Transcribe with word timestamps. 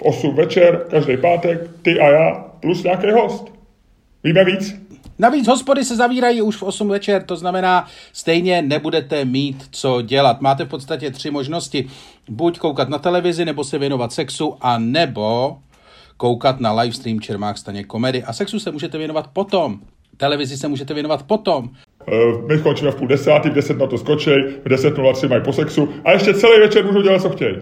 v 0.00 0.02
8 0.02 0.34
večer, 0.34 0.84
každý 0.90 1.16
pátek, 1.16 1.70
ty 1.82 2.00
a 2.00 2.10
já, 2.10 2.44
plus 2.60 2.82
nějaký 2.82 3.10
host. 3.10 3.52
Víme 4.24 4.44
víc? 4.44 4.74
Navíc 5.18 5.48
hospody 5.48 5.84
se 5.84 5.96
zavírají 5.96 6.42
už 6.42 6.56
v 6.56 6.62
8 6.62 6.88
večer, 6.88 7.22
to 7.22 7.36
znamená, 7.36 7.86
stejně 8.12 8.62
nebudete 8.62 9.24
mít 9.24 9.64
co 9.70 10.02
dělat. 10.02 10.40
Máte 10.40 10.64
v 10.64 10.68
podstatě 10.68 11.10
tři 11.10 11.30
možnosti. 11.30 11.88
Buď 12.28 12.58
koukat 12.58 12.88
na 12.88 12.98
televizi, 12.98 13.44
nebo 13.44 13.64
se 13.64 13.78
věnovat 13.78 14.12
sexu, 14.12 14.56
a 14.60 14.78
nebo 14.78 15.56
koukat 16.16 16.60
na 16.60 16.72
livestream 16.72 17.20
Čermák 17.20 17.58
Staně 17.58 17.84
komedy. 17.84 18.22
A 18.24 18.32
sexu 18.32 18.60
se 18.60 18.70
můžete 18.70 18.98
věnovat 18.98 19.26
potom. 19.32 19.80
Televizi 20.16 20.56
se 20.56 20.68
můžete 20.68 20.94
věnovat 20.94 21.22
potom. 21.22 21.68
Eh, 22.08 22.12
My 22.46 22.58
skončíme 22.58 22.90
v 22.90 22.94
půl 22.96 23.08
desátý, 23.08 23.50
v 23.50 23.54
deset 23.54 23.78
na 23.78 23.86
to 23.86 23.98
skočej, 23.98 24.42
v 24.64 24.68
10.03 24.68 25.28
mají 25.28 25.42
po 25.42 25.52
sexu 25.52 25.88
a 26.04 26.12
ještě 26.12 26.34
celý 26.34 26.60
večer 26.60 26.84
můžou 26.84 27.02
dělat, 27.02 27.22
co 27.22 27.30
chtějí. 27.30 27.56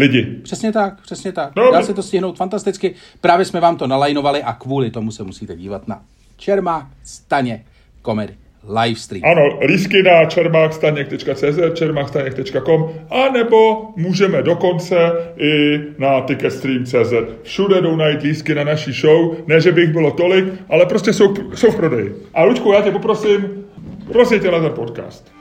Lidi. 0.00 0.38
Přesně 0.42 0.72
tak, 0.72 1.02
přesně 1.02 1.32
tak. 1.32 1.52
Dá 1.72 1.82
se 1.82 1.94
to 1.94 2.02
stihnout 2.02 2.36
fantasticky. 2.36 2.94
Právě 3.20 3.44
jsme 3.44 3.60
vám 3.60 3.76
to 3.76 3.86
nalajnovali 3.86 4.42
a 4.42 4.52
kvůli 4.52 4.90
tomu 4.90 5.10
se 5.10 5.22
musíte 5.22 5.56
dívat 5.56 5.88
na 5.88 6.02
Čermák 6.36 6.86
Staně 7.04 7.64
komedy 8.02 8.34
livestream. 8.68 9.24
Ano, 9.24 9.58
lísky 9.66 10.02
na 10.02 10.24
čermákstaněk.cz, 10.24 11.58
čermákstaněk.com 11.74 12.90
a 13.10 13.28
nebo 13.32 13.88
můžeme 13.96 14.42
dokonce 14.42 14.96
i 15.36 15.80
na 15.98 16.20
ticketstream.cz. 16.20 17.12
Všude 17.42 17.80
jdou 17.80 17.96
najít 17.96 18.22
lísky 18.22 18.54
na 18.54 18.64
naší 18.64 18.92
show, 18.92 19.36
ne, 19.46 19.60
že 19.60 19.72
by 19.72 19.80
jich 19.80 19.90
bylo 19.90 20.10
tolik, 20.10 20.44
ale 20.68 20.86
prostě 20.86 21.12
jsou, 21.12 21.34
jsou 21.54 21.70
v 21.70 21.76
prodeji. 21.76 22.14
A 22.34 22.44
Luďku, 22.44 22.72
já 22.72 22.82
tě 22.82 22.90
poprosím, 22.90 23.64
prosím 24.12 24.40
tě 24.40 24.50
na 24.50 24.60
ten 24.60 24.72
podcast. 24.72 25.39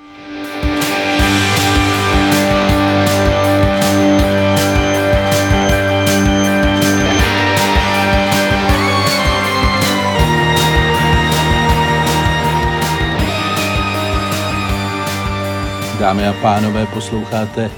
Dámy 15.99 16.27
a 16.27 16.33
pánové, 16.33 16.85
posloucháte 16.85 17.71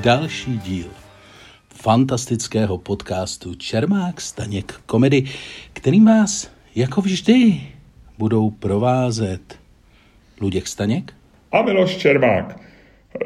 další 0.00 0.58
díl 0.58 0.86
fantastického 1.74 2.78
podcastu 2.78 3.54
Čermák 3.54 4.20
Staněk 4.20 4.80
komedy, 4.86 5.24
kterým 5.72 6.04
vás 6.04 6.50
jako 6.74 7.00
vždy 7.00 7.60
budou 8.18 8.50
provázet 8.50 9.58
Luděk 10.40 10.66
Staněk 10.66 11.14
A 11.52 11.62
Miloš 11.62 11.96
Čermák. 11.96 12.60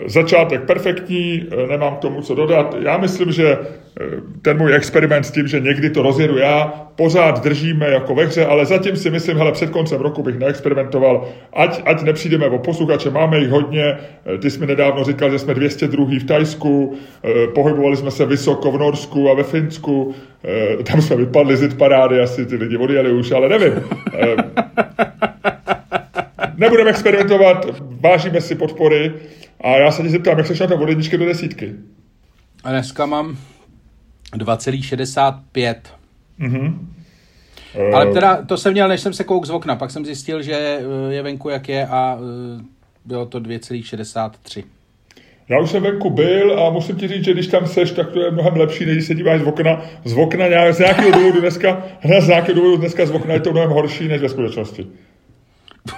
Začátek 0.07 0.63
perfektní, 0.63 1.47
nemám 1.69 1.97
k 1.97 1.99
tomu 1.99 2.23
co 2.23 2.35
dodat. 2.35 2.77
Já 2.83 2.99
myslím, 2.99 3.33
že 3.33 3.59
ten 4.43 4.59
můj 4.59 4.75
experiment 4.75 5.27
s 5.27 5.31
tím, 5.31 5.49
že 5.49 5.61
někdy 5.61 5.91
to 5.91 6.03
rozjedu 6.03 6.39
já, 6.39 6.89
pořád 6.97 7.43
držíme 7.43 7.89
jako 7.89 8.15
ve 8.15 8.25
hře, 8.25 8.47
ale 8.47 8.67
zatím 8.67 8.97
si 8.97 9.11
myslím, 9.11 9.37
hele, 9.37 9.53
před 9.53 9.71
koncem 9.71 10.01
roku 10.01 10.23
bych 10.23 10.39
neexperimentoval, 10.39 11.29
ať, 11.53 11.83
ať 11.85 12.03
nepřijdeme 12.03 12.47
o 12.47 12.59
posluchače, 12.59 13.11
máme 13.11 13.39
jich 13.39 13.49
hodně, 13.49 13.99
ty 14.43 14.51
jsi 14.51 14.61
mi 14.61 14.67
nedávno 14.67 15.05
říkal, 15.05 15.31
že 15.31 15.39
jsme 15.39 15.55
202. 15.55 16.07
v 16.21 16.25
Tajsku, 16.25 16.95
pohybovali 17.55 17.97
jsme 17.97 18.11
se 18.11 18.27
vysoko 18.27 18.73
v 18.73 18.79
Norsku 18.79 19.31
a 19.31 19.35
ve 19.35 19.43
Finsku, 19.43 20.15
tam 20.91 21.03
jsme 21.03 21.17
vypadli 21.17 21.57
z 21.57 21.63
hit 21.63 21.79
parády, 21.79 22.21
asi 22.21 22.47
ty 22.47 22.57
lidi 22.57 22.77
odjeli 22.77 23.13
už, 23.13 23.33
ale 23.33 23.49
nevím. 23.49 23.73
Nebudeme 26.57 26.91
experimentovat, 26.91 27.67
vážíme 28.01 28.41
si 28.41 28.55
podpory 28.55 29.13
a 29.63 29.77
já 29.77 29.91
se 29.91 30.03
tě 30.03 30.09
zeptám, 30.09 30.39
jak 30.39 30.47
se 30.47 30.55
na 30.61 30.67
to 30.67 30.77
od 30.77 30.89
jedničky 30.89 31.19
do 31.19 31.25
desítky? 31.25 31.75
a 32.65 32.71
dneska 32.71 33.07
mám 33.07 33.37
2,65. 34.37 35.75
Mhm. 36.39 36.95
Ale 37.95 38.13
teda 38.13 38.43
to 38.43 38.57
jsem 38.57 38.73
měl, 38.73 38.89
než 38.89 39.01
jsem 39.01 39.13
se 39.13 39.25
kouk 39.25 39.47
z 39.47 39.51
okna, 39.51 39.77
pak 39.77 39.91
jsem 39.91 40.05
zjistil, 40.05 40.43
že 40.43 40.55
eh, 40.55 41.15
je 41.15 41.23
venku 41.23 41.49
jak 41.49 41.69
je 41.69 41.87
a 41.87 42.19
eh, 42.59 42.63
bylo 43.05 43.27
to 43.27 43.41
2,63. 43.41 44.65
Já 45.49 45.61
už 45.61 45.71
jsem 45.71 45.83
venku 45.83 46.11
byl 46.11 46.61
a 46.61 46.71
musím 46.71 46.97
ti 46.97 47.09
říct, 47.09 47.25
že 47.25 47.33
když 47.33 47.47
tam 47.47 47.67
seš, 47.67 47.93
tak 47.93 48.11
to 48.11 48.21
je 48.21 48.31
mnohem 48.31 48.57
lepší, 48.57 48.87
než 48.87 48.95
když 48.95 49.07
se 49.07 49.15
díváš 49.15 49.41
z 49.41 49.45
okna. 49.45 49.83
Z 50.05 50.13
okna 50.13 50.49
nějak, 50.49 50.75
z 50.75 50.79
nějakého 50.79 51.11
důvodu 51.11 51.41
dneska, 51.41 51.83
z 52.21 52.29
nějakého 52.29 52.55
důvodu 52.57 52.77
dneska 52.77 53.07
z 53.07 53.11
okna 53.11 53.35
je 53.35 53.41
to 53.41 53.53
mnohem 53.53 53.71
horší 53.71 54.09
než 54.09 54.21
ve 54.21 54.29
skutečnosti. 54.29 54.87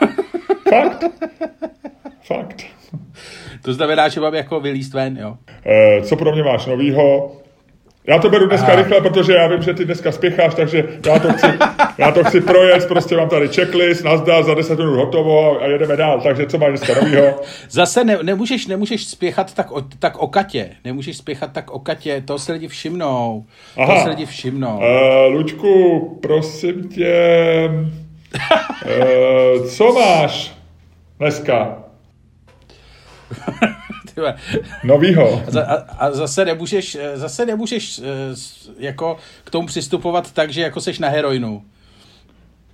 Fakt. 0.70 1.04
Fakt. 2.24 2.62
To 3.62 3.74
znamená, 3.74 4.08
že 4.08 4.20
mám 4.20 4.34
jako 4.34 4.60
vylíst 4.60 4.94
ven, 4.94 5.18
jo. 5.18 5.36
Eh, 5.66 6.02
co 6.02 6.16
pro 6.16 6.32
mě 6.32 6.42
máš 6.42 6.66
novýho? 6.66 7.32
Já 8.06 8.18
to 8.18 8.30
beru 8.30 8.46
dneska 8.46 8.66
Aha. 8.66 8.76
rychle, 8.76 9.00
protože 9.00 9.32
já 9.32 9.48
vím, 9.48 9.62
že 9.62 9.74
ty 9.74 9.84
dneska 9.84 10.12
spěcháš, 10.12 10.54
takže 10.54 10.84
já 11.06 11.18
to 11.18 11.32
chci, 11.32 11.46
já 11.98 12.12
to 12.12 12.24
chci 12.24 12.40
projet, 12.40 12.88
prostě 12.88 13.16
mám 13.16 13.28
tady 13.28 13.48
checklist, 13.48 14.04
nazdar, 14.04 14.44
za 14.44 14.54
10 14.54 14.78
minut 14.78 14.96
hotovo 14.96 15.62
a 15.62 15.66
jedeme 15.66 15.96
dál. 15.96 16.20
Takže 16.20 16.46
co 16.46 16.58
máš 16.58 16.68
dneska 16.68 16.94
novýho? 17.00 17.40
Zase 17.70 18.04
ne, 18.04 18.18
nemůžeš, 18.22 18.66
nemůžeš 18.66 19.06
spěchat 19.06 19.54
tak, 19.54 19.72
o, 19.72 19.82
tak 19.98 20.18
o 20.18 20.26
katě. 20.26 20.70
Nemůžeš 20.84 21.16
spěchat 21.16 21.52
tak 21.52 21.70
o 21.70 21.78
katě, 21.78 22.22
to 22.26 22.38
se 22.38 22.52
lidi 22.52 22.68
všimnou. 22.68 23.44
Aha. 23.76 23.94
To 23.94 24.00
se 24.00 24.08
lidi 24.08 24.26
všimnou. 24.26 24.76
Uh, 24.76 25.34
Luďku, 25.34 26.00
prosím 26.22 26.88
tě, 26.88 27.70
uh, 29.60 29.66
co 29.68 29.92
máš 29.92 30.52
dneska. 31.18 31.83
novýho? 34.84 35.42
A, 35.58 35.60
a, 35.60 35.74
a 36.06 36.10
zase 36.10 36.44
nemůžeš, 36.44 36.94
eh, 37.00 37.18
zase 37.18 37.46
nemůžeš 37.46 37.98
eh, 37.98 38.04
jako 38.78 39.16
k 39.44 39.50
tomu 39.50 39.66
přistupovat 39.66 40.32
tak, 40.32 40.50
že 40.52 40.60
jako 40.60 40.80
seš 40.80 40.98
na 40.98 41.08
heroinu. 41.08 41.64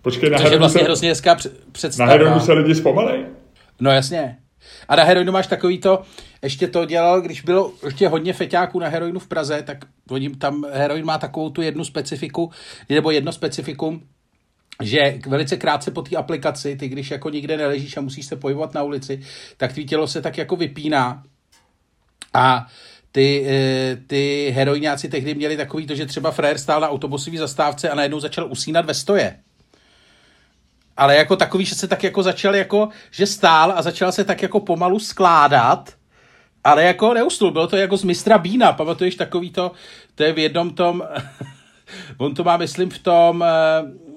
Počkej, 0.02 0.30
na 0.30 0.38
Což 0.38 0.50
je 0.50 0.58
vlastně 0.58 0.78
se, 0.78 0.84
hrozně 0.84 1.08
hezká 1.08 1.34
př- 1.34 1.50
na 1.50 1.52
představa. 1.72 2.10
heroinu 2.10 2.40
se 2.40 2.52
lidi 2.52 2.74
zpomalej? 2.74 3.26
No 3.80 3.90
jasně. 3.90 4.36
A 4.88 4.96
na 4.96 5.04
heroinu 5.04 5.32
máš 5.32 5.46
takový 5.46 5.78
to, 5.78 6.02
ještě 6.42 6.68
to 6.68 6.84
dělal, 6.84 7.20
když 7.20 7.40
bylo 7.40 7.72
ještě 7.84 8.08
hodně 8.08 8.32
feťáků 8.32 8.78
na 8.80 8.88
heroinu 8.88 9.20
v 9.20 9.26
Praze, 9.28 9.62
tak 9.62 9.78
oni, 10.10 10.30
tam 10.30 10.64
heroin 10.72 11.04
má 11.04 11.18
takovou 11.18 11.50
tu 11.50 11.62
jednu 11.62 11.84
specifiku, 11.84 12.50
nebo 12.88 13.10
jedno 13.10 13.32
specifikum, 13.32 14.02
že 14.80 15.18
velice 15.26 15.56
krátce 15.56 15.90
po 15.90 16.02
té 16.02 16.16
aplikaci, 16.16 16.76
ty 16.76 16.88
když 16.88 17.10
jako 17.10 17.30
nikde 17.30 17.56
neležíš 17.56 17.96
a 17.96 18.00
musíš 18.00 18.26
se 18.26 18.36
pohybovat 18.36 18.74
na 18.74 18.82
ulici, 18.82 19.20
tak 19.56 19.72
tvý 19.72 19.86
tělo 19.86 20.06
se 20.06 20.22
tak 20.22 20.38
jako 20.38 20.56
vypíná. 20.56 21.22
A 22.34 22.66
ty, 23.12 23.46
eh, 23.48 23.96
ty 24.06 24.52
heroináci 24.54 25.08
tehdy 25.08 25.34
měli 25.34 25.56
takový 25.56 25.86
to, 25.86 25.94
že 25.94 26.06
třeba 26.06 26.30
frajer 26.30 26.58
stál 26.58 26.80
na 26.80 26.88
autobusové 26.88 27.38
zastávce 27.38 27.90
a 27.90 27.94
najednou 27.94 28.20
začal 28.20 28.50
usínat 28.50 28.86
ve 28.86 28.94
stoje. 28.94 29.40
Ale 30.96 31.16
jako 31.16 31.36
takový, 31.36 31.64
že 31.64 31.74
se 31.74 31.88
tak 31.88 32.02
jako 32.02 32.22
začal 32.22 32.54
jako, 32.56 32.88
že 33.10 33.26
stál 33.26 33.72
a 33.76 33.82
začal 33.82 34.12
se 34.12 34.24
tak 34.24 34.42
jako 34.42 34.60
pomalu 34.60 34.98
skládat, 34.98 35.94
ale 36.64 36.84
jako 36.84 37.14
neusnul, 37.14 37.50
bylo 37.50 37.66
to 37.66 37.76
jako 37.76 37.96
z 37.96 38.04
mistra 38.04 38.38
Bína, 38.38 38.72
pamatuješ 38.72 39.14
takový 39.14 39.50
to, 39.50 39.72
to 40.14 40.22
je 40.22 40.32
v 40.32 40.38
jednom 40.38 40.70
tom, 40.70 41.02
on 42.18 42.34
to 42.34 42.44
má 42.44 42.56
myslím 42.56 42.90
v 42.90 42.98
tom, 42.98 43.44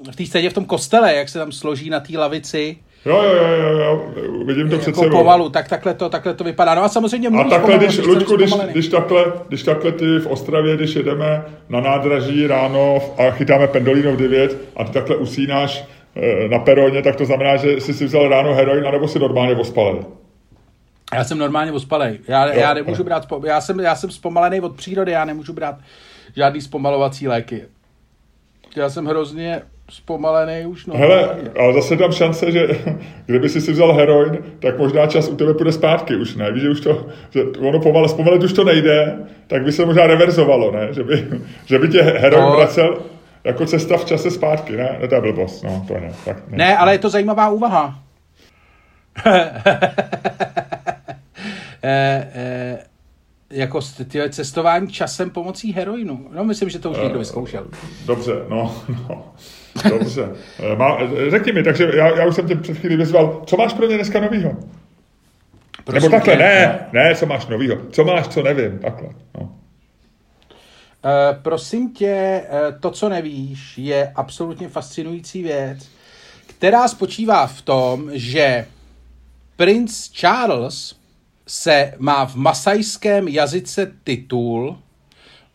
eh, 0.05 0.11
v 0.11 0.15
té 0.15 0.25
scéně 0.25 0.49
v 0.49 0.53
tom 0.53 0.65
kostele, 0.65 1.15
jak 1.15 1.29
se 1.29 1.39
tam 1.39 1.51
složí 1.51 1.89
na 1.89 1.99
té 1.99 2.17
lavici, 2.17 2.77
Jo, 3.05 3.23
jo, 3.23 3.33
jo, 3.33 3.69
jo, 3.69 3.77
jo, 3.77 4.45
vidím 4.45 4.69
to 4.69 4.77
před 4.77 4.87
jako 4.87 5.03
sebou. 5.03 5.17
pomalu, 5.17 5.49
tak 5.49 5.67
takhle 5.67 5.93
to, 5.93 6.09
takhle 6.09 6.33
to 6.33 6.43
vypadá. 6.43 6.75
No 6.75 6.83
a 6.83 6.89
samozřejmě 6.89 7.27
A 7.27 7.43
takhle, 7.43 7.59
pomalu, 7.59 7.77
když, 7.77 7.97
Luďku, 7.97 8.35
když, 8.35 8.51
když, 8.71 8.87
takhle, 8.87 9.25
když 9.47 9.63
takhle 9.63 9.91
ty 9.91 10.05
v 10.19 10.27
Ostravě, 10.27 10.75
když 10.75 10.95
jedeme 10.95 11.45
na 11.69 11.81
nádraží 11.81 12.47
ráno 12.47 12.99
a 13.17 13.31
chytáme 13.31 13.67
Pendolino 13.67 14.11
v 14.11 14.17
9 14.17 14.57
a 14.77 14.83
ty 14.83 14.91
takhle 14.91 15.15
usínáš 15.15 15.85
eh, 16.15 16.47
na 16.47 16.59
peroně, 16.59 17.01
tak 17.01 17.15
to 17.15 17.25
znamená, 17.25 17.57
že 17.57 17.71
jsi 17.81 17.93
si 17.93 18.05
vzal 18.05 18.29
ráno 18.29 18.53
heroin, 18.53 18.87
anebo 18.87 19.07
si 19.07 19.19
normálně 19.19 19.55
ospalej. 19.55 19.99
Já 21.13 21.23
jsem 21.23 21.37
normálně 21.37 21.71
ospalej. 21.71 22.19
Já, 22.27 22.47
Jo, 22.47 22.59
já 22.59 22.73
nemůžu 22.73 23.03
brát, 23.03 23.27
já 23.45 23.61
jsem, 23.61 23.79
já 23.79 23.95
jsem 23.95 24.11
zpomalený 24.11 24.61
od 24.61 24.75
přírody, 24.75 25.11
já 25.11 25.25
nemůžu 25.25 25.53
brát 25.53 25.75
žádný 26.35 26.61
zpomalovací 26.61 27.27
léky. 27.27 27.63
Já 28.75 28.89
jsem 28.89 29.05
hrozně 29.05 29.61
zpomalený 29.89 30.65
už 30.65 30.85
no. 30.85 30.97
Hele, 30.97 31.29
ale 31.59 31.73
zase 31.73 31.97
tam 31.97 32.11
šance, 32.11 32.51
že 32.51 32.67
kdyby 33.25 33.49
si 33.49 33.61
si 33.61 33.71
vzal 33.71 33.93
heroin, 33.93 34.37
tak 34.59 34.77
možná 34.77 35.07
čas 35.07 35.29
u 35.29 35.35
tebe 35.35 35.53
půjde 35.53 35.71
zpátky 35.71 36.15
už, 36.15 36.35
ne? 36.35 36.51
Víš, 36.51 36.61
že 36.63 36.69
už 36.69 36.81
to, 36.81 37.07
že 37.29 37.43
ono 37.59 37.79
pomalu, 37.79 38.07
zpomalit 38.07 38.43
už 38.43 38.53
to 38.53 38.63
nejde, 38.63 39.17
tak 39.47 39.63
by 39.63 39.71
se 39.71 39.85
možná 39.85 40.07
reverzovalo, 40.07 40.71
ne? 40.71 40.87
Že 40.93 41.03
by, 41.03 41.27
že 41.65 41.79
by 41.79 41.87
tě 41.89 42.01
heroin 42.01 42.43
No. 42.45 42.55
vracel 42.57 43.01
jako 43.43 43.65
cesta 43.65 43.97
v 43.97 44.05
čase 44.05 44.31
zpátky, 44.31 44.77
ne? 44.77 44.97
Ne, 45.01 45.07
to 45.07 45.15
je 45.15 45.21
blbost, 45.21 45.63
no, 45.63 45.85
to 45.87 45.93
ne. 45.93 46.11
Tak 46.25 46.37
ne. 46.49 46.57
Ne, 46.57 46.77
ale 46.77 46.93
je 46.93 46.99
to 46.99 47.09
zajímavá 47.09 47.49
úvaha. 47.49 47.99
e, 49.25 49.51
e, 52.33 52.77
jako 53.53 53.81
s- 53.81 54.05
tyhle 54.07 54.29
cestování 54.29 54.87
časem 54.87 55.29
pomocí 55.29 55.73
heroinu. 55.73 56.27
No, 56.33 56.43
myslím, 56.43 56.69
že 56.69 56.79
to 56.79 56.91
už 56.91 56.97
někdo 57.03 57.19
vyzkoušel. 57.19 57.67
Dobře, 58.05 58.31
no, 58.49 58.83
no. 59.09 59.33
Dobře. 59.89 60.29
Eh, 60.59 60.75
Má, 60.75 60.97
eh, 61.01 61.29
řekni 61.29 61.51
mi, 61.51 61.63
takže 61.63 61.91
já, 61.95 62.17
já 62.19 62.25
už 62.27 62.35
jsem 62.35 62.47
tě 62.47 62.55
před 62.55 62.77
chvílí 62.77 62.95
vyzval, 62.95 63.41
co 63.45 63.57
máš 63.57 63.73
pro 63.73 63.87
mě 63.87 63.95
dneska 63.95 64.19
novýho? 64.19 64.51
Prosím 65.83 66.01
Nebo 66.01 66.09
takhle, 66.17 66.33
tě, 66.33 66.39
ne, 66.39 66.79
ne, 66.93 67.15
co 67.15 67.25
máš 67.25 67.47
novýho. 67.47 67.77
Co 67.91 68.03
máš, 68.03 68.27
co 68.27 68.43
nevím, 68.43 68.79
takhle. 68.79 69.09
No. 69.39 69.41
Uh, 69.41 69.49
prosím 71.41 71.93
tě, 71.93 72.43
to, 72.79 72.91
co 72.91 73.09
nevíš, 73.09 73.77
je 73.77 74.11
absolutně 74.15 74.69
fascinující 74.69 75.43
věc, 75.43 75.89
která 76.47 76.87
spočívá 76.87 77.47
v 77.47 77.61
tom, 77.61 78.09
že 78.13 78.65
princ 79.55 80.09
Charles 80.09 80.95
se 81.47 81.93
má 81.97 82.25
v 82.25 82.35
masajském 82.35 83.27
jazyce 83.27 83.91
titul 84.03 84.77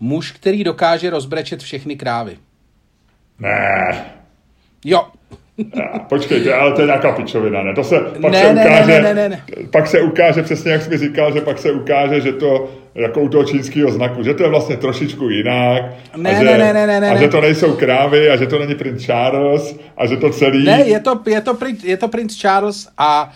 muž, 0.01 0.33
který 0.33 0.65
dokáže 0.65 1.11
rozbrečet 1.11 1.63
všechny 1.63 1.97
krávy. 1.97 2.39
Ne. 3.39 4.05
Jo. 4.85 5.07
Počkejte, 6.09 6.55
ale 6.55 6.73
to 6.73 6.81
je 6.81 6.87
nějaká 6.87 7.13
pičovina, 7.13 7.63
ne? 7.63 7.75
To 7.75 7.85
se 7.85 8.01
pak 8.01 8.33
Ne, 8.33 8.39
se 8.43 8.55
ne, 8.55 8.65
ukáže, 8.65 8.93
ne, 8.93 9.03
ne, 9.03 9.15
ne, 9.15 9.29
ne. 9.29 9.43
pak 9.71 9.87
se 9.87 10.01
ukáže, 10.01 10.43
přesně 10.43 10.73
jak 10.73 10.83
jsi 10.83 10.91
mi 10.91 10.99
říkal, 10.99 11.33
že 11.33 11.41
pak 11.41 11.59
se 11.59 11.73
ukáže, 11.73 12.21
že 12.21 12.33
to 12.33 12.71
jako 12.95 13.21
u 13.21 13.29
toho 13.29 13.45
čínského 13.45 13.93
znaku, 13.93 14.23
že 14.23 14.35
to 14.35 14.43
je 14.43 14.49
vlastně 14.49 14.77
trošičku 14.77 15.29
jinak. 15.29 15.83
Ne, 16.17 16.31
a 16.31 16.39
že, 16.39 16.45
ne, 16.45 16.59
ne, 16.59 16.87
ne, 16.87 17.01
ne, 17.01 17.11
A 17.11 17.15
ne. 17.15 17.21
že 17.21 17.29
to 17.29 17.41
nejsou 17.41 17.77
krávy 17.77 18.31
a 18.31 18.37
že 18.37 18.47
to 18.47 18.59
není 18.59 18.75
princ 18.75 19.05
Charles 19.05 19.77
a 19.97 20.07
že 20.07 20.17
to 20.17 20.31
celý... 20.31 20.65
Ne, 20.65 20.81
je 20.87 21.01
to, 21.01 21.21
je 21.27 21.41
to, 21.41 21.55
princ, 21.55 21.85
je 21.85 21.97
to 21.97 22.09
princ 22.09 22.37
Charles 22.37 22.89
a 22.99 23.25
uh, 23.25 23.31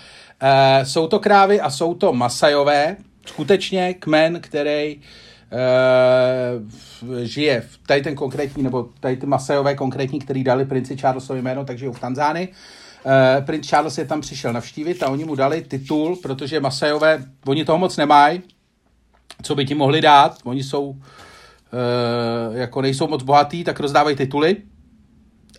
jsou 0.83 1.07
to 1.07 1.19
krávy 1.19 1.61
a 1.61 1.71
jsou 1.71 1.95
to 1.95 2.13
Masajové, 2.13 2.97
skutečně 3.27 3.95
kmen, 3.95 4.41
který 4.41 4.97
uh, 4.97 5.03
žije 7.23 7.61
v 7.61 7.79
tady 7.87 8.03
ten 8.03 8.15
konkrétní, 8.15 8.63
nebo 8.63 8.89
tady 9.01 9.17
ty 9.17 9.27
Masajové 9.27 9.75
konkrétní, 9.75 10.19
který 10.19 10.45
dali 10.45 10.65
princi 10.65 10.97
Charlesovi 10.97 11.43
jméno, 11.43 11.65
takže 11.65 11.89
v 11.89 12.01
Tanzánii. 12.01 12.49
Uh, 12.49 13.45
princ 13.45 13.67
Charles 13.67 13.99
je 13.99 14.05
tam 14.05 14.21
přišel 14.21 14.53
navštívit 14.53 15.03
a 15.03 15.09
oni 15.09 15.25
mu 15.25 15.35
dali 15.35 15.63
titul, 15.63 16.17
protože 16.17 16.61
Masajové, 16.61 17.25
oni 17.47 17.65
toho 17.65 17.79
moc 17.79 17.97
nemají, 17.97 18.43
co 19.43 19.55
by 19.55 19.67
ti 19.67 19.75
mohli 19.75 20.01
dát, 20.01 20.39
oni 20.45 20.63
jsou, 20.63 20.89
uh, 20.89 20.97
jako 22.53 22.83
nejsou 22.83 23.09
moc 23.09 23.23
bohatý, 23.23 23.65
tak 23.65 23.81
rozdávají 23.81 24.17
tituly. 24.17 24.57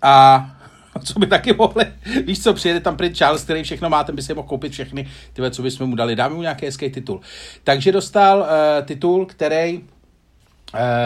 A 0.01 0.49
co 0.99 1.19
by 1.19 1.27
taky 1.27 1.53
mohli, 1.53 1.85
víš 2.25 2.43
co, 2.43 2.53
přijede 2.53 2.79
tam 2.79 2.97
princ 2.97 3.17
Charles, 3.17 3.43
který 3.43 3.63
všechno 3.63 3.89
má, 3.89 4.03
ten 4.03 4.15
by 4.15 4.21
si 4.21 4.33
mohl 4.33 4.47
koupit 4.47 4.71
všechny, 4.71 5.07
tyhle, 5.33 5.51
co 5.51 5.61
bychom 5.61 5.89
mu 5.89 5.95
dali, 5.95 6.15
dáme 6.15 6.35
mu 6.35 6.41
nějaký 6.41 6.65
hezký 6.65 6.89
titul. 6.89 7.21
Takže 7.63 7.91
dostal 7.91 8.39
uh, 8.39 8.85
titul, 8.85 9.25
který, 9.25 9.77
uh, 9.77 9.83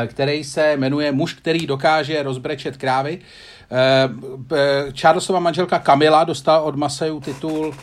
který 0.07 0.43
se 0.43 0.77
jmenuje 0.77 1.11
Muž, 1.11 1.33
který 1.33 1.67
dokáže 1.67 2.23
rozbrečet 2.23 2.77
krávy. 2.77 3.19
Uh, 3.19 4.17
uh, 4.37 4.57
Charlesova 5.01 5.39
manželka 5.39 5.79
Kamila 5.79 6.23
dostala 6.23 6.59
od 6.59 6.75
Masajů 6.75 7.19
titul 7.19 7.67
uh, 7.67 7.73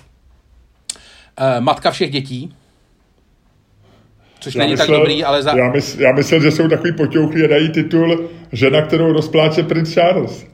Matka 1.61 1.91
všech 1.91 2.11
dětí, 2.11 2.55
což 4.41 4.55
není 4.55 4.77
tak 4.77 4.89
dobrý, 4.89 5.25
ale 5.25 5.43
za... 5.43 5.57
Já, 5.57 5.71
mysl, 5.71 6.03
já 6.03 6.13
myslel, 6.13 6.43
že 6.43 6.51
jsou 6.51 6.69
takový 6.69 6.93
potěuchlí 6.93 7.45
a 7.45 7.47
dají 7.47 7.69
titul 7.69 8.31
Žena, 8.53 8.83
kterou 8.83 9.13
rozpláče 9.13 9.63
princ 9.63 9.95
Charles. 9.95 10.47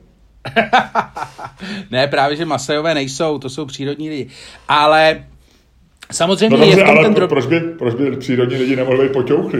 ne, 1.90 2.08
právě, 2.08 2.36
že 2.36 2.44
Masajové 2.44 2.94
nejsou, 2.94 3.38
to 3.38 3.50
jsou 3.50 3.66
přírodní 3.66 4.10
lidi. 4.10 4.28
Ale 4.68 5.24
samozřejmě 6.12 6.58
No 6.58 6.64
je 6.64 6.76
v 6.76 6.78
tom 6.78 6.88
ale 6.88 7.04
ten 7.04 7.14
drob... 7.14 7.30
proč, 7.30 7.46
by, 7.46 7.60
proč 7.60 7.94
by 7.94 8.16
přírodní 8.16 8.56
lidi 8.56 8.76
nemohli 8.76 9.08
být 9.08 9.30
jo? 9.30 9.50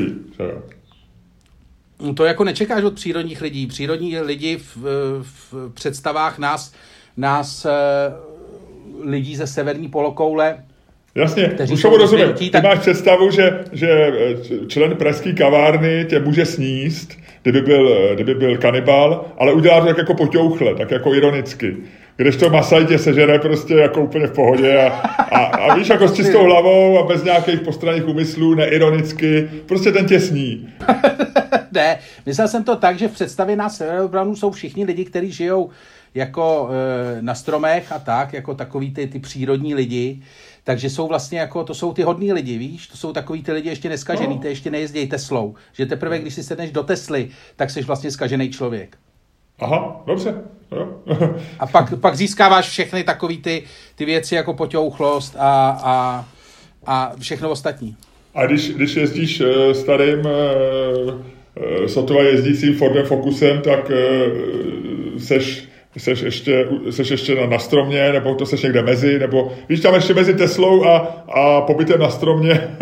To 2.15 2.25
jako 2.25 2.45
nečekáš 2.45 2.85
od 2.85 2.95
přírodních 2.95 3.41
lidí. 3.43 3.67
Přírodní 3.67 4.19
lidi 4.19 4.57
v, 4.57 4.77
v 5.23 5.55
představách 5.75 6.39
nás, 6.39 6.73
nás 7.17 7.65
eh, 7.65 7.71
lidí 9.05 9.37
ze 9.37 9.47
severní 9.47 9.89
polokoule 9.89 10.65
Jasně, 11.15 11.57
už 11.73 11.81
jsou 11.81 11.89
tomu 11.89 11.97
rozumím. 11.97 12.33
Ty 12.33 12.51
tak- 12.51 12.65
máš 12.65 12.79
představu, 12.79 13.31
že, 13.31 13.65
že 13.73 13.89
eh, 13.91 14.67
člen 14.67 14.97
pražské 14.97 15.33
kavárny 15.33 16.07
tě 16.09 16.21
může 16.21 16.47
sníst, 16.47 17.19
kdyby 17.43 17.61
byl, 17.61 18.15
kdyby 18.15 18.35
byl 18.35 18.57
kanibal, 18.57 19.25
ale 19.39 19.53
udělá 19.53 19.81
to 19.81 19.87
tak 19.87 19.99
jako 19.99 20.15
poťouchle, 20.15 20.75
tak 20.75 20.91
jako 20.91 21.15
ironicky. 21.15 21.77
Když 22.17 22.37
to 22.37 22.51
Masaj 22.51 22.87
tě 22.87 22.99
sežere 22.99 23.39
prostě 23.39 23.75
jako 23.75 24.01
úplně 24.01 24.27
v 24.27 24.33
pohodě 24.33 24.79
a, 24.79 24.89
a, 25.19 25.45
a 25.45 25.75
víš, 25.75 25.89
jako 25.89 26.09
s 26.09 26.15
čistou 26.15 26.45
hlavou 26.45 26.99
a 26.99 27.07
bez 27.07 27.25
nějakých 27.25 27.61
postranných 27.61 28.09
úmyslů, 28.09 28.55
neironicky, 28.55 29.51
prostě 29.67 29.93
ten 29.93 30.07
tě 30.07 30.21
sní. 30.21 30.69
ne, 31.73 31.99
myslel 32.27 32.49
jsem 32.49 32.65
to 32.65 32.77
tak, 32.77 32.99
že 32.99 33.09
v 33.09 33.13
představě 33.13 33.57
nás 33.57 33.77
severobranů 33.77 34.37
jsou 34.37 34.51
všichni 34.51 34.85
lidi, 34.85 35.05
kteří 35.05 35.33
žijou 35.33 35.71
jako 36.15 36.69
e, 36.71 37.23
na 37.23 37.35
stromech 37.35 37.93
a 37.93 37.99
tak, 37.99 38.33
jako 38.33 38.55
takový 38.55 38.95
ty, 38.95 39.07
ty 39.07 39.19
přírodní 39.19 39.75
lidi. 39.75 40.23
Takže 40.65 40.91
jsou 40.91 41.09
vlastně 41.09 41.39
jako, 41.39 41.65
to 41.65 41.75
jsou 41.75 41.93
ty 41.93 42.03
hodní 42.03 42.33
lidi, 42.33 42.59
víš? 42.59 42.87
To 42.87 42.97
jsou 42.97 43.13
takový 43.13 43.43
ty 43.43 43.53
lidi 43.53 43.69
ještě 43.69 43.89
neskažený, 43.89 44.35
No. 44.35 44.41
ty 44.41 44.49
ještě 44.49 44.71
nejezdějí 44.71 45.09
Teslou. 45.09 45.55
Že 45.73 45.87
teprve, 45.87 46.19
když 46.19 46.35
si 46.35 46.43
sedneš 46.43 46.71
do 46.71 46.83
Tesly, 46.83 47.29
tak 47.57 47.71
jsi 47.71 47.83
vlastně 47.83 48.11
skažený 48.11 48.51
člověk. 48.51 48.97
Aha, 49.59 50.03
dobře. 50.07 50.35
Jo. 50.73 50.89
A 51.59 51.67
pak, 51.67 52.01
pak 52.01 52.17
získáváš 52.17 52.69
všechny 52.69 53.05
takové 53.05 53.37
ty, 53.37 53.63
ty 53.95 54.05
věci 54.05 54.35
jako 54.35 54.55
potěuchlost 54.55 55.37
a, 55.39 55.81
a, 55.83 56.25
a 56.87 57.13
všechno 57.19 57.51
ostatní. 57.51 57.97
A 58.35 58.47
když, 58.47 58.71
když 58.71 58.97
jezdíš 58.97 59.41
eh, 59.41 59.75
starým 59.75 60.19
eh, 60.27 60.31
eh, 61.85 61.89
sotva 61.89 62.23
jezdícím 62.23 62.75
Fordem 62.75 63.07
Focusem, 63.07 63.61
tak 63.61 63.91
seš, 65.19 65.69
seš, 65.99 66.21
ještě, 66.21 66.69
seš 66.91 67.11
ještě 67.11 67.35
na, 67.35 67.47
na 67.47 67.59
stromě, 67.59 68.13
nebo 68.13 68.35
to 68.35 68.47
seš 68.47 68.63
někde 68.63 68.83
mezi, 68.83 69.19
nebo 69.19 69.53
víš, 69.69 69.81
tam 69.81 69.95
ještě 69.95 70.15
mezi 70.15 70.35
Teslou 70.35 70.85
a, 70.85 70.99
a 71.35 71.61
pobytem 71.61 72.01
na 72.01 72.11
stromě. 72.11 72.77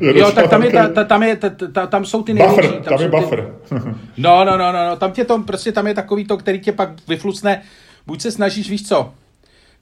je 0.00 0.18
Jo, 0.18 0.32
tak 0.32 0.50
tam, 0.50 0.62
je, 0.62 0.70
ta, 0.70 0.88
ta, 0.88 1.04
tam, 1.04 1.22
je, 1.22 1.36
ta, 1.36 1.50
ta, 1.72 1.86
tam 1.86 2.04
jsou 2.04 2.22
ty 2.22 2.34
největší. 2.34 2.68
Buffer, 2.68 2.82
tam 2.82 2.92
je 2.92 2.98
jsou 2.98 3.04
ty- 3.04 3.20
buffer. 3.20 3.54
No, 4.16 4.44
no, 4.44 4.58
no, 4.58 4.72
no, 4.72 4.88
no, 4.90 4.96
tam 4.96 5.12
tě 5.12 5.24
to, 5.24 5.38
prostě 5.38 5.72
tam 5.72 5.86
je 5.86 5.94
takový 5.94 6.24
to, 6.24 6.36
který 6.36 6.60
tě 6.60 6.72
pak 6.72 6.88
vyflucne, 7.08 7.62
buď 8.06 8.20
se 8.20 8.30
snažíš, 8.30 8.70
víš 8.70 8.88
co, 8.88 9.12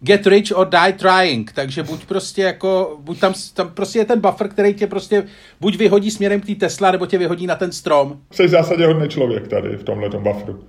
get 0.00 0.26
rich 0.26 0.52
or 0.54 0.68
die 0.68 0.92
trying, 0.92 1.52
takže 1.52 1.82
buď 1.82 2.04
prostě 2.04 2.42
jako, 2.42 2.96
buď 3.00 3.20
tam, 3.20 3.32
tam 3.54 3.68
prostě 3.68 3.98
je 3.98 4.04
ten 4.04 4.20
buffer, 4.20 4.48
který 4.48 4.74
tě 4.74 4.86
prostě 4.86 5.24
buď 5.60 5.76
vyhodí 5.76 6.10
směrem 6.10 6.40
k 6.40 6.46
té 6.46 6.54
Tesla, 6.54 6.90
nebo 6.90 7.06
tě 7.06 7.18
vyhodí 7.18 7.46
na 7.46 7.54
ten 7.54 7.72
strom. 7.72 8.18
Jsi 8.32 8.46
v 8.46 8.50
zásadě 8.50 8.86
hodný 8.86 9.08
člověk 9.08 9.48
tady 9.48 9.76
v 9.76 9.84
tomhle 9.84 10.08
bufferu. 10.08 10.60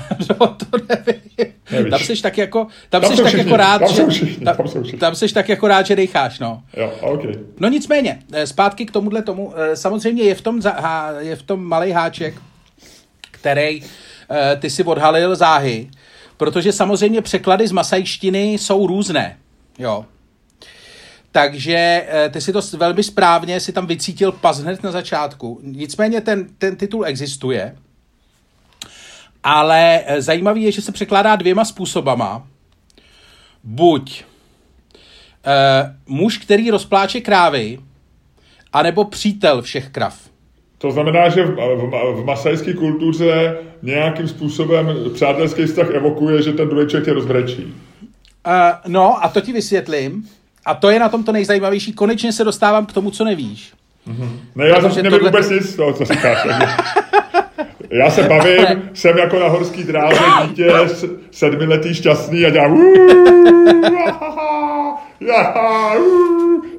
No, 0.40 0.46
to 0.46 0.78
nevím. 0.88 1.22
Nevíš. 1.72 1.90
Tam 1.90 2.00
seš 2.00 2.20
tak 2.20 2.38
jako, 2.38 2.66
tam, 2.90 3.00
Tam 3.00 3.10
seš 3.10 3.16
jsou 3.16 3.22
tak 3.22 3.32
všichni, 3.32 3.50
jako 3.50 3.56
rád, 3.56 3.78
tam 3.78 3.94
že, 3.94 4.06
všichni, 4.06 4.44
tam, 4.44 4.56
tam 4.56 4.98
tam 4.98 5.14
seš 5.14 5.32
tak 5.32 5.48
jako 5.48 5.68
rád, 5.68 5.86
že 5.86 5.96
dejcháš, 5.96 6.38
no. 6.38 6.62
Jo, 6.76 6.92
OK. 7.00 7.22
No 7.60 7.68
nicméně, 7.68 8.18
eh, 8.32 8.46
zpátky 8.46 8.86
k 8.86 8.90
tomuhle 8.90 9.22
tomu, 9.22 9.52
eh, 9.56 9.76
samozřejmě 9.76 10.22
je 10.22 10.34
v 10.34 10.40
tom, 10.40 10.60
je 11.18 11.36
v 11.36 11.42
tom 11.42 11.64
malý 11.64 11.90
háček, 11.90 12.34
který 13.30 13.82
eh, 14.30 14.56
ty 14.56 14.70
si 14.70 14.84
odhalil 14.84 15.36
záhy, 15.36 15.90
protože 16.36 16.72
samozřejmě 16.72 17.22
překlady 17.22 17.68
z 17.68 17.72
masajštiny 17.72 18.52
jsou 18.52 18.86
různé, 18.86 19.36
jo. 19.78 20.04
Takže 21.32 22.06
ty 22.30 22.40
si 22.40 22.52
to 22.52 22.60
velmi 22.76 23.02
správně 23.02 23.60
si 23.60 23.72
tam 23.72 23.86
vycítil 23.86 24.32
pas 24.32 24.58
hned 24.58 24.82
na 24.82 24.90
začátku. 24.90 25.60
Nicméně 25.62 26.20
ten, 26.20 26.46
ten 26.58 26.76
titul 26.76 27.04
existuje, 27.06 27.76
ale 29.42 30.00
eh, 30.06 30.22
zajímavý 30.22 30.62
je, 30.62 30.72
že 30.72 30.82
se 30.82 30.92
překládá 30.92 31.36
dvěma 31.36 31.64
způsobama. 31.64 32.46
Buď 33.64 34.24
eh, 35.46 35.96
muž, 36.06 36.38
který 36.38 36.70
rozpláče 36.70 37.20
krávy, 37.20 37.78
anebo 38.72 39.04
přítel 39.04 39.62
všech 39.62 39.88
krav. 39.88 40.18
To 40.78 40.90
znamená, 40.90 41.28
že 41.28 41.44
v, 41.44 41.56
v, 41.56 42.22
v 42.22 42.24
masajské 42.24 42.74
kultuře 42.74 43.56
nějakým 43.82 44.28
způsobem 44.28 44.96
přátelský 45.14 45.64
vztah 45.64 45.90
evokuje, 45.90 46.42
že 46.42 46.52
ten 46.52 46.68
druhý 46.68 46.86
člověk 46.86 47.04
tě 47.04 47.12
rozbrečí. 47.12 47.74
Uh, 48.46 48.52
no 48.86 49.24
a 49.24 49.28
to 49.28 49.40
ti 49.40 49.52
vysvětlím. 49.52 50.28
A 50.64 50.74
to 50.74 50.90
je 50.90 50.98
na 50.98 51.08
tom 51.08 51.24
to 51.24 51.32
nejzajímavější. 51.32 51.92
Konečně 51.92 52.32
se 52.32 52.44
dostávám 52.44 52.86
k 52.86 52.92
tomu, 52.92 53.10
co 53.10 53.24
nevíš. 53.24 53.72
Ne, 54.54 54.68
já 54.68 54.80
jsem 54.90 55.04
nevím 55.04 55.20
vůbec 55.20 55.50
nic 55.50 55.70
z 55.70 55.76
toho, 55.76 55.92
co 55.92 56.04
říkáš. 56.04 56.46
Já 57.92 58.10
se 58.10 58.22
bavím, 58.22 58.90
jsem 58.94 59.18
jako 59.18 59.38
na 59.38 59.48
horský 59.48 59.84
dráze 59.84 60.20
dítě, 60.46 60.72
sedmiletý 61.30 61.94
šťastný 61.94 62.46
a 62.46 62.50
dělám. 62.50 62.78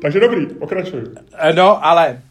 Takže 0.02 0.20
dobrý, 0.20 0.46
pokračuj. 0.46 1.02
Eh, 1.38 1.54
No, 1.54 1.86
ale 1.86 2.22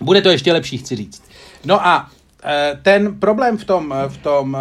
bude 0.00 0.22
to 0.22 0.30
ještě 0.30 0.52
lepší, 0.52 0.78
chci 0.78 0.96
říct. 0.96 1.22
No 1.64 1.86
a 1.86 2.10
eh, 2.44 2.78
ten 2.82 3.20
problém 3.20 3.58
v 3.58 3.64
tom, 3.64 3.94
eh, 3.96 4.08
v 4.08 4.16
tom, 4.16 4.58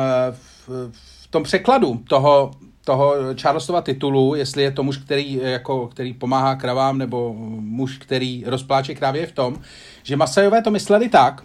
v, 0.68 0.92
v 0.92 1.28
tom 1.30 1.44
překladu 1.44 2.02
toho, 2.10 2.52
toho 2.86 3.16
Charlesova 3.42 3.82
titulu, 3.82 4.36
jestli 4.36 4.64
je 4.64 4.72
to 4.72 4.84
muž, 4.84 4.98
který, 4.98 5.40
jako, 5.44 5.88
který 5.88 6.14
pomáhá 6.14 6.56
kravám, 6.56 6.98
nebo 6.98 7.34
muž, 7.60 7.98
který 7.98 8.44
rozpláče 8.48 8.96
krávě, 8.96 9.22
je 9.22 9.28
v 9.28 9.32
tom, 9.32 9.56
že 10.04 10.16
Masajové 10.16 10.62
to 10.62 10.72
mysleli 10.72 11.10
tak, 11.10 11.44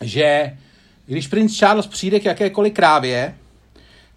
že 0.00 0.56
když 1.06 1.26
princ 1.26 1.58
Charles 1.58 1.86
přijde 1.86 2.20
k 2.20 2.24
jakékoliv 2.24 2.72
krávě, 2.72 3.34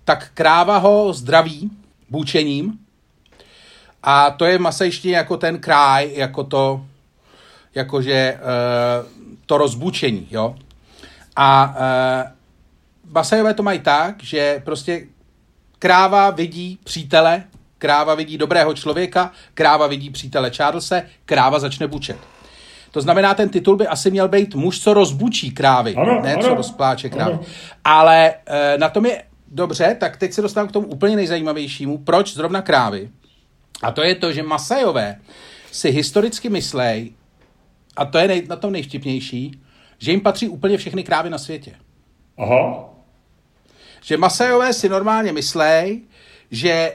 tak 0.04 0.32
kráva 0.34 0.78
ho 0.78 1.14
zdraví 1.14 1.72
bůčením 2.10 2.80
a 4.04 4.32
to 4.32 4.46
je 4.46 4.60
masajštině 4.60 5.16
jako 5.16 5.38
ten 5.38 5.60
kráj, 5.60 6.12
jako 6.14 6.44
to, 6.44 6.86
jakože 7.76 8.40
uh, 8.40 9.08
to 9.46 9.58
rozbučení, 9.58 10.28
jo. 10.32 10.56
A 11.36 11.76
uh, 11.78 13.12
Masajové 13.14 13.54
to 13.54 13.64
mají 13.64 13.80
tak, 13.80 14.24
že 14.24 14.62
prostě 14.66 15.08
kráva 15.80 16.30
vidí 16.30 16.80
přítele, 16.84 17.44
kráva 17.78 18.16
vidí 18.16 18.38
dobrého 18.38 18.74
člověka, 18.74 19.32
kráva 19.54 19.88
vidí 19.88 20.10
přítele 20.10 20.52
Charlese, 20.52 21.10
kráva 21.26 21.60
začne 21.60 21.88
bučet. 21.88 22.35
To 22.96 23.02
znamená, 23.02 23.34
ten 23.34 23.50
titul 23.50 23.76
by 23.76 23.88
asi 23.88 24.12
měl 24.12 24.28
být 24.28 24.56
muž, 24.56 24.80
co 24.80 24.94
rozbučí 24.94 25.52
krávy, 25.52 25.96
Ano, 25.96 26.22
ne 26.22 26.34
ano, 26.34 26.44
co 26.44 26.56
rozpláče 26.56 27.10
krávy. 27.10 27.34
ano. 27.34 27.42
Ale 27.84 28.34
e, 28.46 28.78
na 28.78 28.90
tom 28.90 29.06
je 29.06 29.24
dobře, 29.48 29.96
tak 30.00 30.18
teď 30.18 30.34
se 30.34 30.42
dostávám 30.42 30.68
k 30.68 30.72
tomu 30.72 30.88
úplně 30.88 31.16
nejzajímavějšímu. 31.16 31.98
Proč 31.98 32.34
zrovna 32.34 32.62
krávy? 32.62 33.10
A 33.82 33.92
to 33.92 34.04
je 34.04 34.16
to, 34.16 34.32
že 34.32 34.44
Masajové 34.44 35.16
si 35.72 35.92
historicky 35.92 36.50
myslej, 36.50 37.12
a 37.96 38.06
to 38.06 38.18
je 38.18 38.28
nej, 38.28 38.44
na 38.50 38.56
tom 38.56 38.72
nejvtipnější, 38.72 39.60
že 40.00 40.12
jim 40.12 40.22
patří 40.22 40.50
úplně 40.50 40.78
všechny 40.78 41.04
krávy 41.04 41.30
na 41.30 41.38
světě. 41.38 41.72
Aha. 42.38 42.90
Že 44.02 44.18
Masajové 44.18 44.74
si 44.74 44.90
normálně 44.90 45.32
myslej, 45.32 46.02
že 46.52 46.94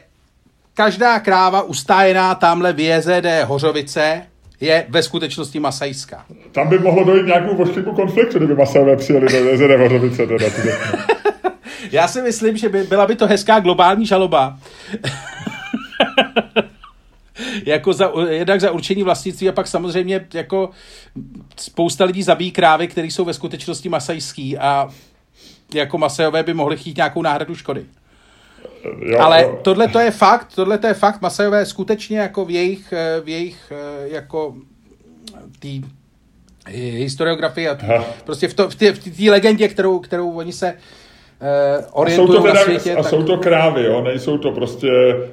každá 0.75 1.21
kráva 1.21 1.63
ustájená 1.63 2.35
tamhle 2.35 2.73
v 2.73 2.81
JZD 2.81 3.45
Hořovice 3.45 4.27
je 4.61 4.87
ve 4.89 5.03
skutečnosti 5.03 5.61
masajská. 5.61 6.25
Tam 6.53 6.69
by 6.69 6.79
mohlo 6.79 7.05
dojít 7.05 7.23
k 7.23 7.27
nějakému 7.27 7.63
ošklivému 7.63 7.97
konfliktu, 7.97 8.39
kdyby 8.39 8.55
masové 8.55 8.97
přijeli 8.97 9.33
do 9.33 9.37
jezera 9.37 9.79
Hořovice. 9.79 10.27
Teda. 10.27 10.47
Já 11.93 12.09
si 12.09 12.23
myslím, 12.23 12.57
že 12.57 12.69
by, 12.69 12.83
byla 12.83 13.07
by 13.07 13.17
to 13.17 13.27
hezká 13.27 13.61
globální 13.61 14.07
žaloba. 14.07 14.59
jako 17.67 17.93
za, 17.93 18.13
jednak 18.29 18.61
za 18.61 18.71
určení 18.71 19.03
vlastnictví 19.03 19.49
a 19.49 19.53
pak 19.53 19.67
samozřejmě 19.67 20.27
jako 20.35 20.71
spousta 21.57 22.05
lidí 22.05 22.23
zabíjí 22.23 22.51
krávy, 22.51 22.89
které 22.89 23.07
jsou 23.07 23.25
ve 23.25 23.35
skutečnosti 23.35 23.89
masajský 23.89 24.59
a 24.59 24.89
jako 25.75 25.99
masajové 25.99 26.43
by 26.43 26.55
mohli 26.55 26.77
chtít 26.77 26.97
nějakou 26.97 27.23
náhradu 27.23 27.55
škody. 27.55 27.87
Jo, 29.01 29.19
Ale 29.21 29.43
jo. 29.43 29.59
tohle 29.63 29.89
to 29.89 29.99
je 29.99 30.11
fakt, 30.11 30.49
tohle 30.55 30.79
to 30.79 30.87
je 30.87 30.95
fakt, 30.95 31.21
Masajové 31.21 31.67
skutečně 31.67 32.19
jako 32.19 32.45
v 32.45 32.51
jejich, 32.51 32.93
eh, 32.93 33.21
v 33.25 33.29
jejich 33.29 33.73
eh, 33.73 34.09
jako 34.09 34.55
tý 35.59 35.83
eh, 36.67 36.73
historiografii 36.77 37.69
a 37.69 37.75
tý, 37.75 37.87
prostě 38.25 38.49
v, 38.49 38.55
to, 38.55 38.71
v 38.71 38.75
té 38.75 38.93
v 38.93 38.99
té 39.25 39.31
legendě, 39.31 39.69
kterou, 39.69 39.99
kterou 39.99 40.33
oni 40.33 40.53
se 40.53 40.67
uh, 40.73 41.49
A 41.49 41.83
jsou, 41.83 41.89
orientují 41.93 42.29
to 42.41 42.47
na 42.47 42.53
teda, 42.53 42.65
světě. 42.65 42.95
a 42.97 43.03
jsou 43.03 43.23
to 43.23 43.37
krávy, 43.39 43.85
jo? 43.85 44.03
nejsou 44.03 44.39
to 44.39 44.53
prostě 44.53 44.89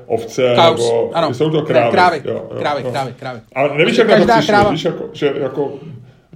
ovce, 0.06 0.54
Kaus, 0.56 0.80
nebo 0.92 1.12
ano, 1.14 1.34
jsou 1.34 1.50
to 1.50 1.58
ne, 1.60 1.66
krávy. 1.66 1.92
krávy, 1.92 2.22
jo, 2.26 2.34
jo, 2.34 2.58
krávy, 2.60 2.82
jo. 2.84 2.92
krávy, 2.92 3.14
krávy. 3.20 3.40
Ale 3.56 3.78
nevíš, 3.78 3.98
jak 3.98 4.08
na 4.08 4.18
to 4.18 4.24
přišli, 4.34 4.54
kráva- 4.54 4.72
víš, 4.72 4.84
jako, 4.86 5.10
že 5.14 5.34
jako, 5.42 5.72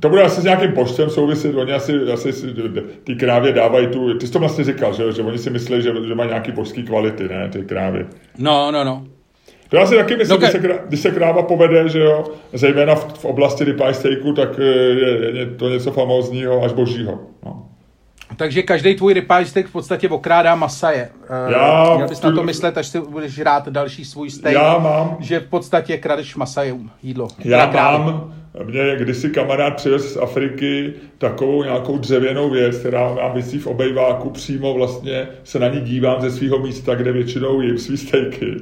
to 0.02 0.10
bude 0.10 0.22
asi 0.22 0.42
s 0.42 0.44
nějakým 0.44 0.72
počtem 0.72 1.10
souviset, 1.10 1.56
oni 1.56 1.74
asi, 1.74 1.94
asi 2.14 2.34
si, 2.34 2.48
ty 3.04 3.16
krávě 3.16 3.54
dávají 3.54 3.88
tu, 3.88 4.18
ty 4.18 4.28
jsi 4.28 4.34
to 4.34 4.40
vlastně 4.40 4.64
říkal, 4.64 4.94
že, 4.94 5.12
že 5.12 5.22
oni 5.22 5.38
si 5.38 5.50
myslí, 5.50 5.82
že, 5.82 5.92
že 6.08 6.16
mají 6.16 6.30
nějaký 6.30 6.52
božský 6.52 6.84
kvality, 6.84 7.28
ne, 7.28 7.50
ty 7.50 7.62
krávy. 7.62 8.06
No, 8.38 8.72
no, 8.72 8.84
no. 8.84 9.04
To 9.70 9.78
já 9.78 9.86
si 9.86 9.96
taky 9.96 10.16
myslím, 10.18 10.34
No, 10.42 10.48
když, 10.48 10.52
se, 10.52 10.80
když 10.88 11.00
se 11.00 11.12
kráva 11.12 11.44
povede, 11.44 11.90
že 11.90 12.00
jo, 12.00 12.24
zejména 12.54 12.96
v, 12.96 13.14
v 13.20 13.26
oblasti 13.26 13.64
ribeye 13.64 13.94
steaku, 13.94 14.34
tak 14.34 14.50
eh, 14.60 14.64
je, 14.64 15.38
je 15.40 15.46
to 15.46 15.70
něco 15.70 15.92
famózního 15.92 16.64
až 16.64 16.74
božího. 16.74 17.20
No. 17.46 17.66
Takže 18.38 18.62
každý 18.64 18.96
tvůj 18.96 19.14
ribeye 19.14 19.46
steak 19.46 19.68
v 19.68 19.72
podstatě 19.72 20.10
okrádá 20.10 20.56
masaje. 20.56 21.10
Eh, 21.50 21.52
Já- 21.54 21.96
Měl 21.96 22.08
bys 22.08 22.22
na 22.22 22.32
to 22.32 22.44
myslet, 22.44 22.78
až 22.78 22.88
si 22.88 23.00
budeš 23.02 23.40
rád 23.40 23.68
další 23.70 24.06
svůj 24.06 24.30
steak. 24.30 24.54
Já 24.56 24.78
mám, 24.78 25.18
Že 25.20 25.40
v 25.40 25.48
podstatě 25.48 25.98
kradeš 25.98 26.36
masajům 26.36 26.92
jídlo. 27.04 27.28
já 27.40 27.72
mám, 27.72 28.34
mě 28.64 28.96
kdysi 28.98 29.30
kamarád 29.30 29.76
přivez 29.76 30.14
z 30.14 30.18
Afriky 30.18 30.94
takovou 31.18 31.64
nějakou 31.64 31.98
dřevěnou 31.98 32.50
věc, 32.50 32.78
která 32.78 33.14
mám 33.14 33.34
visí 33.34 33.60
v 33.60 33.68
obejváku, 33.68 34.30
přímo 34.30 34.74
vlastně 34.74 35.28
se 35.44 35.60
na 35.60 35.68
ní 35.68 35.82
dívám 35.82 36.22
ze 36.22 36.32
svého 36.32 36.60
místa, 36.60 36.96
kde 36.96 37.12
většinou 37.12 37.62
jím 37.62 37.78
svý 37.78 37.98
stejky. 37.98 38.56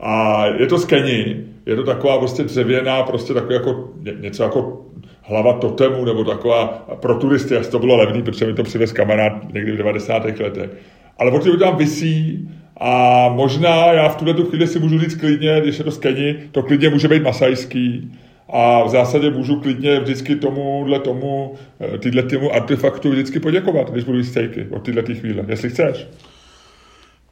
A 0.00 0.44
je 0.46 0.66
to 0.66 0.78
z 0.78 0.84
Keni, 0.84 1.44
je 1.66 1.76
to 1.76 1.84
taková 1.84 2.18
prostě 2.18 2.42
dřevěná, 2.42 3.02
prostě 3.02 3.34
takový 3.34 3.54
jako 3.54 3.90
ně- 4.02 4.14
něco 4.20 4.42
jako 4.42 4.86
hlava 5.22 5.52
totemu, 5.52 6.04
nebo 6.04 6.24
taková 6.24 6.66
pro 7.00 7.14
turisty, 7.14 7.56
asi 7.56 7.70
to 7.70 7.78
bylo 7.78 7.96
levný, 7.96 8.22
protože 8.22 8.46
mi 8.46 8.54
to 8.54 8.62
přivez 8.62 8.92
kamarád 8.92 9.54
někdy 9.54 9.72
v 9.72 9.76
90. 9.76 10.40
letech. 10.40 10.70
Ale 11.18 11.30
doby 11.30 11.58
tam 11.58 11.76
visí 11.76 12.48
a 12.76 13.28
možná 13.28 13.92
já 13.92 14.08
v 14.08 14.16
tuhle 14.16 14.34
tu 14.34 14.44
chvíli 14.44 14.66
si 14.66 14.78
můžu 14.78 14.98
říct 14.98 15.14
klidně, 15.14 15.60
když 15.60 15.78
je 15.78 15.84
to 15.84 15.90
z 15.90 15.98
Keni, 15.98 16.36
to 16.52 16.62
klidně 16.62 16.88
může 16.88 17.08
být 17.08 17.22
masajský. 17.22 18.12
A 18.52 18.84
v 18.84 18.88
zásadě 18.88 19.30
můžu 19.30 19.60
klidně 19.60 20.00
vždycky 20.00 20.36
tomuhle 20.36 20.98
tomu, 21.00 21.54
eh, 21.94 21.98
tyhle 21.98 22.22
tomu 22.22 22.54
artefaktu 22.54 23.10
vždycky 23.10 23.40
poděkovat, 23.40 23.90
když 23.90 24.04
budu 24.04 24.18
jíst 24.18 24.30
stejky 24.30 24.66
od 24.70 24.82
téhle 24.82 25.02
té 25.02 25.14
chvíle, 25.14 25.44
jestli 25.48 25.70
chceš. 25.70 26.06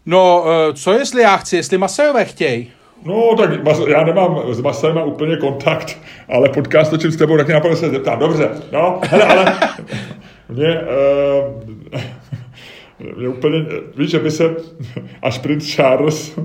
No, 0.06 0.44
eh, 0.46 0.73
co 0.75 0.92
jestli 0.92 1.23
já 1.23 1.37
chci, 1.37 1.56
jestli 1.56 1.78
masajové 1.78 2.25
chtějí? 2.25 2.70
No, 3.04 3.35
tak 3.37 3.64
mas- 3.64 3.88
já 3.88 4.04
nemám 4.04 4.54
s 4.54 4.61
masem 4.61 4.96
úplně 5.04 5.37
kontakt, 5.37 5.99
ale 6.28 6.49
podcast 6.49 6.90
točím 6.90 7.11
s 7.11 7.16
tebou, 7.16 7.37
tak 7.37 7.46
mě 7.46 7.54
napadlo 7.54 7.76
se 7.76 7.90
zeptat. 7.90 8.18
Dobře, 8.18 8.49
no, 8.73 9.00
hele, 9.02 9.25
ale 9.25 9.58
mě, 10.49 10.80
uh, 10.80 11.62
mě 13.16 13.28
úplně, 13.28 13.64
víš, 13.96 14.11
že 14.11 14.18
by 14.18 14.30
se, 14.30 14.56
až 15.23 15.38
princ 15.38 15.75
Charles 15.75 16.38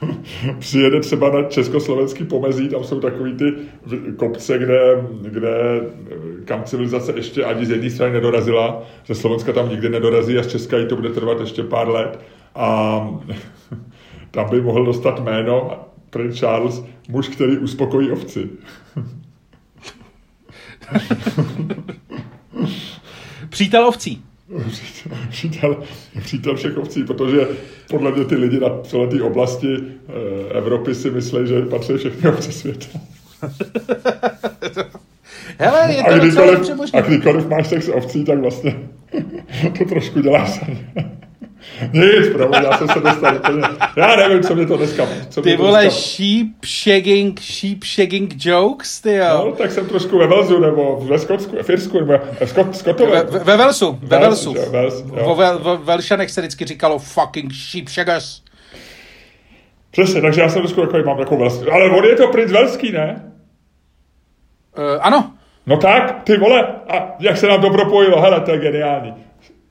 přijede 0.58 1.00
třeba 1.00 1.30
na 1.30 1.42
československý 1.42 2.24
pomezí, 2.24 2.68
tam 2.68 2.84
jsou 2.84 3.00
takový 3.00 3.32
ty 3.34 3.52
kopce, 4.16 4.58
kde, 4.58 5.06
kde 5.22 5.80
kam 6.44 6.64
civilizace 6.64 7.12
ještě 7.16 7.44
ani 7.44 7.66
z 7.66 7.70
jedné 7.70 7.90
strany 7.90 8.12
nedorazila, 8.12 8.82
ze 9.06 9.14
Slovenska 9.14 9.52
tam 9.52 9.68
nikdy 9.68 9.88
nedorazí 9.88 10.38
a 10.38 10.42
z 10.42 10.46
Česka 10.46 10.78
jí 10.78 10.86
to 10.86 10.96
bude 10.96 11.10
trvat 11.10 11.40
ještě 11.40 11.62
pár 11.62 11.88
let 11.88 12.20
a 12.54 13.00
tam 14.30 14.50
by 14.50 14.60
mohl 14.60 14.84
dostat 14.84 15.20
jméno 15.20 15.86
princ 16.10 16.38
Charles, 16.38 16.84
muž, 17.08 17.28
který 17.28 17.58
uspokojí 17.58 18.10
ovci. 18.10 18.48
Přítel 23.48 23.86
ovcí. 23.86 24.25
Přítel, 25.30 25.82
přítel 26.22 26.56
všech 26.56 26.78
ovcí, 26.78 27.04
protože 27.04 27.48
podle 27.90 28.12
mě 28.12 28.24
ty 28.24 28.36
lidi 28.36 28.60
na 28.60 28.80
celé 28.82 29.06
té 29.06 29.22
oblasti 29.22 29.76
eh, 29.76 30.58
Evropy 30.58 30.94
si 30.94 31.10
myslí, 31.10 31.46
že 31.46 31.62
patří 31.62 31.96
všechny 31.96 32.30
ovce 32.30 32.52
světa. 32.52 32.86
Hele, 35.58 35.94
je 35.94 36.02
A 36.02 36.12
to 36.12 36.18
docela 36.18 36.54
kdykoliv, 36.54 36.94
a 36.94 37.00
kdykoliv 37.00 37.48
máš 37.48 37.66
sex 37.66 37.84
s 37.84 37.88
ovcí, 37.88 38.24
tak 38.24 38.38
vlastně 38.38 38.76
to 39.78 39.84
trošku 39.84 40.20
dělá 40.20 40.46
se. 40.46 40.60
Nic, 41.92 42.28
promiň, 42.32 42.60
já 42.70 42.78
jsem 42.78 42.88
se 42.88 43.00
dostal 43.00 43.36
úplně. 43.36 43.62
Já 43.96 44.16
nevím, 44.16 44.42
co 44.42 44.54
mě 44.54 44.66
to 44.66 44.76
dneska... 44.76 45.06
Co 45.28 45.42
Ty 45.42 45.56
to 45.56 45.62
vole, 45.62 45.80
dneska, 45.82 46.00
sheep 46.00 46.46
shagging, 46.66 47.40
sheep 47.40 47.84
shagging 47.84 48.34
jokes, 48.44 49.00
ty 49.00 49.18
No, 49.18 49.24
jo. 49.24 49.54
tak 49.58 49.70
jsem 49.72 49.86
trošku 49.86 50.18
ve 50.18 50.26
Velzu, 50.26 50.60
nebo 50.60 51.00
ve 51.08 51.18
Skotsku, 51.18 51.56
v 51.62 51.70
Irsku, 51.70 52.00
nebo 52.00 52.18
v 52.44 52.48
Skot, 52.48 52.76
Skotové. 52.76 53.24
Ve, 53.24 53.38
ve 53.38 53.56
Velsu, 53.56 53.98
ve 54.02 54.18
Velsu. 54.18 54.54
jo, 54.56 54.70
Wales, 54.72 55.04
jo. 55.16 55.24
Vo 55.24 55.34
Vel, 55.34 55.58
vo 55.58 55.76
Velšanech 55.76 56.30
se 56.30 56.40
vždycky 56.40 56.64
říkalo 56.64 56.98
fucking 56.98 57.52
sheep 57.52 57.88
shaggers. 57.88 58.40
Přesně, 59.90 60.20
takže 60.20 60.40
já 60.40 60.48
jsem 60.48 60.62
trošku 60.62 60.80
takový, 60.80 61.02
mám 61.04 61.18
takovou 61.18 61.40
velský. 61.40 61.70
Ale 61.70 61.90
on 61.90 62.04
je 62.04 62.16
to 62.16 62.28
princ 62.28 62.52
velský, 62.52 62.92
ne? 62.92 63.32
Uh, 64.78 64.84
ano, 65.00 65.32
No 65.66 65.76
tak, 65.76 66.22
ty 66.24 66.36
vole, 66.36 66.66
a 66.88 67.14
jak 67.18 67.36
se 67.36 67.46
nám 67.48 67.60
to 67.60 67.70
propojilo, 67.70 68.20
hele, 68.20 68.40
to 68.40 68.50
je 68.50 68.58
geniální. 68.58 69.14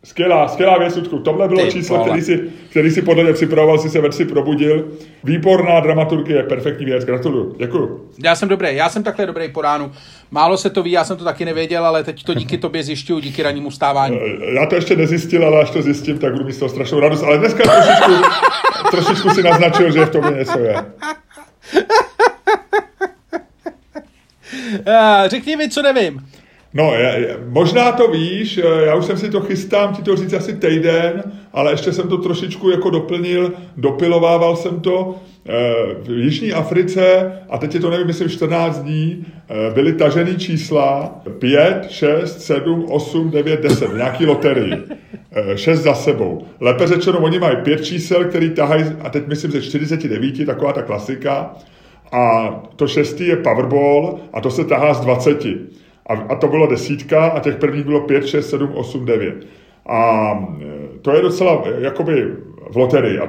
Skvělá, 0.05 0.47
skvělá 0.47 0.77
věc, 0.77 0.95
Ludku. 0.95 1.19
Tohle 1.19 1.47
bylo 1.47 1.65
Ty 1.65 1.71
číslo, 1.71 2.03
který 2.03 2.21
si, 2.21 2.43
který 2.69 2.91
si 2.91 3.01
podle 3.01 3.23
mě 3.23 3.33
připravoval, 3.33 3.77
si 3.79 3.89
se 3.89 4.01
večer 4.01 4.27
probudil. 4.27 4.87
Výborná 5.23 5.79
dramaturgie, 5.79 6.43
perfektní 6.43 6.85
věc, 6.85 7.05
gratuluju. 7.05 7.55
Děkuju. 7.59 8.09
já 8.23 8.35
jsem 8.35 8.49
dobrý, 8.49 8.75
já 8.75 8.89
jsem 8.89 9.03
takhle 9.03 9.25
dobrý 9.25 9.49
po 9.49 9.61
ránu. 9.61 9.91
Málo 10.31 10.57
se 10.57 10.69
to 10.69 10.83
ví, 10.83 10.91
já 10.91 11.03
jsem 11.03 11.17
to 11.17 11.23
taky 11.23 11.45
nevěděl, 11.45 11.85
ale 11.85 12.03
teď 12.03 12.23
to 12.23 12.33
díky 12.33 12.57
tobě 12.65 12.83
zjišťuju, 12.83 13.19
díky 13.19 13.43
rannímu 13.43 13.71
stávání. 13.71 14.19
Já 14.55 14.65
to 14.65 14.75
ještě 14.75 14.95
nezjistil, 14.95 15.45
ale 15.45 15.61
až 15.61 15.69
to 15.69 15.81
zjistím, 15.81 16.17
tak 16.17 16.33
budu 16.33 16.45
mít 16.45 16.53
z 16.53 16.59
toho 16.59 16.69
strašnou 16.69 16.99
radost. 16.99 17.23
Ale 17.23 17.37
dneska 17.37 17.63
trošičku, 17.63 18.11
trošičku 18.91 19.29
si 19.29 19.43
naznačil, 19.43 19.91
že 19.91 20.05
v 20.05 20.09
tom 20.09 20.37
něco 20.37 20.59
je. 20.59 20.75
Uh, 24.87 25.27
řekni 25.27 25.55
mi, 25.55 25.69
co 25.69 25.81
nevím. 25.81 26.21
No, 26.75 26.93
je, 26.95 27.01
je, 27.01 27.37
možná 27.47 27.91
to 27.91 28.07
víš, 28.07 28.57
eh, 28.57 28.85
já 28.85 28.95
už 28.95 29.05
jsem 29.05 29.17
si 29.17 29.29
to 29.29 29.41
chystám 29.41 29.93
ti 29.95 30.01
to 30.01 30.15
říct 30.15 30.33
asi 30.33 30.53
týden, 30.53 31.23
ale 31.53 31.71
ještě 31.71 31.91
jsem 31.93 32.07
to 32.07 32.17
trošičku 32.17 32.69
jako 32.69 32.89
doplnil, 32.89 33.53
dopilovával 33.77 34.55
jsem 34.55 34.79
to. 34.79 35.15
Eh, 35.49 35.53
V 36.03 36.09
Jižní 36.09 36.53
Africe, 36.53 37.31
a 37.49 37.57
teď 37.57 37.73
je 37.73 37.79
to 37.79 37.89
nevím, 37.89 38.07
myslím 38.07 38.29
14 38.29 38.79
dní, 38.79 39.25
eh, 39.49 39.73
byly 39.73 39.93
tažený 39.93 40.35
čísla 40.37 41.21
5, 41.39 41.87
6, 41.89 42.41
7, 42.41 42.85
8, 42.89 43.31
9, 43.31 43.61
10, 43.61 43.91
v 43.91 43.97
nějaký 43.97 44.25
loterii. 44.25 44.73
6 45.55 45.79
za 45.79 45.93
sebou. 45.93 46.45
Lépe 46.59 46.87
řečeno, 46.87 47.19
oni 47.19 47.39
mají 47.39 47.57
pět 47.63 47.85
čísel, 47.85 48.25
který 48.25 48.49
tahají, 48.49 48.83
a 49.03 49.09
teď 49.09 49.27
myslím 49.27 49.51
ze 49.51 49.61
49, 49.61 50.45
taková 50.45 50.73
ta 50.73 50.81
klasika, 50.81 51.55
a 52.11 52.49
to 52.75 52.87
šestý 52.87 53.27
je 53.27 53.35
Powerball 53.35 54.19
a 54.33 54.41
to 54.41 54.51
se 54.51 54.63
tahá 54.65 54.93
z 54.93 54.99
20. 54.99 55.43
A, 56.07 56.13
a 56.13 56.35
to 56.35 56.47
bylo 56.47 56.67
desítka 56.67 57.27
a 57.27 57.39
těch 57.39 57.55
prvních 57.55 57.85
bylo 57.85 58.01
5, 58.01 58.27
6, 58.27 58.49
7, 58.49 58.71
8, 58.75 59.05
9. 59.05 59.47
A 59.85 60.31
e, 60.61 60.99
to 61.01 61.11
je 61.11 61.21
docela 61.21 61.63
jakoby 61.79 62.33
v 62.71 62.77
loterii. 62.77 63.19
A 63.19 63.27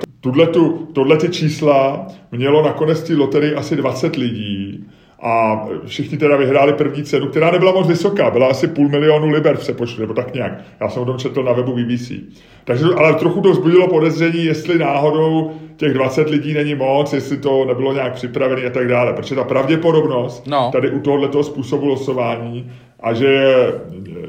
tohle 0.92 1.16
ty 1.16 1.28
čísla 1.28 2.06
mělo 2.33 2.62
nakonec 2.62 3.02
té 3.02 3.14
loterii 3.14 3.54
asi 3.54 3.76
20 3.76 4.16
lidí 4.16 4.87
a 5.26 5.66
všichni 5.87 6.18
teda 6.18 6.37
vyhráli 6.37 6.73
první 6.73 7.04
cenu, 7.04 7.26
která 7.26 7.50
nebyla 7.50 7.73
moc 7.73 7.88
vysoká, 7.88 8.30
byla 8.30 8.47
asi 8.49 8.66
půl 8.66 8.88
milionu 8.88 9.28
liber 9.28 9.56
v 9.56 9.61
přepočtu, 9.61 10.00
nebo 10.00 10.14
tak 10.14 10.35
nějak. 10.35 10.52
Já 10.80 10.88
jsem 10.88 11.02
o 11.02 11.06
tom 11.06 11.18
četl 11.18 11.42
na 11.42 11.52
webu 11.52 11.73
BBC. 11.73 12.12
Takže, 12.64 12.85
ale 12.97 13.14
trochu 13.14 13.40
to 13.40 13.50
vzbudilo 13.50 13.88
podezření, 13.88 14.45
jestli 14.45 14.78
náhodou 14.78 15.52
těch 15.76 15.95
20 15.95 16.30
lidí 16.30 16.54
není 16.54 16.75
moc, 16.75 17.12
jestli 17.12 17.37
to 17.37 17.64
nebylo 17.64 17.92
nějak 17.92 18.14
připravené 18.14 18.66
a 18.66 18.71
tak 18.71 18.88
dále. 18.88 19.12
Protože 19.12 19.35
ta 19.35 19.45
pravděpodobnost 19.45 20.47
no. 20.47 20.71
tady 20.73 20.90
u 20.90 21.00
tohoto 21.00 21.45
způsobu 21.45 21.87
losování 21.87 22.73
a 23.00 23.14
že 23.14 23.54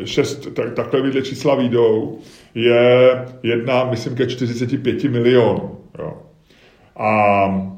šest, 0.05 0.53
tak, 0.53 0.73
takhle 0.73 1.21
čísla 1.21 1.55
výjdou, 1.55 2.17
je 2.55 3.11
jedna, 3.43 3.83
myslím, 3.89 4.15
ke 4.15 4.27
45 4.27 5.03
milionů. 5.03 5.77
Jo. 5.99 6.13
A 6.95 7.76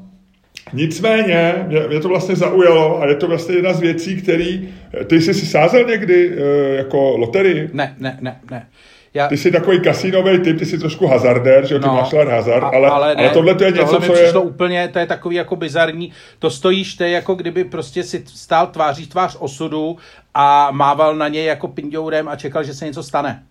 Nicméně, 0.72 1.64
mě, 1.66 1.80
mě 1.88 2.00
to 2.00 2.08
vlastně 2.08 2.36
zaujalo 2.36 3.02
a 3.02 3.06
je 3.06 3.14
to 3.14 3.28
vlastně 3.28 3.54
jedna 3.54 3.72
z 3.72 3.80
věcí, 3.80 4.22
který... 4.22 4.68
Ty 5.06 5.20
jsi 5.20 5.34
si 5.34 5.46
sázel 5.46 5.84
někdy 5.84 6.32
e, 6.36 6.76
jako 6.76 7.16
loterii? 7.16 7.70
Ne, 7.72 7.96
ne, 7.98 8.18
ne, 8.20 8.40
ne. 8.50 8.66
Já... 9.14 9.28
Ty 9.28 9.36
jsi 9.36 9.50
takový 9.50 9.80
kasínový 9.80 10.38
typ, 10.38 10.58
ty 10.58 10.66
jsi 10.66 10.78
trošku 10.78 11.06
hazardér, 11.06 11.66
že 11.66 11.74
jo, 11.74 11.80
ty 11.80 11.86
no, 11.86 11.94
máš 11.94 12.12
hazard, 12.12 12.62
a, 12.62 12.66
ale, 12.66 12.90
ale, 12.90 13.14
ne, 13.14 13.22
ale 13.22 13.30
tohle 13.30 13.54
to 13.54 13.64
je 13.64 13.70
něco, 13.70 13.84
tohle 13.84 14.08
co 14.08 14.16
je... 14.16 14.32
úplně, 14.32 14.88
to 14.88 14.98
je 14.98 15.06
takový 15.06 15.36
jako 15.36 15.56
bizarní, 15.56 16.12
to 16.38 16.50
stojíš, 16.50 16.94
to 16.94 17.04
je 17.04 17.10
jako 17.10 17.34
kdyby 17.34 17.64
prostě 17.64 18.02
si 18.02 18.24
stál 18.26 18.66
tváří 18.66 19.06
tvář 19.06 19.36
osudu 19.40 19.96
a 20.34 20.70
mával 20.70 21.16
na 21.16 21.28
něj 21.28 21.44
jako 21.44 21.68
pindourem 21.68 22.28
a 22.28 22.36
čekal, 22.36 22.64
že 22.64 22.74
se 22.74 22.86
něco 22.86 23.02
stane. 23.02 23.42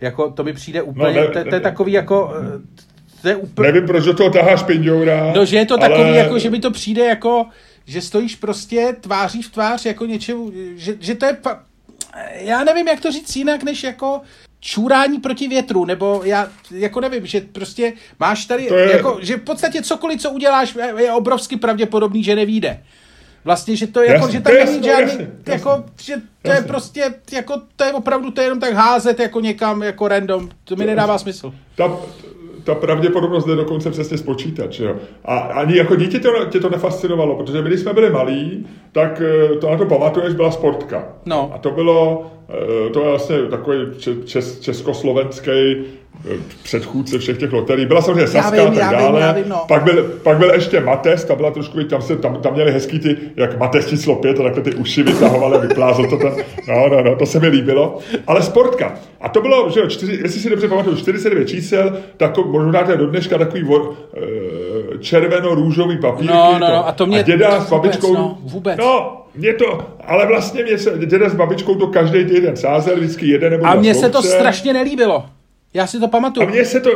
Jako 0.00 0.30
to 0.30 0.44
mi 0.44 0.52
přijde 0.52 0.78
no, 0.78 0.84
úplně, 0.84 1.20
no, 1.20 1.20
ne, 1.20 1.44
to, 1.44 1.48
to 1.48 1.54
je 1.54 1.60
takový 1.60 1.92
jako 1.92 2.34
to 3.24 3.28
je 3.28 3.36
úplně... 3.36 3.72
Nevím, 3.72 3.86
proč 3.86 4.04
do 4.04 4.14
toho 4.14 4.30
taháš 4.30 4.62
pindoura. 4.62 5.32
No, 5.36 5.44
že 5.44 5.56
je 5.56 5.66
to 5.66 5.78
takový, 5.78 6.00
ale... 6.00 6.16
jako, 6.16 6.38
že 6.38 6.50
mi 6.50 6.60
to 6.60 6.70
přijde 6.70 7.04
jako, 7.04 7.46
že 7.86 8.00
stojíš 8.00 8.36
prostě 8.36 8.96
tváří 9.00 9.42
v 9.42 9.50
tvář 9.50 9.86
jako 9.86 10.06
něčemu, 10.06 10.52
že, 10.76 10.96
že 11.00 11.14
to 11.14 11.26
je... 11.26 11.32
Pa... 11.32 11.62
Já 12.32 12.64
nevím, 12.64 12.88
jak 12.88 13.00
to 13.00 13.12
říct 13.12 13.36
jinak, 13.36 13.62
než 13.62 13.82
jako 13.82 14.20
čůrání 14.60 15.18
proti 15.18 15.48
větru, 15.48 15.84
nebo 15.84 16.22
já 16.24 16.48
jako 16.70 17.00
nevím, 17.00 17.26
že 17.26 17.40
prostě 17.40 17.92
máš 18.20 18.44
tady, 18.44 18.64
je... 18.64 18.92
jako, 18.92 19.18
že 19.22 19.36
v 19.36 19.40
podstatě 19.40 19.82
cokoliv, 19.82 20.20
co 20.20 20.30
uděláš, 20.30 20.76
je 20.96 21.12
obrovsky 21.12 21.56
pravděpodobný, 21.56 22.24
že 22.24 22.36
nevíde. 22.36 22.80
Vlastně, 23.44 23.76
že 23.76 23.86
to 23.86 24.02
je 24.02 24.12
jako, 24.12 24.30
že 24.30 24.40
tam 24.40 24.54
není 24.54 24.82
žádný, 24.82 25.10
jasný, 25.10 25.26
jako, 25.46 25.70
jasný, 25.70 25.84
že 26.02 26.14
to 26.42 26.50
jasný. 26.50 26.64
je 26.64 26.68
prostě, 26.68 27.14
jako, 27.32 27.60
to 27.76 27.84
je 27.84 27.92
opravdu, 27.92 28.30
to 28.30 28.40
je 28.40 28.44
jenom 28.44 28.60
tak 28.60 28.72
házet 28.72 29.20
jako 29.20 29.40
někam, 29.40 29.82
jako 29.82 30.08
random, 30.08 30.48
to 30.64 30.76
mi 30.76 30.86
nedává 30.86 31.18
smysl. 31.18 31.54
Ta, 31.76 31.96
ta 32.64 32.74
pravděpodobnost 32.74 33.44
jde 33.44 33.56
dokonce 33.56 33.90
přesně 33.90 34.18
spočítat. 34.18 34.72
Že 34.72 34.84
jo? 34.84 34.96
A 35.24 35.38
ani 35.38 35.76
jako 35.76 35.96
dítě 35.96 36.18
to, 36.18 36.44
tě 36.44 36.60
to 36.60 36.70
nefascinovalo, 36.70 37.36
protože 37.36 37.62
my, 37.62 37.68
když 37.68 37.80
jsme 37.80 37.92
byli 37.92 38.10
malí, 38.10 38.66
tak 38.92 39.22
eh, 39.24 39.56
to 39.56 39.70
na 39.70 39.76
to 39.76 39.86
pamatuješ, 39.86 40.34
byla 40.34 40.50
sportka. 40.50 41.08
No. 41.26 41.50
A 41.54 41.58
to 41.58 41.70
bylo, 41.70 42.26
eh, 42.48 42.90
to 42.90 43.00
je 43.00 43.08
vlastně 43.08 43.36
takový 43.50 43.76
čes, 44.24 44.60
československý 44.60 45.84
předchůdce 46.62 47.18
všech 47.18 47.38
těch 47.38 47.52
loterií. 47.52 47.86
Byla 47.86 48.02
samozřejmě 48.02 48.26
Saska 48.26 48.62
a 48.62 48.64
tak 48.64 48.74
dále. 48.74 49.12
Vím, 49.12 49.20
já 49.20 49.32
vím, 49.32 49.48
no. 49.48 49.64
pak, 49.68 49.82
byl, 49.82 50.04
pak 50.22 50.38
byl 50.38 50.50
ještě 50.50 50.80
Mates, 50.80 51.24
ta 51.24 51.34
byla 51.34 51.50
trošku, 51.50 51.84
tam, 51.84 52.02
se, 52.02 52.16
tam, 52.16 52.36
tam 52.36 52.54
měli 52.54 52.72
hezký 52.72 52.98
ty, 52.98 53.16
jak 53.36 53.58
Mates 53.58 53.86
číslo 53.86 54.16
pět, 54.16 54.40
a 54.40 54.42
takhle 54.42 54.62
ty 54.62 54.74
uši 54.74 55.02
vytahovali 55.02 55.56
a 55.56 55.60
vyplázl 55.60 56.06
to 56.06 56.16
ten, 56.16 56.32
no, 56.68 56.88
no, 56.88 57.02
no, 57.02 57.16
to 57.16 57.26
se 57.26 57.40
mi 57.40 57.48
líbilo. 57.48 57.98
Ale 58.26 58.42
sportka. 58.42 58.94
A 59.20 59.28
to 59.28 59.40
bylo, 59.40 59.70
že 59.70 59.80
jo, 59.80 59.86
čtyři, 59.86 60.18
jestli 60.22 60.40
si 60.40 60.50
dobře 60.50 60.68
pamatuju, 60.68 60.96
49 60.96 61.48
čísel, 61.48 61.98
tak 62.16 62.36
možná 62.36 62.84
to 62.84 62.90
je 62.90 62.96
do 62.96 63.06
dneška 63.06 63.38
takový 63.38 63.62
vo, 63.62 63.92
eh, 64.16 64.98
červeno-růžový 64.98 65.98
papír. 65.98 66.30
No, 66.30 66.52
no, 66.52 66.68
no, 66.68 66.88
a 66.88 66.92
to 66.92 67.06
mě... 67.06 67.18
A 67.18 67.22
děda 67.22 67.60
s 67.60 67.70
babičkou... 67.70 68.06
Vůbec, 68.06 68.18
no, 68.18 68.38
vůbec. 68.42 68.78
No, 68.78 69.24
mě 69.34 69.54
to, 69.54 69.78
ale 70.00 70.26
vlastně 70.26 70.62
mě 70.62 70.78
se, 70.78 70.98
děda 71.06 71.28
s 71.28 71.34
babičkou 71.34 71.74
to 71.74 71.86
každý 71.86 72.24
týden 72.24 72.56
sázel, 72.56 72.96
vždycky 72.96 73.26
jeden 73.26 73.52
nebo 73.52 73.66
A 73.66 73.74
mně 73.74 73.94
se 73.94 74.08
to 74.08 74.22
strašně 74.22 74.72
nelíbilo. 74.72 75.24
Já 75.74 75.86
si 75.86 76.00
to 76.00 76.08
pamatuju. 76.08 76.46
A 76.46 76.50
mě 76.50 76.64
se 76.64 76.80
to, 76.80 76.90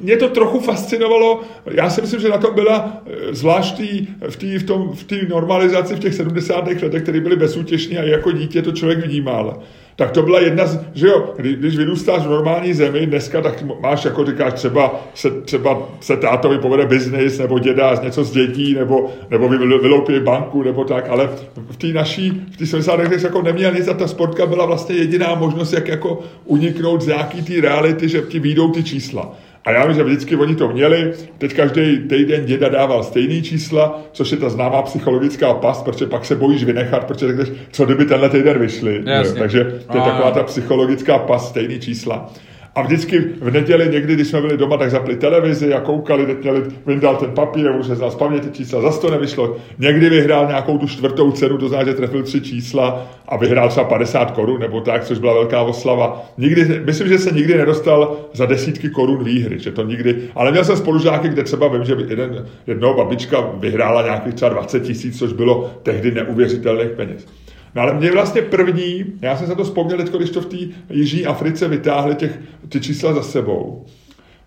mě 0.00 0.16
to 0.16 0.28
trochu 0.28 0.60
fascinovalo. 0.60 1.42
Já 1.70 1.90
si 1.90 2.00
myslím, 2.00 2.20
že 2.20 2.28
na 2.28 2.38
tom 2.38 2.54
byla 2.54 3.02
eh, 3.06 3.34
zvláštní 3.34 4.08
v 4.30 4.36
té 4.36 4.58
v 4.58 4.62
tom, 4.62 4.92
v 4.92 5.28
normalizaci 5.28 5.94
v 5.94 5.98
těch 5.98 6.14
70. 6.14 6.66
letech, 6.82 7.02
které 7.02 7.20
byly 7.20 7.36
bezútěšní 7.36 7.98
a 7.98 8.02
jako 8.02 8.32
dítě 8.32 8.62
to 8.62 8.72
člověk 8.72 9.06
vnímal 9.06 9.62
tak 10.00 10.10
to 10.10 10.22
byla 10.22 10.40
jedna 10.40 10.66
z, 10.66 10.80
že 10.94 11.06
jo, 11.06 11.34
když 11.36 11.76
vyrůstáš 11.76 12.22
v 12.22 12.30
normální 12.30 12.74
zemi 12.74 13.06
dneska, 13.06 13.40
tak 13.40 13.64
máš, 13.80 14.04
jako 14.04 14.24
říkáš, 14.24 14.52
třeba 14.52 15.00
se, 15.14 15.30
třeba 15.30 15.78
se 16.00 16.16
tátovi 16.16 16.58
povede 16.58 16.86
biznis, 16.86 17.38
nebo 17.38 17.58
děda 17.58 17.94
něco 18.02 18.24
z 18.24 18.30
dětí, 18.30 18.74
nebo, 18.74 19.10
nebo 19.30 19.48
vyloupí 19.58 20.20
banku, 20.20 20.62
nebo 20.62 20.84
tak, 20.84 21.08
ale 21.08 21.30
v 21.70 21.76
té 21.76 21.86
naší, 21.86 22.46
v 22.52 22.56
té 22.56 22.66
70. 22.66 22.94
letech 22.94 23.22
jako 23.22 23.42
neměl 23.42 23.72
nic 23.72 23.88
a 23.88 23.94
ta 23.94 24.08
sportka 24.08 24.46
byla 24.46 24.66
vlastně 24.66 24.96
jediná 24.96 25.34
možnost, 25.34 25.72
jak 25.72 25.88
jako 25.88 26.20
uniknout 26.44 27.02
z 27.02 27.06
nějaký 27.06 27.42
té 27.42 27.60
reality, 27.60 28.08
že 28.08 28.22
ti 28.22 28.38
výjdou 28.38 28.70
ty 28.70 28.82
čísla. 28.82 29.32
A 29.64 29.70
já 29.72 29.86
vím, 29.86 29.96
že 29.96 30.02
vždycky 30.04 30.36
oni 30.36 30.54
to 30.54 30.68
měli. 30.68 31.12
Teď 31.38 31.54
každý 31.54 31.98
týden 31.98 32.44
děda 32.46 32.68
dával 32.68 33.02
stejný 33.04 33.42
čísla, 33.42 34.00
což 34.12 34.30
je 34.30 34.36
ta 34.36 34.48
známá 34.48 34.82
psychologická 34.82 35.54
past, 35.54 35.84
protože 35.84 36.06
pak 36.06 36.24
se 36.24 36.36
bojíš 36.36 36.64
vynechat, 36.64 37.04
protože 37.04 37.26
řekneš, 37.26 37.48
co 37.72 37.84
kdyby 37.84 38.04
tenhle 38.04 38.28
týden 38.28 38.58
vyšli. 38.58 39.02
Takže 39.38 39.64
to 39.64 39.96
je 39.96 40.02
taková 40.02 40.30
ta 40.30 40.42
psychologická 40.42 41.18
past, 41.18 41.48
stejný 41.48 41.80
čísla. 41.80 42.32
A 42.74 42.82
vždycky 42.82 43.18
v 43.18 43.50
neděli 43.50 43.88
někdy, 43.88 44.14
když 44.14 44.28
jsme 44.28 44.40
byli 44.40 44.56
doma, 44.56 44.76
tak 44.76 44.90
zapli 44.90 45.16
televizi 45.16 45.74
a 45.74 45.80
koukali, 45.80 46.26
teď 46.26 46.42
měli, 46.42 46.62
vyndal 46.86 47.16
ten 47.16 47.30
papír, 47.30 47.70
už 47.70 47.86
se 47.86 47.96
znal 47.96 48.10
paměti 48.10 48.50
čísla, 48.50 48.80
zase 48.80 49.00
to 49.00 49.10
nevyšlo. 49.10 49.56
Někdy 49.78 50.10
vyhrál 50.10 50.46
nějakou 50.46 50.78
tu 50.78 50.86
čtvrtou 50.86 51.30
cenu, 51.30 51.58
to 51.58 51.68
znamená, 51.68 51.90
že 51.90 51.96
trefil 51.96 52.22
tři 52.22 52.40
čísla 52.40 53.06
a 53.28 53.36
vyhrál 53.36 53.68
třeba 53.68 53.84
50 53.84 54.30
korun 54.30 54.60
nebo 54.60 54.80
tak, 54.80 55.04
což 55.04 55.18
byla 55.18 55.34
velká 55.34 55.62
oslava. 55.62 56.22
Nikdy, 56.38 56.80
myslím, 56.84 57.08
že 57.08 57.18
se 57.18 57.30
nikdy 57.30 57.58
nedostal 57.58 58.16
za 58.32 58.46
desítky 58.46 58.90
korun 58.90 59.24
výhry, 59.24 59.58
že 59.58 59.72
to 59.72 59.82
nikdy, 59.82 60.16
ale 60.34 60.50
měl 60.50 60.64
jsem 60.64 60.76
spolužáky, 60.76 61.28
kde 61.28 61.44
třeba 61.44 61.68
vím, 61.68 61.84
že 61.84 61.96
jeden, 62.08 62.46
jednou 62.66 62.94
babička 62.94 63.50
vyhrála 63.54 64.02
nějakých 64.02 64.34
třeba 64.34 64.48
20 64.48 64.80
tisíc, 64.80 65.18
což 65.18 65.32
bylo 65.32 65.70
tehdy 65.82 66.10
neuvěřitelných 66.10 66.90
peněz. 66.90 67.26
No 67.74 67.82
ale 67.82 67.94
mě 67.94 68.12
vlastně 68.12 68.42
první, 68.42 69.04
já 69.20 69.36
jsem 69.36 69.46
se 69.46 69.54
to 69.54 69.64
vzpomněl 69.64 69.98
teď, 69.98 70.12
když 70.12 70.30
to 70.30 70.40
v 70.40 70.46
té 70.46 70.56
Jižní 70.90 71.26
Africe 71.26 71.68
vytáhli 71.68 72.14
těch, 72.14 72.38
ty 72.68 72.80
čísla 72.80 73.12
za 73.12 73.22
sebou, 73.22 73.86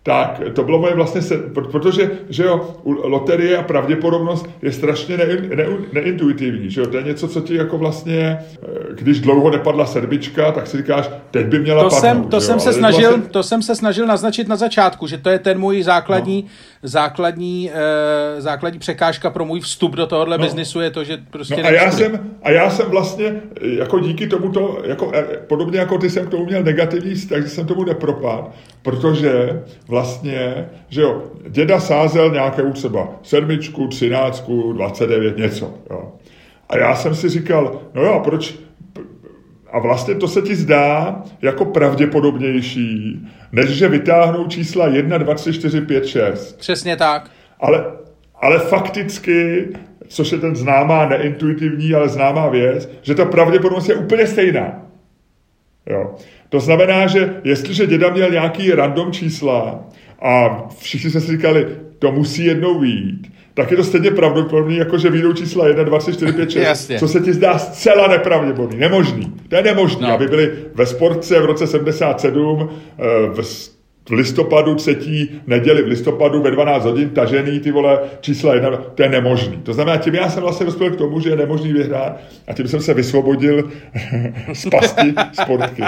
tak 0.04 0.42
to 0.54 0.64
bylo 0.64 0.80
moje 0.80 0.96
vlastně, 0.96 1.22
se, 1.22 1.38
protože 1.38 2.12
že 2.30 2.44
jo, 2.44 2.76
loterie 2.86 3.58
a 3.58 3.64
pravděpodobnost 3.64 4.50
je 4.62 4.72
strašně 4.72 5.18
ne, 5.18 5.26
ne, 5.56 5.66
neintuitivní, 5.94 6.70
že 6.70 6.82
jo, 6.82 6.88
to 6.88 6.98
je 6.98 7.04
něco, 7.04 7.28
co 7.28 7.42
ti 7.42 7.56
jako 7.56 7.78
vlastně, 7.78 8.20
eh, 8.20 8.68
když 8.92 9.20
dlouho 9.20 9.50
nepadla 9.50 9.86
sedmička, 9.86 10.52
tak 10.52 10.68
si 10.68 10.78
říkáš, 10.78 11.10
teď 11.32 11.48
by 11.48 11.60
měla 11.60 11.84
to 11.84 11.90
padnout. 11.90 12.02
Jsem, 12.02 12.24
to, 12.24 12.42
jsem 12.42 12.60
se 12.60 12.74
snažil, 12.74 13.10
vlastně... 13.10 13.30
to 13.30 13.44
jsem 13.44 13.62
se 13.62 13.76
snažil 13.76 14.08
naznačit 14.08 14.48
na 14.48 14.56
začátku, 14.56 15.08
že 15.08 15.18
to 15.18 15.30
je 15.30 15.40
ten 15.40 15.60
můj 15.60 15.84
základní, 15.84 16.42
no. 16.42 16.50
základní, 16.90 17.72
eh, 17.74 18.42
základní 18.42 18.80
překážka 18.80 19.30
pro 19.30 19.46
můj 19.46 19.60
vstup 19.60 19.96
do 19.96 20.08
tohohle 20.08 20.38
no. 20.38 20.44
biznisu 20.44 20.82
je 20.82 20.92
to, 20.92 21.04
že 21.04 21.18
prostě... 21.30 21.64
No 21.64 21.70
a, 21.70 21.72
já 21.72 21.92
jsem, 21.92 22.36
a 22.44 22.52
já 22.52 22.70
jsem 22.70 22.90
vlastně, 22.90 23.36
jako 23.62 24.00
díky 24.00 24.28
tomuto, 24.28 24.82
jako, 24.86 25.12
eh, 25.14 25.24
podobně 25.48 25.80
jako 25.80 25.98
ty 25.98 26.10
jsem 26.10 26.28
k 26.28 26.30
tomu 26.30 26.46
měl 26.46 26.64
negativní 26.64 27.14
takže 27.30 27.50
jsem 27.50 27.68
tomu 27.68 27.84
nepropadl, 27.84 28.48
protože 28.84 29.64
vlastně, 29.88 30.70
že 30.90 31.02
jo, 31.02 31.24
děda 31.50 31.80
sázel 31.80 32.32
nějakou 32.32 32.72
třeba 32.72 33.10
sedmičku, 33.24 33.88
třináctku, 33.88 34.74
29, 34.74 35.38
něco, 35.38 35.74
jo. 35.90 36.12
A 36.70 36.78
já 36.78 36.96
jsem 36.96 37.16
si 37.16 37.30
říkal, 37.30 37.82
no 37.94 38.04
jo, 38.04 38.22
proč, 38.24 38.56
a 39.72 39.80
vlastně 39.80 40.16
to 40.16 40.28
se 40.28 40.42
ti 40.42 40.56
zdá 40.56 41.22
jako 41.42 41.66
pravděpodobnější, 41.66 43.20
než 43.52 43.70
že 43.70 43.88
vytáhnou 43.88 44.48
čísla 44.48 44.88
1, 44.88 45.18
2, 45.18 45.34
3, 45.34 45.54
4, 45.54 45.82
5, 45.82 46.08
6. 46.08 46.58
Přesně 46.58 46.98
tak. 46.98 47.32
Ale, 47.60 47.86
ale 48.42 48.60
fakticky, 48.60 49.68
což 50.08 50.32
je 50.32 50.38
ten 50.38 50.56
známá, 50.56 51.10
neintuitivní, 51.10 51.94
ale 51.94 52.10
známá 52.10 52.50
věc, 52.50 52.90
že 53.02 53.16
ta 53.16 53.26
pravděpodobnost 53.26 53.90
je 53.90 53.96
úplně 53.96 54.28
stejná. 54.28 54.82
Jo. 55.86 56.16
To 56.54 56.60
znamená, 56.60 57.08
že 57.08 57.34
jestliže 57.44 57.88
děda 57.88 58.10
měl 58.10 58.32
nějaký 58.32 58.72
random 58.72 59.12
čísla 59.12 59.84
a 60.22 60.64
všichni 60.80 61.10
se 61.10 61.22
si 61.22 61.32
říkali, 61.32 61.68
to 62.00 62.12
musí 62.12 62.46
jednou 62.46 62.80
výjít, 62.80 63.28
tak 63.54 63.72
je 63.72 63.78
to 63.78 63.84
stejně 63.84 64.12
pravděpodobný, 64.12 64.78
jako 64.78 64.98
že 64.98 65.10
výjdou 65.10 65.34
čísla 65.34 65.68
1, 65.68 65.84
2, 65.84 66.00
3, 66.00 66.14
4, 66.14 66.34
5, 66.34 66.52
6, 66.52 66.64
Jasně. 66.64 67.00
co 67.00 67.08
se 67.08 67.20
ti 67.20 67.34
zdá 67.34 67.58
zcela 67.58 68.08
nepravděpodobný, 68.08 68.78
nemožný. 68.78 69.34
To 69.50 69.56
je 69.56 69.64
nemožný, 69.64 70.02
no. 70.02 70.14
aby 70.14 70.28
byli 70.28 70.52
ve 70.76 70.86
sportce 70.86 71.40
v 71.40 71.46
roce 71.46 71.68
77 71.68 72.70
eh, 72.70 73.04
v 73.28 73.44
v 74.10 74.12
listopadu, 74.12 74.76
třetí 74.76 75.42
neděli 75.48 75.84
v 75.84 75.88
listopadu 75.88 76.42
ve 76.42 76.52
12 76.52 76.86
hodin 76.86 77.10
tažený 77.10 77.60
ty 77.60 77.72
vole 77.72 78.00
čísla 78.22 78.54
jedna, 78.54 78.70
to 78.78 79.04
je 79.04 79.10
nemožný. 79.10 79.58
To 79.58 79.74
znamená, 79.74 79.98
tím 79.98 80.16
já 80.16 80.30
jsem 80.30 80.44
vlastně 80.44 80.66
dospěl 80.66 80.90
k 80.90 80.96
tomu, 80.96 81.20
že 81.20 81.30
je 81.30 81.36
nemožný 81.36 81.74
vyhrát 81.74 82.20
a 82.48 82.54
tím 82.54 82.68
jsem 82.68 82.82
se 82.82 82.94
vysvobodil 82.94 83.70
z 84.54 84.70
pasti 84.70 85.14
sportky. 85.42 85.84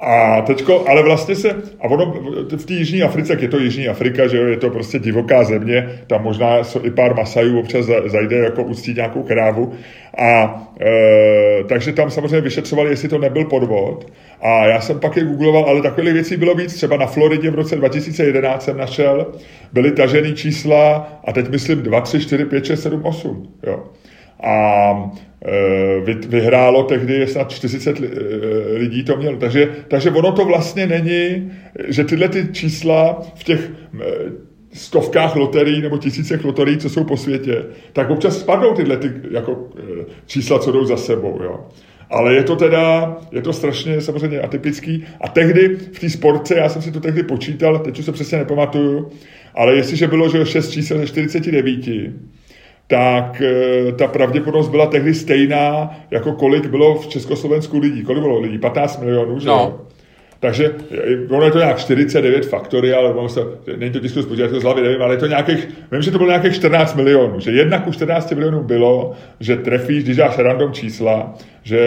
A 0.00 0.40
teďko, 0.40 0.88
ale 0.88 1.02
vlastně 1.02 1.36
se, 1.36 1.50
a 1.80 1.84
ono 1.84 2.14
v 2.56 2.64
té 2.66 2.72
Jižní 2.72 3.02
Africe, 3.02 3.32
jak 3.32 3.42
je 3.42 3.48
to 3.48 3.58
Jižní 3.58 3.88
Afrika, 3.88 4.26
že 4.26 4.36
jo, 4.36 4.46
je 4.46 4.56
to 4.56 4.70
prostě 4.70 4.98
divoká 4.98 5.44
země, 5.44 6.00
tam 6.06 6.22
možná 6.22 6.56
i 6.82 6.90
pár 6.90 7.16
masajů 7.16 7.60
občas 7.60 7.86
zajde 8.06 8.36
jako 8.36 8.62
uctít 8.62 8.96
nějakou 8.96 9.22
krávu. 9.22 9.72
A 10.18 10.62
e, 10.80 11.64
takže 11.64 11.92
tam 11.92 12.10
samozřejmě 12.10 12.40
vyšetřovali, 12.40 12.90
jestli 12.90 13.08
to 13.08 13.18
nebyl 13.18 13.44
podvod. 13.44 14.06
A 14.42 14.66
já 14.66 14.80
jsem 14.80 15.00
pak 15.00 15.16
je 15.16 15.24
googloval, 15.24 15.64
ale 15.64 15.82
takových 15.82 16.12
věcí 16.12 16.36
bylo 16.36 16.54
víc. 16.54 16.74
Třeba 16.74 16.96
na 16.96 17.06
Floridě 17.06 17.50
v 17.50 17.54
roce 17.54 17.76
2011 17.76 18.64
jsem 18.64 18.76
našel, 18.76 19.26
byly 19.72 19.92
tažený 19.92 20.34
čísla 20.34 21.12
a 21.24 21.32
teď 21.32 21.48
myslím 21.48 21.82
2, 21.82 22.00
3, 22.00 22.20
4, 22.20 22.44
5, 22.44 22.64
6, 22.64 22.82
7, 22.82 23.04
8. 23.04 23.48
Jo. 23.66 23.84
A 24.42 25.12
e, 25.98 26.14
vyhrálo 26.28 26.82
tehdy 26.82 27.26
snad 27.26 27.50
40 27.50 28.00
e, 28.00 28.02
lidí 28.72 29.04
to 29.04 29.16
mělo. 29.16 29.36
Takže, 29.36 29.68
takže 29.88 30.10
ono 30.10 30.32
to 30.32 30.44
vlastně 30.44 30.86
není, 30.86 31.52
že 31.88 32.04
tyhle 32.04 32.28
ty 32.28 32.48
čísla 32.52 33.22
v 33.34 33.44
těch 33.44 33.70
e, 34.00 34.04
stovkách 34.72 35.36
loterií 35.36 35.82
nebo 35.82 35.98
tisícech 35.98 36.44
loterií, 36.44 36.78
co 36.78 36.90
jsou 36.90 37.04
po 37.04 37.16
světě, 37.16 37.64
tak 37.92 38.10
občas 38.10 38.38
spadnou 38.38 38.74
tyhle 38.74 38.96
ty 38.96 39.12
jako, 39.30 39.68
čísla, 40.26 40.58
co 40.58 40.72
jdou 40.72 40.84
za 40.84 40.96
sebou. 40.96 41.40
Jo. 41.42 41.66
Ale 42.10 42.34
je 42.34 42.42
to 42.42 42.56
teda, 42.56 43.16
je 43.32 43.42
to 43.42 43.52
strašně 43.52 44.00
samozřejmě 44.00 44.40
atypický. 44.40 45.04
A 45.20 45.28
tehdy 45.28 45.68
v 45.68 46.00
té 46.00 46.10
sportce, 46.10 46.54
já 46.54 46.68
jsem 46.68 46.82
si 46.82 46.92
to 46.92 47.00
tehdy 47.00 47.22
počítal, 47.22 47.78
teď 47.78 47.98
už 47.98 48.04
se 48.04 48.12
přesně 48.12 48.38
nepamatuju, 48.38 49.10
ale 49.54 49.74
jestliže 49.74 50.06
bylo, 50.06 50.28
že 50.28 50.46
6 50.46 50.70
čísel 50.70 50.98
ze 50.98 51.06
49, 51.06 52.12
tak 52.86 53.42
eh, 53.42 53.92
ta 53.92 54.06
pravděpodobnost 54.06 54.68
byla 54.68 54.86
tehdy 54.86 55.14
stejná, 55.14 55.96
jako 56.10 56.32
kolik 56.32 56.66
bylo 56.66 56.94
v 56.94 57.06
Československu 57.06 57.78
lidí. 57.78 58.02
Kolik 58.02 58.22
bylo 58.22 58.40
lidí? 58.40 58.58
15 58.58 59.00
milionů, 59.00 59.38
že 59.38 59.48
no. 59.48 59.80
Takže 60.40 60.74
eh, 60.90 61.34
ono 61.34 61.44
je 61.44 61.50
to 61.50 61.58
nějak 61.58 61.78
49 61.78 62.46
faktory, 62.46 62.94
ale 62.94 63.14
ono 63.14 63.28
se, 63.28 63.40
není 63.76 63.92
to 63.92 64.00
tisku 64.00 64.22
spočítat 64.22 64.50
z 64.50 64.62
hlavy, 64.62 64.82
nevím, 64.82 65.02
ale 65.02 65.14
je 65.14 65.18
to 65.18 65.26
nějakých, 65.26 65.68
vím, 65.92 66.02
že 66.02 66.10
to 66.10 66.18
bylo 66.18 66.30
nějakých 66.30 66.54
14 66.54 66.94
milionů, 66.94 67.40
že 67.40 67.50
jednak 67.50 67.86
u 67.86 67.92
14 67.92 68.32
milionů 68.32 68.62
bylo, 68.62 69.12
že 69.40 69.56
trefíš, 69.56 70.04
když 70.04 70.16
dáš 70.16 70.38
random 70.38 70.72
čísla, 70.72 71.34
že, 71.62 71.80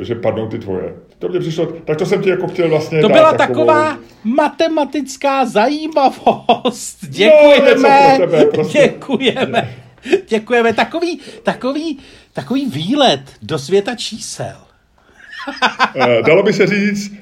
eh, 0.00 0.04
že 0.04 0.14
padnou 0.14 0.46
ty 0.48 0.58
tvoje. 0.58 0.94
To 1.18 1.28
mě 1.28 1.40
přišlo, 1.40 1.66
tak 1.66 1.96
to 1.96 2.06
jsem 2.06 2.22
ti 2.22 2.30
jako 2.30 2.48
chtěl 2.48 2.68
vlastně 2.68 3.00
To 3.00 3.08
byla 3.08 3.32
takovou... 3.32 3.66
taková 3.66 3.98
matematická 4.24 5.44
zajímavost. 5.46 6.98
Děkujeme, 7.08 8.18
no, 8.18 8.26
tebe, 8.26 8.44
prostě. 8.54 8.78
děkujeme, 8.78 9.74
děkujeme. 10.28 10.72
Takový, 10.72 11.20
takový, 11.42 11.98
takový 12.32 12.66
výlet 12.66 13.22
do 13.42 13.58
světa 13.58 13.94
čísel. 13.94 14.56
Eh, 15.96 16.22
dalo 16.22 16.42
by 16.42 16.52
se 16.52 16.66
říct, 16.66 17.12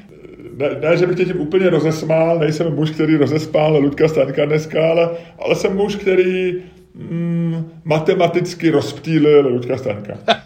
ne, 0.57 0.71
ne, 0.81 0.97
že 0.97 1.07
bych 1.07 1.17
tě 1.17 1.25
tím 1.25 1.40
úplně 1.40 1.71
rozesmál, 1.71 2.38
nejsem 2.38 2.75
muž, 2.75 2.90
který 2.90 3.17
rozespál 3.17 3.77
Ludka 3.77 4.09
Stanka 4.09 4.45
dneska, 4.45 4.90
ale, 4.90 5.11
ale 5.38 5.55
jsem 5.55 5.77
muž, 5.77 5.97
který 5.97 6.62
mm, 6.95 7.81
matematicky 7.85 8.71
rozptýlil 8.71 9.49
Ludka 9.49 9.79
Stanka. 9.79 10.19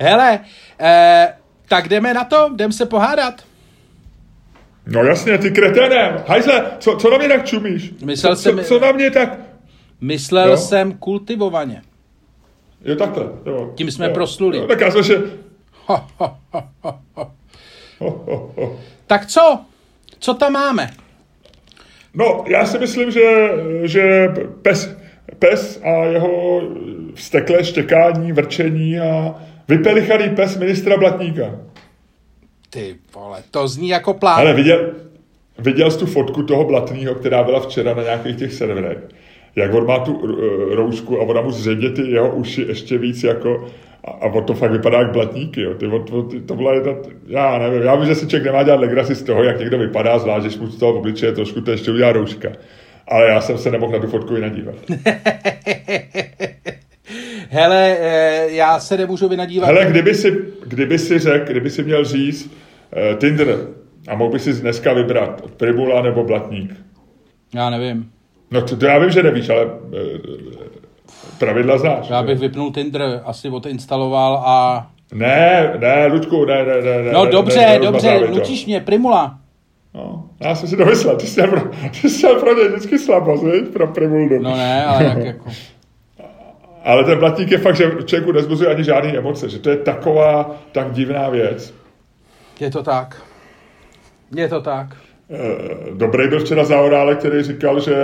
Hele, 0.00 0.40
eh, 0.80 1.34
tak 1.68 1.88
jdeme 1.88 2.14
na 2.14 2.24
to, 2.24 2.50
jdeme 2.56 2.72
se 2.72 2.86
pohádat. 2.86 3.34
No 4.86 5.04
jasně, 5.04 5.38
ty 5.38 5.50
kreténem. 5.50 6.24
Hajzle, 6.26 6.64
co, 6.78 6.96
co 6.96 7.10
na 7.10 7.18
mě 7.18 7.28
tak 7.28 7.46
čumíš? 7.46 7.92
Myslel 8.04 8.36
co, 8.36 8.42
jsem... 8.42 8.58
Co, 8.58 8.64
co 8.64 8.80
na 8.80 8.92
mě 8.92 9.10
tak... 9.10 9.38
Myslel 10.00 10.50
jo? 10.50 10.56
jsem 10.56 10.92
kultivovaně. 10.92 11.82
Jo, 12.84 12.96
takhle. 12.96 13.24
Jo. 13.46 13.72
Tím 13.74 13.90
jsme 13.90 14.06
jo. 14.06 14.14
prosluli. 14.14 14.58
Jo, 14.58 14.66
tak 14.66 14.80
já 14.80 14.90
jsem 14.90 15.02
že... 15.02 15.18
Ho, 15.86 16.04
ho, 16.18 16.36
ho, 16.52 16.62
ho, 16.82 16.98
ho. 17.14 17.32
Ho, 17.98 18.10
ho, 18.10 18.10
ho. 18.10 18.17
Tak 19.06 19.26
co? 19.26 19.58
Co 20.18 20.34
tam 20.34 20.52
máme? 20.52 20.90
No, 22.14 22.44
já 22.46 22.66
si 22.66 22.78
myslím, 22.78 23.10
že, 23.10 23.50
že 23.82 24.28
pes, 24.62 24.96
pes 25.38 25.80
a 25.84 26.04
jeho 26.04 26.62
vsteklé 27.14 27.64
štěkání, 27.64 28.32
vrčení 28.32 28.98
a 28.98 29.34
vypelichalý 29.68 30.30
pes 30.30 30.56
ministra 30.56 30.96
Blatníka. 30.96 31.60
Ty 32.70 32.96
vole, 33.14 33.42
to 33.50 33.68
zní 33.68 33.88
jako 33.88 34.14
plán. 34.14 34.40
Ale 34.40 34.54
viděl, 34.54 34.90
viděl 35.58 35.90
jsi 35.90 35.98
tu 35.98 36.06
fotku 36.06 36.42
toho 36.42 36.64
Blatného, 36.64 37.14
která 37.14 37.42
byla 37.42 37.60
včera 37.60 37.94
na 37.94 38.02
nějakých 38.02 38.36
těch 38.36 38.52
serverech? 38.52 38.98
Jak 39.56 39.74
on 39.74 39.86
má 39.86 39.98
tu 39.98 40.20
roušku 40.74 41.20
a 41.20 41.22
ona 41.22 41.40
mu 41.40 41.50
zřejmě 41.50 41.90
ty 41.90 42.02
jeho 42.10 42.30
uši 42.34 42.62
ještě 42.62 42.98
víc 42.98 43.22
jako 43.22 43.68
a, 44.04 44.10
a 44.10 44.26
on 44.26 44.44
to 44.44 44.54
fakt 44.54 44.70
vypadá 44.70 44.98
jak 44.98 45.12
blatníky, 45.12 45.62
jo. 45.62 45.74
Ty, 45.74 45.88
to, 45.88 46.28
to 46.46 46.56
byla 46.56 46.74
jedna, 46.74 46.92
já 47.26 47.58
nevím, 47.58 47.82
já 47.82 47.94
vím, 47.94 48.06
že 48.06 48.14
si 48.14 48.26
člověk 48.26 48.44
nemá 48.44 48.62
dělat 48.62 48.80
legraci 48.80 49.14
z 49.14 49.22
toho, 49.22 49.44
jak 49.44 49.58
někdo 49.58 49.78
vypadá, 49.78 50.18
zvlášť, 50.18 50.46
když 50.46 50.58
mu 50.58 50.66
z 50.66 50.78
toho 50.78 50.94
obličeje 50.94 51.32
trošku 51.32 51.60
to 51.60 51.70
ještě 51.70 51.90
udělá 51.90 52.12
rouška. 52.12 52.48
Ale 53.08 53.26
já 53.26 53.40
jsem 53.40 53.58
se 53.58 53.70
nemohl 53.70 53.92
na 53.92 53.98
tu 53.98 54.06
fotku 54.06 54.36
i 54.36 54.40
nadívat. 54.40 54.74
Hele, 57.50 57.96
eh, 58.00 58.46
já 58.50 58.80
se 58.80 58.96
nemůžu 58.96 59.28
vynadívat. 59.28 59.66
Hele, 59.66 59.86
kdyby 59.86 60.14
si, 60.14 60.38
kdyby 60.66 60.98
si 60.98 61.18
řekl, 61.18 61.50
kdyby 61.50 61.70
si 61.70 61.82
měl 61.82 62.04
říct 62.04 62.46
uh, 62.46 63.18
Tinder 63.18 63.58
a 64.08 64.14
mohl 64.14 64.32
by 64.32 64.38
si 64.38 64.52
dneska 64.52 64.92
vybrat 64.92 65.42
Primula 65.56 66.02
nebo 66.02 66.24
Blatník. 66.24 66.74
Já 67.54 67.70
nevím. 67.70 68.10
No 68.50 68.62
to, 68.62 68.76
to 68.76 68.86
já 68.86 68.98
vím, 68.98 69.10
že 69.10 69.22
nevíš, 69.22 69.48
ale 69.48 69.64
uh, 69.64 69.70
pravidla 71.38 71.78
znáš. 71.78 72.08
Já 72.10 72.22
bych 72.22 72.38
vypnul 72.38 72.72
Tinder, 72.72 73.20
asi 73.24 73.48
odinstaloval 73.48 74.42
a... 74.46 74.86
Ne, 75.14 75.74
ne, 75.78 76.06
Ludku, 76.06 76.44
ne, 76.44 76.64
ne, 76.64 77.02
ne. 77.02 77.12
No 77.12 77.24
ne, 77.24 77.30
dobře, 77.30 77.58
ne, 77.58 77.78
dobře, 77.78 78.20
nutíš 78.30 78.66
mě, 78.66 78.80
Primula. 78.80 79.38
No, 79.94 80.24
já 80.40 80.54
jsem 80.54 80.68
si 80.68 80.76
to 80.76 80.84
myslel, 80.84 81.16
ty 81.16 81.26
jsi 81.26 81.42
pro, 81.42 81.60
ty 82.02 82.10
jsi 82.10 82.26
pro 82.40 82.54
ně 82.54 82.68
vždycky 82.68 82.98
slabost, 82.98 83.44
viď? 83.44 83.68
pro 83.68 83.86
Primuldu. 83.86 84.42
No 84.42 84.56
ne, 84.56 84.84
ale 84.84 85.04
jak 85.04 85.18
jako... 85.18 85.50
Ale 86.84 87.04
ten 87.04 87.18
blatník 87.18 87.50
je 87.50 87.58
fakt, 87.58 87.76
že 87.76 87.90
člověku 88.04 88.32
nezbuzuje 88.32 88.70
ani 88.70 88.84
žádný 88.84 89.16
emoce, 89.16 89.48
že 89.48 89.58
to 89.58 89.70
je 89.70 89.76
taková 89.76 90.50
tak 90.72 90.92
divná 90.92 91.28
věc. 91.28 91.74
Je 92.60 92.70
to 92.70 92.82
tak. 92.82 93.22
Je 94.34 94.48
to 94.48 94.60
tak. 94.60 94.96
Eh, 95.30 95.94
dobrý 95.94 96.28
byl 96.28 96.40
včera 96.40 96.64
Zaorále, 96.64 97.14
který 97.14 97.42
říkal, 97.42 97.80
že, 97.80 97.94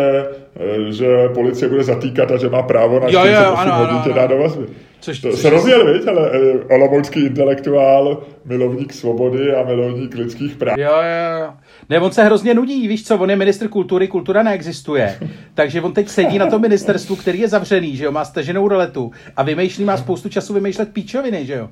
eh, 0.56 0.92
že 0.92 1.28
policie 1.34 1.68
bude 1.68 1.84
zatýkat 1.84 2.30
a 2.30 2.36
že 2.36 2.48
má 2.48 2.62
právo 2.62 3.00
na 3.00 3.08
48 3.08 3.70
hodin 3.70 4.02
tě 4.02 4.12
dát 4.12 4.26
do 4.26 4.38
vazby. 4.38 4.66
Což, 5.00 5.20
to 5.20 5.30
což 5.30 5.40
se 5.40 5.50
rozjel, 5.50 5.92
viď, 5.92 6.08
ale 6.08 6.30
eh, 6.32 6.74
olomoucký 6.74 7.26
intelektuál, 7.26 8.22
milovník 8.44 8.92
svobody 8.92 9.54
a 9.54 9.64
milovník 9.64 10.14
lidských 10.14 10.56
práv. 10.56 10.78
Jo, 10.78 10.92
jo, 10.92 11.40
jo. 11.40 11.52
Ne, 11.88 12.00
on 12.00 12.12
se 12.12 12.24
hrozně 12.24 12.54
nudí, 12.54 12.88
víš 12.88 13.06
co, 13.06 13.18
on 13.18 13.30
je 13.30 13.36
ministr 13.36 13.68
kultury, 13.68 14.08
kultura 14.08 14.42
neexistuje. 14.42 15.18
Takže 15.54 15.82
on 15.82 15.92
teď 15.92 16.08
sedí 16.08 16.38
na 16.38 16.46
tom 16.46 16.62
ministerstvu, 16.62 17.16
který 17.16 17.40
je 17.40 17.48
zavřený, 17.48 17.96
že 17.96 18.04
jo, 18.04 18.12
má 18.12 18.24
staženou 18.24 18.68
roletu 18.68 19.10
a 19.36 19.42
vymýšlí, 19.42 19.84
má 19.84 19.96
spoustu 19.96 20.28
času 20.28 20.54
vymýšlet 20.54 20.92
píčoviny, 20.92 21.46
že 21.46 21.54
jo. 21.54 21.68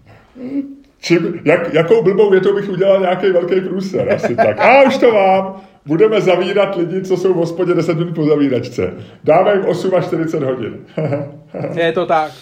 Čím, 1.02 1.40
jak, 1.44 1.74
jakou 1.74 2.02
blbou 2.02 2.30
větou 2.30 2.54
bych 2.54 2.68
udělal 2.68 3.00
nějaký 3.00 3.30
velký 3.30 3.60
průser, 3.60 4.12
asi 4.12 4.36
tak. 4.36 4.58
A 4.58 4.82
už 4.82 4.96
to 4.96 5.12
mám. 5.12 5.60
Budeme 5.86 6.20
zavírat 6.20 6.76
lidi, 6.76 7.02
co 7.02 7.16
jsou 7.16 7.32
v 7.32 7.36
hospodě 7.36 7.74
10 7.74 7.98
minut 7.98 8.14
po 8.14 8.24
zavíračce. 8.24 8.94
Dáme 9.24 9.52
jim 9.52 9.64
8 9.64 9.94
až 9.94 10.04
40 10.04 10.42
hodin. 10.42 10.86
je 11.74 11.92
to 11.92 12.06
tak. 12.06 12.32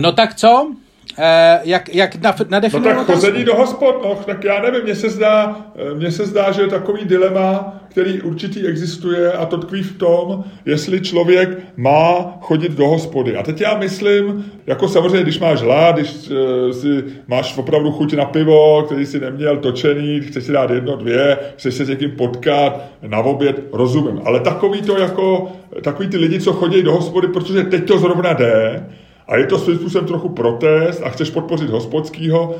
No 0.00 0.12
tak 0.12 0.34
co? 0.34 0.72
Eh, 1.20 1.60
jak, 1.64 1.94
jak 1.94 2.16
nadefinovat 2.48 2.96
No 2.96 3.04
tak 3.04 3.14
chození 3.14 3.44
do 3.44 3.54
hospod, 3.54 4.00
no, 4.04 4.18
tak 4.26 4.44
já 4.44 4.62
nevím, 4.62 4.82
mně 4.82 4.94
se, 4.94 5.10
zdá, 5.10 5.56
eh, 5.76 5.94
mně 5.94 6.10
se 6.10 6.26
zdá, 6.26 6.52
že 6.52 6.62
je 6.62 6.68
takový 6.68 7.04
dilema, 7.04 7.80
který 7.88 8.22
určitý 8.22 8.66
existuje 8.66 9.32
a 9.32 9.46
to 9.46 9.58
tkví 9.58 9.82
v 9.82 9.98
tom, 9.98 10.44
jestli 10.66 11.00
člověk 11.00 11.58
má 11.76 12.38
chodit 12.40 12.72
do 12.72 12.88
hospody. 12.88 13.36
A 13.36 13.42
teď 13.42 13.60
já 13.60 13.78
myslím, 13.78 14.52
jako 14.66 14.88
samozřejmě, 14.88 15.22
když 15.22 15.38
máš 15.38 15.60
hlad, 15.60 15.96
když 15.96 16.30
uh, 16.30 16.72
si 16.72 17.04
máš 17.26 17.58
opravdu 17.58 17.92
chuť 17.92 18.14
na 18.14 18.24
pivo, 18.24 18.82
který 18.82 19.06
si 19.06 19.20
neměl 19.20 19.56
točený, 19.56 20.20
chceš 20.20 20.44
si 20.44 20.52
dát 20.52 20.70
jedno, 20.70 20.96
dvě, 20.96 21.38
chceš 21.56 21.74
se 21.74 21.84
s 21.84 21.88
někým 21.88 22.10
potkat 22.10 22.80
na 23.06 23.18
oběd, 23.18 23.60
rozumím. 23.72 24.20
Ale 24.24 24.40
takový 24.40 24.82
to 24.82 24.98
jako, 24.98 25.52
takový 25.82 26.08
ty 26.08 26.16
lidi, 26.16 26.40
co 26.40 26.52
chodí 26.52 26.82
do 26.82 26.92
hospody, 26.92 27.28
protože 27.28 27.62
teď 27.62 27.84
to 27.84 27.98
zrovna 27.98 28.32
jde, 28.32 28.86
a 29.28 29.36
je 29.36 29.46
to 29.46 29.58
svým 29.58 29.76
způsobem 29.76 30.06
trochu 30.06 30.28
protest 30.28 31.02
a 31.04 31.08
chceš 31.08 31.30
podpořit 31.30 31.70
hospodskýho. 31.70 32.56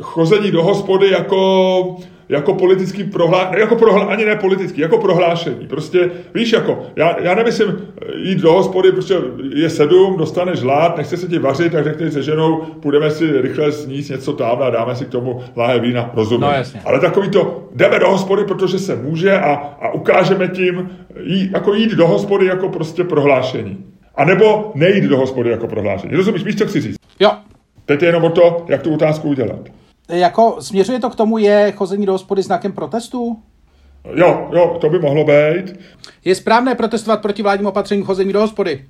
Chození 0.00 0.50
do 0.50 0.62
hospody 0.62 1.10
jako 1.10 1.96
jako 2.28 2.54
politický 2.54 3.04
prohlášení, 3.04 3.60
jako 3.60 3.76
prohlá, 3.76 4.04
ani 4.04 4.24
ne 4.24 4.36
politický, 4.36 4.80
jako 4.80 4.98
prohlášení. 4.98 5.66
Prostě, 5.66 6.10
víš, 6.34 6.52
jako, 6.52 6.82
já, 6.96 7.20
já 7.20 7.34
nemyslím 7.34 7.68
eh, 7.68 8.18
jít 8.18 8.38
do 8.38 8.52
hospody, 8.52 8.92
prostě 8.92 9.14
je 9.54 9.70
sedm, 9.70 10.16
dostaneš 10.16 10.60
hlad, 10.60 10.96
nechce 10.96 11.16
se 11.16 11.28
ti 11.28 11.38
vařit, 11.38 11.72
tak 11.72 11.84
řekneš 11.84 12.12
se 12.12 12.22
ženou, 12.22 12.56
půjdeme 12.56 13.10
si 13.10 13.40
rychle 13.40 13.72
sníst 13.72 14.10
něco 14.10 14.32
tam 14.32 14.62
a 14.62 14.70
dáme 14.70 14.96
si 14.96 15.04
k 15.04 15.08
tomu 15.08 15.40
láhe 15.56 15.80
vína, 15.80 16.10
rozumím. 16.14 16.40
No, 16.40 16.52
jasně. 16.52 16.80
Ale 16.84 17.00
takový 17.00 17.30
to, 17.30 17.68
jdeme 17.74 17.98
do 17.98 18.10
hospody, 18.10 18.44
protože 18.44 18.78
se 18.78 18.96
může 18.96 19.32
a, 19.32 19.54
a 19.80 19.92
ukážeme 19.92 20.48
tím, 20.48 20.90
jí, 21.22 21.50
jako 21.54 21.74
jít 21.74 21.90
do 21.90 22.06
hospody 22.06 22.46
jako 22.46 22.68
prostě 22.68 23.04
prohlášení. 23.04 23.84
A 24.16 24.24
nebo 24.24 24.72
nejít 24.74 25.04
do 25.04 25.18
hospody 25.18 25.50
jako 25.50 25.66
prohlášení. 25.66 26.14
Rozumíš, 26.16 26.44
víš, 26.44 26.56
co 26.58 26.66
chci 26.66 26.80
říct? 26.80 26.96
Jo. 27.20 27.32
Teď 27.84 28.02
je 28.02 28.08
jenom 28.08 28.24
o 28.24 28.30
to, 28.30 28.66
jak 28.68 28.82
tu 28.82 28.94
otázku 28.94 29.28
udělat. 29.28 29.60
Jako 30.08 30.56
směřuje 30.60 31.00
to 31.00 31.10
k 31.10 31.16
tomu, 31.16 31.38
je 31.38 31.72
chození 31.76 32.06
do 32.06 32.12
hospody 32.12 32.42
znakem 32.42 32.72
protestu? 32.72 33.38
Jo, 34.14 34.48
jo, 34.52 34.78
to 34.80 34.90
by 34.90 34.98
mohlo 34.98 35.24
být. 35.24 35.80
Je 36.24 36.34
správné 36.34 36.74
protestovat 36.74 37.22
proti 37.22 37.42
vládním 37.42 37.66
opatřením 37.66 38.04
chození 38.04 38.32
do 38.32 38.40
hospody. 38.40 38.84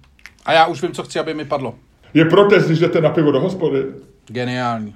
A 0.46 0.52
já 0.52 0.66
už 0.66 0.82
vím, 0.82 0.92
co 0.92 1.02
chci, 1.02 1.18
aby 1.18 1.34
mi 1.34 1.44
padlo. 1.44 1.74
Je 2.14 2.24
protest, 2.24 2.66
když 2.66 2.78
jdete 2.78 3.00
na 3.00 3.10
pivo 3.10 3.32
do 3.32 3.40
hospody. 3.40 3.84
Geniální. 4.26 4.94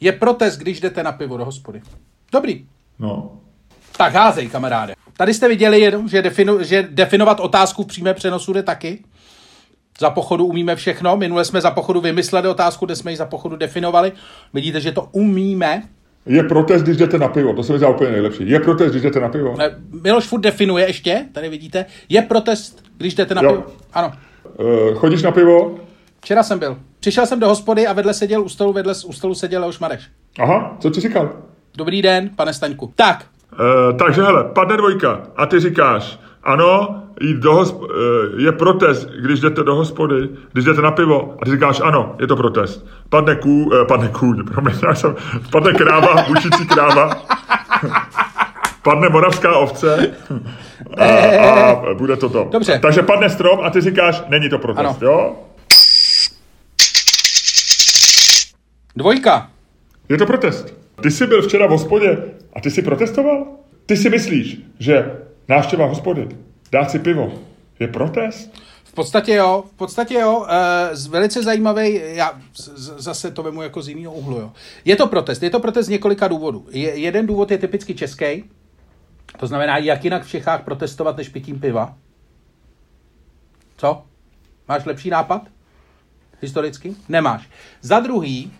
Je 0.00 0.12
protest, 0.12 0.56
když 0.56 0.80
jdete 0.80 1.02
na 1.02 1.12
pivo 1.12 1.36
do 1.36 1.44
hospody. 1.44 1.82
Dobrý. 2.32 2.64
No. 2.98 3.32
Tak 3.96 4.14
házej, 4.14 4.48
kamaráde. 4.48 4.94
Tady 5.16 5.34
jste 5.34 5.48
viděli 5.48 5.80
jenom, 5.80 6.08
že, 6.08 6.22
definu, 6.22 6.62
že 6.62 6.88
definovat 6.90 7.40
otázku 7.40 7.82
v 7.82 7.86
přímé 7.86 8.14
přenosu 8.14 8.52
jde 8.52 8.62
taky. 8.62 9.04
Za 10.00 10.10
pochodu 10.10 10.46
umíme 10.46 10.76
všechno. 10.76 11.16
Minule 11.16 11.44
jsme 11.44 11.60
za 11.60 11.70
pochodu 11.70 12.00
vymysleli 12.00 12.48
otázku, 12.48 12.86
kde 12.86 12.96
jsme 12.96 13.10
ji 13.10 13.16
za 13.16 13.26
pochodu 13.26 13.56
definovali. 13.56 14.12
Vidíte, 14.54 14.80
že 14.80 14.92
to 14.92 15.08
umíme. 15.12 15.82
Je 16.26 16.42
protest, 16.42 16.82
když 16.82 16.96
jdete 16.96 17.18
na 17.18 17.28
pivo. 17.28 17.52
To 17.54 17.62
se 17.62 17.72
mi 17.72 17.78
zdá 17.78 17.88
úplně 17.88 18.10
nejlepší. 18.10 18.50
Je 18.50 18.60
protest, 18.60 18.90
když 18.90 19.02
jdete 19.02 19.20
na 19.20 19.28
pivo. 19.28 19.54
Ne, 19.58 19.70
Miloš 20.02 20.26
furt 20.26 20.40
definuje 20.40 20.86
ještě, 20.86 21.26
tady 21.32 21.48
vidíte. 21.48 21.86
Je 22.08 22.22
protest, 22.22 22.84
když 22.98 23.14
jdete 23.14 23.34
na 23.34 23.42
Jo. 23.42 23.50
pivo. 23.50 23.64
Ano. 23.92 24.12
Uh, 24.58 24.94
chodíš 24.98 25.22
na 25.22 25.30
pivo? 25.30 25.74
Včera 26.20 26.42
jsem 26.42 26.58
byl. 26.58 26.76
Přišel 27.00 27.26
jsem 27.26 27.40
do 27.40 27.48
hospody 27.48 27.86
a 27.86 27.92
vedle 27.92 28.14
seděl 28.14 28.42
u 28.42 28.48
stolu, 28.48 28.72
vedle 28.72 28.94
u 29.06 29.12
stolu 29.12 29.34
seděl 29.34 29.60
Leoš 29.60 29.78
Mareš. 29.78 30.02
Aha, 30.38 30.76
co 30.80 30.90
ti 30.90 31.00
říkal? 31.00 31.32
Dobrý 31.76 32.02
den, 32.02 32.30
pane 32.36 32.54
Staňku. 32.54 32.92
Tak, 32.96 33.26
Uh, 33.52 33.96
takže 33.98 34.22
hele, 34.22 34.44
padne 34.44 34.76
dvojka 34.76 35.22
a 35.36 35.46
ty 35.46 35.60
říkáš, 35.60 36.18
ano, 36.42 37.02
jít 37.20 37.36
do 37.36 37.52
hosp- 37.52 37.82
uh, 37.82 38.40
je 38.40 38.52
protest, 38.52 39.08
když 39.10 39.40
jdete 39.40 39.62
do 39.62 39.74
hospody, 39.74 40.28
když 40.52 40.64
jdete 40.64 40.82
na 40.82 40.90
pivo 40.90 41.36
a 41.42 41.44
ty 41.44 41.50
říkáš, 41.50 41.80
ano, 41.84 42.16
je 42.20 42.26
to 42.26 42.36
protest. 42.36 42.86
Padne 43.08 43.36
ků, 43.36 43.64
uh, 43.64 43.86
padne 43.86 44.08
kůň, 44.08 44.44
promiň, 44.52 44.74
já 44.88 44.94
jsem, 44.94 45.16
padne 45.52 45.72
kráva, 45.72 46.22
bušící 46.28 46.66
kráva, 46.66 47.10
padne 48.82 49.08
moravská 49.08 49.56
ovce 49.56 50.10
a, 50.98 51.04
a 51.70 51.94
bude 51.94 52.16
to 52.16 52.28
to. 52.28 52.48
Dobře. 52.52 52.78
Takže 52.82 53.02
padne 53.02 53.30
strom 53.30 53.60
a 53.62 53.70
ty 53.70 53.80
říkáš, 53.80 54.22
není 54.28 54.48
to 54.48 54.58
protest, 54.58 54.86
Ano. 54.86 54.96
jo? 55.00 55.36
dvojka. 58.96 59.50
Je 60.08 60.18
to 60.18 60.26
protest. 60.26 60.74
Ty 61.02 61.10
jsi 61.10 61.26
byl 61.26 61.42
včera 61.42 61.66
v 61.66 61.70
hospodě 61.70 62.18
a 62.56 62.60
ty 62.60 62.70
jsi 62.70 62.82
protestoval? 62.82 63.46
Ty 63.86 63.96
si 63.96 64.10
myslíš, 64.10 64.58
že 64.78 65.10
návštěva 65.50 65.86
hospody, 65.86 66.28
dát 66.72 66.90
si 66.90 66.98
pivo, 66.98 67.32
je 67.80 67.88
protest? 67.88 68.50
V 68.84 68.92
podstatě 68.92 69.34
jo, 69.34 69.64
v 69.70 69.74
podstatě 69.74 70.14
jo, 70.14 70.46
e, 70.48 71.08
velice 71.08 71.42
zajímavý, 71.42 72.00
já 72.02 72.40
zase 72.76 73.30
to 73.30 73.42
vemu 73.42 73.62
jako 73.62 73.82
z 73.82 73.88
jiného 73.88 74.14
úhlu, 74.14 74.36
jo. 74.36 74.52
Je 74.84 74.96
to 74.96 75.06
protest, 75.06 75.42
je 75.42 75.50
to 75.50 75.60
protest 75.60 75.86
z 75.86 75.88
několika 75.88 76.28
důvodů. 76.28 76.66
Je, 76.70 76.98
jeden 76.98 77.26
důvod 77.26 77.50
je 77.50 77.58
typicky 77.58 77.94
český, 77.94 78.44
to 79.38 79.46
znamená, 79.46 79.78
jak 79.78 80.04
jinak 80.04 80.24
v 80.24 80.28
Čechách 80.28 80.64
protestovat 80.64 81.16
než 81.16 81.28
pitím 81.28 81.60
piva. 81.60 81.96
Co? 83.76 84.02
Máš 84.68 84.84
lepší 84.84 85.10
nápad? 85.10 85.42
Historicky? 86.40 86.94
Nemáš. 87.08 87.48
Za 87.82 88.00
druhý, 88.00 88.52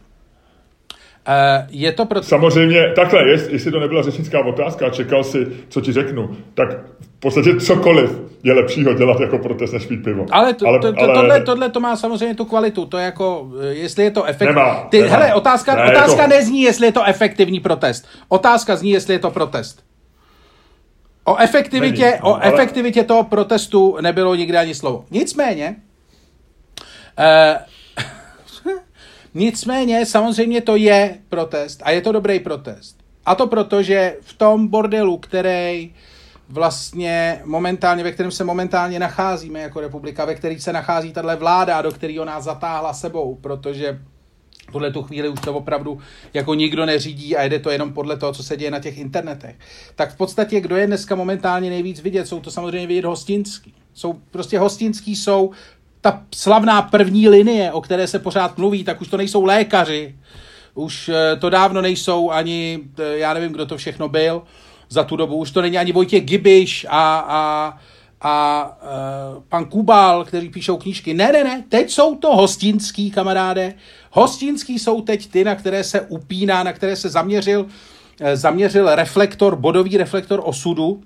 je 1.71 1.93
to 1.93 2.07
proto... 2.07 2.27
Samozřejmě, 2.27 2.93
takhle, 2.97 3.31
jest, 3.31 3.51
jestli 3.51 3.73
to 3.73 3.81
nebyla 3.81 4.03
řečnická 4.03 4.45
otázka 4.47 4.87
a 4.87 4.91
čekal 4.91 5.25
si, 5.25 5.47
co 5.69 5.81
ti 5.81 5.93
řeknu, 5.93 6.37
tak 6.55 6.69
v 7.01 7.21
podstatě 7.21 7.57
cokoliv 7.61 8.11
je 8.43 8.53
lepšího 8.53 8.95
dělat 8.95 9.21
jako 9.21 9.39
protest, 9.39 9.73
než 9.73 9.87
pít 9.87 10.05
pivo. 10.05 10.27
Ale, 10.31 10.55
to, 10.55 10.67
ale, 10.67 10.79
to, 10.79 10.93
to, 10.93 11.07
tohle, 11.15 11.41
tohle 11.41 11.71
to 11.71 11.81
má 11.81 11.97
samozřejmě 11.97 12.35
tu 12.35 12.45
kvalitu, 12.45 12.87
to 12.87 12.99
je 12.99 13.05
jako, 13.05 13.51
eh, 13.63 13.67
jestli 13.67 14.05
je 14.05 14.11
to 14.11 14.25
efektivní. 14.25 14.55
Nemá, 14.55 14.87
Ty, 14.91 15.03
nemá. 15.03 15.17
hele, 15.17 15.35
otázka, 15.35 15.75
Ne, 15.75 15.83
ne, 15.85 15.91
otázka 15.91 16.23
to- 16.23 16.29
nezní, 16.29 16.63
jestli 16.63 16.87
je 16.87 16.93
to 16.93 17.05
efektivní 17.05 17.61
protest. 17.61 18.07
Otázka 18.29 18.77
zní, 18.77 18.91
jestli 18.91 19.15
je 19.15 19.19
to 19.19 19.31
protest. 19.31 19.85
O 21.25 21.37
efektivitě, 21.37 22.05
Není, 22.05 22.21
o 22.23 22.35
ale- 22.35 22.45
efektivitě 22.55 23.05
toho 23.05 23.25
protestu 23.25 23.97
nebylo 24.01 24.35
nikdy 24.35 24.59
ani 24.59 24.75
slovo. 24.75 25.05
Nicméně, 25.11 25.77
eh, 27.19 27.59
nicméně 29.35 30.07
samozřejmě 30.07 30.61
to 30.61 30.77
je 30.77 31.19
protest 31.29 31.83
a 31.85 31.91
je 31.91 32.01
to 32.01 32.13
dobrý 32.13 32.41
protest. 32.41 32.97
A 33.27 33.35
to 33.35 33.47
proto, 33.47 33.83
že 33.83 34.17
v 34.21 34.33
tom 34.33 34.69
bordelu, 34.69 35.19
který 35.19 35.95
vlastně 36.49 37.43
momentálně, 37.45 38.05
ve 38.05 38.13
kterém 38.13 38.33
se 38.33 38.45
momentálně 38.45 38.99
nacházíme 38.99 39.61
jako 39.61 39.81
republika, 39.81 40.25
ve 40.25 40.35
který 40.35 40.61
se 40.61 40.73
nachází 40.73 41.13
tahle 41.13 41.37
vláda, 41.37 41.83
do 41.83 41.93
kterého 41.93 42.25
nás 42.25 42.45
zatáhla 42.45 42.93
sebou, 42.93 43.35
protože 43.35 44.01
tuhle 44.73 44.91
tu 44.91 45.03
chvíli 45.03 45.29
už 45.29 45.41
to 45.41 45.55
opravdu 45.55 45.99
jako 46.35 46.55
nikdo 46.55 46.87
neřídí 46.87 47.37
a 47.37 47.43
jede 47.43 47.59
to 47.59 47.71
jenom 47.71 47.93
podle 47.93 48.17
toho, 48.17 48.33
co 48.33 48.43
se 48.43 48.57
děje 48.57 48.71
na 48.71 48.79
těch 48.79 48.99
internetech. 48.99 49.57
Tak 49.95 50.15
v 50.15 50.17
podstatě, 50.17 50.61
kdo 50.61 50.77
je 50.77 50.87
dneska 50.87 51.15
momentálně 51.15 51.71
nejvíc 51.71 52.01
vidět, 52.01 52.27
jsou 52.27 52.41
to 52.41 52.51
samozřejmě 52.51 52.87
vidět 52.87 53.05
hostinský. 53.05 53.75
Jsou 53.95 54.13
prostě 54.13 54.59
hostinský 54.59 55.17
jsou 55.17 55.51
ta 56.01 56.23
slavná 56.35 56.83
první 56.83 57.29
linie, 57.29 57.73
o 57.73 57.81
které 57.81 58.07
se 58.07 58.19
pořád 58.19 58.59
mluví, 58.59 58.85
tak 58.85 59.01
už 59.01 59.09
to 59.09 59.17
nejsou 59.17 59.45
lékaři, 59.45 60.15
už 60.75 61.09
eh, 61.09 61.37
to 61.37 61.51
dávno 61.51 61.83
nejsou 61.83 62.31
ani, 62.31 62.81
eh, 62.99 63.19
já 63.19 63.35
nevím, 63.35 63.53
kdo 63.53 63.67
to 63.67 63.77
všechno 63.77 64.09
byl 64.09 64.43
za 64.89 65.05
tu 65.05 65.17
dobu, 65.17 65.37
už 65.37 65.51
to 65.51 65.63
není 65.63 65.79
ani 65.79 65.93
Vojtěch 65.93 66.25
Gibiš 66.25 66.87
a, 66.89 67.19
a, 67.29 67.79
a 68.21 68.67
uh, 68.83 69.43
pan 69.49 69.65
Kubal, 69.65 70.25
kteří 70.25 70.49
píšou 70.49 70.77
knížky. 70.77 71.15
Ne, 71.15 71.33
ne, 71.33 71.45
ne, 71.45 71.65
teď 71.69 71.91
jsou 71.91 72.15
to 72.15 72.37
hostinský, 72.37 73.11
kamaráde. 73.11 73.75
Hostinský 74.11 74.79
jsou 74.79 75.01
teď 75.01 75.31
ty, 75.31 75.45
na 75.45 75.55
které 75.55 75.85
se 75.85 76.01
upíná, 76.01 76.63
na 76.63 76.73
které 76.73 76.97
se 76.97 77.09
zaměřil, 77.09 77.67
eh, 78.21 78.37
zaměřil 78.37 78.95
reflektor, 78.95 79.57
bodový 79.57 79.97
reflektor 79.97 80.41
osudu, 80.45 81.03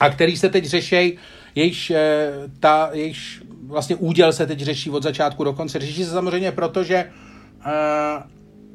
a 0.00 0.10
který 0.10 0.36
se 0.36 0.48
teď 0.48 0.64
řeší, 0.64 1.18
jejíž, 1.54 1.90
eh, 1.90 2.32
ta, 2.60 2.90
jejíž 2.92 3.42
vlastně 3.66 3.96
úděl 3.96 4.32
se 4.32 4.46
teď 4.46 4.60
řeší 4.60 4.90
od 4.90 5.02
začátku 5.02 5.44
do 5.44 5.52
konce. 5.52 5.78
Řeší 5.78 6.04
se 6.04 6.10
samozřejmě 6.10 6.52
proto, 6.52 6.84
že 6.84 6.96
eh, 6.96 7.70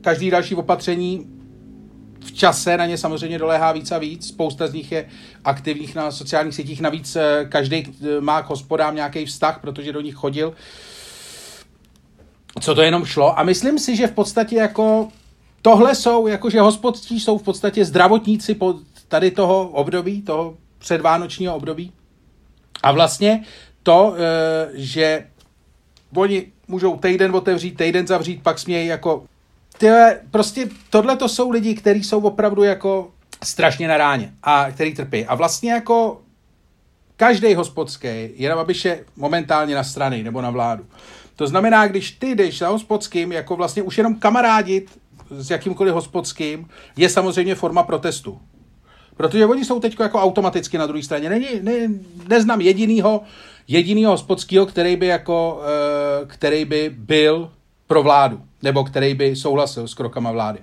každý 0.01 0.29
další 0.29 0.55
opatření 0.55 1.25
v 2.25 2.31
čase 2.31 2.77
na 2.77 2.85
ně 2.85 2.97
samozřejmě 2.97 3.39
doléhá 3.39 3.71
víc 3.71 3.91
a 3.91 3.97
víc. 3.97 4.27
Spousta 4.27 4.67
z 4.67 4.73
nich 4.73 4.91
je 4.91 5.05
aktivních 5.43 5.95
na 5.95 6.11
sociálních 6.11 6.55
sítích. 6.55 6.81
Navíc 6.81 7.15
eh, 7.15 7.45
každý 7.49 7.83
má 8.19 8.41
k 8.41 8.49
hospodám 8.49 8.95
nějaký 8.95 9.25
vztah, 9.25 9.59
protože 9.61 9.93
do 9.93 10.01
nich 10.01 10.15
chodil. 10.15 10.53
Co 12.59 12.75
to 12.75 12.81
jenom 12.81 13.05
šlo. 13.05 13.39
A 13.39 13.43
myslím 13.43 13.79
si, 13.79 13.95
že 13.95 14.07
v 14.07 14.11
podstatě 14.11 14.55
jako 14.55 15.07
tohle 15.61 15.95
jsou, 15.95 16.27
jakože 16.27 16.61
hospodští 16.61 17.19
jsou 17.19 17.37
v 17.37 17.43
podstatě 17.43 17.85
zdravotníci 17.85 18.55
po 18.55 18.75
tady 19.07 19.31
toho 19.31 19.67
období, 19.69 20.21
toho 20.21 20.57
předvánočního 20.85 21.55
období. 21.55 21.91
A 22.83 22.91
vlastně 22.91 23.43
to, 23.83 24.15
eh, 24.17 24.69
že 24.73 25.25
oni 26.15 26.51
můžou 26.67 26.97
týden 26.97 27.35
otevřít, 27.35 27.77
týden 27.77 28.07
zavřít, 28.07 28.43
pak 28.43 28.59
smějí 28.59 28.87
jako... 28.87 29.25
Tyhle, 29.77 30.19
prostě 30.31 30.69
tohle 30.89 31.17
to 31.17 31.29
jsou 31.29 31.49
lidi, 31.49 31.75
kteří 31.75 32.03
jsou 32.03 32.21
opravdu 32.21 32.63
jako 32.63 33.11
strašně 33.43 33.87
na 33.87 33.97
ráně 33.97 34.33
a 34.43 34.71
který 34.71 34.93
trpí. 34.93 35.25
A 35.25 35.35
vlastně 35.35 35.71
jako 35.71 36.21
každý 37.17 37.55
hospodský 37.55 38.29
je 38.35 38.49
na 38.49 38.55
Babiše 38.55 39.05
momentálně 39.15 39.75
na 39.75 39.83
strany 39.83 40.23
nebo 40.23 40.41
na 40.41 40.49
vládu. 40.49 40.85
To 41.35 41.47
znamená, 41.47 41.87
když 41.87 42.11
ty 42.11 42.35
jdeš 42.35 42.57
za 42.57 42.69
hospodským, 42.69 43.31
jako 43.31 43.55
vlastně 43.55 43.83
už 43.83 43.97
jenom 43.97 44.15
kamarádit 44.15 44.99
s 45.29 45.49
jakýmkoliv 45.49 45.93
hospodským, 45.93 46.69
je 46.97 47.09
samozřejmě 47.09 47.55
forma 47.55 47.83
protestu. 47.83 48.39
Protože 49.17 49.45
oni 49.45 49.65
jsou 49.65 49.79
teď 49.79 49.99
jako 49.99 50.21
automaticky 50.21 50.77
na 50.77 50.87
druhé 50.87 51.03
straně. 51.03 51.29
Není, 51.29 51.47
ne, 51.61 51.71
neznám 52.27 52.61
jedinýho, 52.61 53.21
jedinýho 53.67 54.11
hospodského, 54.11 54.65
který 54.65 54.95
by, 54.95 55.07
jako, 55.07 55.61
eh, 55.63 56.25
který 56.25 56.65
by 56.65 56.95
byl 56.97 57.51
pro 57.87 58.03
vládu, 58.03 58.41
nebo 58.61 58.83
který 58.83 59.13
by 59.13 59.35
souhlasil 59.35 59.87
s 59.87 59.93
krokama 59.93 60.31
vlády. 60.31 60.59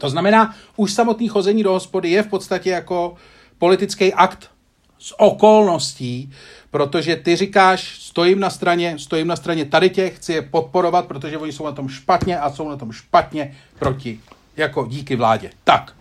To 0.00 0.10
znamená, 0.10 0.54
už 0.76 0.92
samotný 0.92 1.28
chození 1.28 1.62
do 1.62 1.72
hospody 1.72 2.10
je 2.10 2.22
v 2.22 2.26
podstatě 2.26 2.70
jako 2.70 3.14
politický 3.58 4.14
akt 4.14 4.50
z 4.98 5.12
okolností, 5.18 6.32
protože 6.70 7.16
ty 7.16 7.36
říkáš, 7.36 7.98
stojím 8.00 8.40
na 8.40 8.50
straně, 8.50 8.98
stojím 8.98 9.26
na 9.26 9.36
straně 9.36 9.64
tady 9.64 9.90
těch, 9.90 10.16
chci 10.16 10.32
je 10.32 10.42
podporovat, 10.42 11.06
protože 11.06 11.38
oni 11.38 11.52
jsou 11.52 11.64
na 11.64 11.72
tom 11.72 11.88
špatně 11.88 12.38
a 12.38 12.50
jsou 12.50 12.68
na 12.68 12.76
tom 12.76 12.92
špatně 12.92 13.56
proti, 13.78 14.20
jako 14.56 14.86
díky 14.86 15.16
vládě. 15.16 15.50
Tak, 15.64 15.94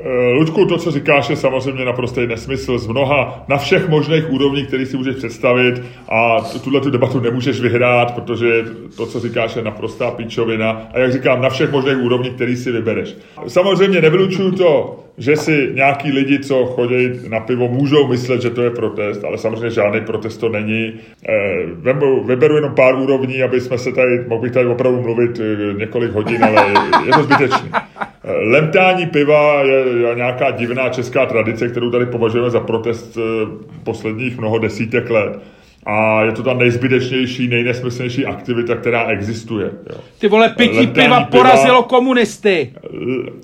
Eh, 0.00 0.32
Luďku, 0.32 0.64
to, 0.64 0.78
co 0.78 0.90
říkáš, 0.90 1.30
je 1.30 1.36
samozřejmě 1.36 1.84
naprostý 1.84 2.26
nesmysl 2.26 2.78
z 2.78 2.86
mnoha, 2.86 3.44
na 3.48 3.56
všech 3.56 3.88
možných 3.88 4.30
úrovních, 4.30 4.66
který 4.66 4.86
si 4.86 4.96
můžeš 4.96 5.16
představit 5.16 5.82
a 6.08 6.40
tuhle 6.64 6.80
tu 6.80 6.90
debatu 6.90 7.20
nemůžeš 7.20 7.60
vyhrát, 7.60 8.14
protože 8.14 8.64
to, 8.96 9.06
co 9.06 9.20
říkáš, 9.20 9.56
je 9.56 9.62
naprostá 9.62 10.10
píčovina 10.10 10.88
a 10.94 10.98
jak 10.98 11.12
říkám, 11.12 11.42
na 11.42 11.48
všech 11.48 11.72
možných 11.72 11.98
úrovních, 11.98 12.32
který 12.32 12.56
si 12.56 12.72
vybereš. 12.72 13.16
Samozřejmě 13.46 14.00
nevylučuju 14.00 14.52
to, 14.52 15.04
že 15.18 15.36
si 15.36 15.70
nějaký 15.74 16.12
lidi, 16.12 16.38
co 16.38 16.66
chodí 16.66 17.10
na 17.28 17.40
pivo, 17.40 17.68
můžou 17.68 18.08
myslet, 18.08 18.42
že 18.42 18.50
to 18.50 18.62
je 18.62 18.70
protest, 18.70 19.24
ale 19.24 19.38
samozřejmě 19.38 19.70
žádný 19.70 20.00
protest 20.00 20.36
to 20.36 20.48
není. 20.48 20.92
Eh, 21.28 21.92
vyberu 22.24 22.54
jenom 22.54 22.74
pár 22.74 22.94
úrovní, 22.94 23.42
aby 23.42 23.60
jsme 23.60 23.78
se 23.78 23.92
tady, 23.92 24.24
mohl 24.28 24.42
bych 24.42 24.52
tady 24.52 24.66
opravdu 24.66 25.00
mluvit 25.02 25.40
eh, 25.40 25.74
několik 25.78 26.12
hodin, 26.12 26.44
ale 26.44 26.66
je 27.06 27.12
to 27.12 27.22
zbytečné. 27.22 27.70
Lemtání 28.28 29.06
piva 29.06 29.62
je 29.62 30.14
nějaká 30.14 30.50
divná 30.50 30.88
česká 30.88 31.26
tradice, 31.26 31.68
kterou 31.68 31.90
tady 31.90 32.06
považujeme 32.06 32.50
za 32.50 32.60
protest 32.60 33.18
eh, 33.18 33.46
posledních 33.84 34.38
mnoho 34.38 34.58
desítek 34.58 35.10
let. 35.10 35.38
A 35.86 36.22
je 36.22 36.32
to 36.32 36.42
ta 36.42 36.54
nejzbytečnější, 36.54 37.48
nejnesmyslnější 37.48 38.26
aktivita, 38.26 38.76
která 38.76 39.06
existuje. 39.08 39.70
Jo. 39.90 40.00
Ty 40.18 40.28
vole, 40.28 40.48
pití 40.48 40.76
leptání 40.76 41.06
piva 41.06 41.24
porazilo 41.24 41.82
komunisty. 41.82 42.72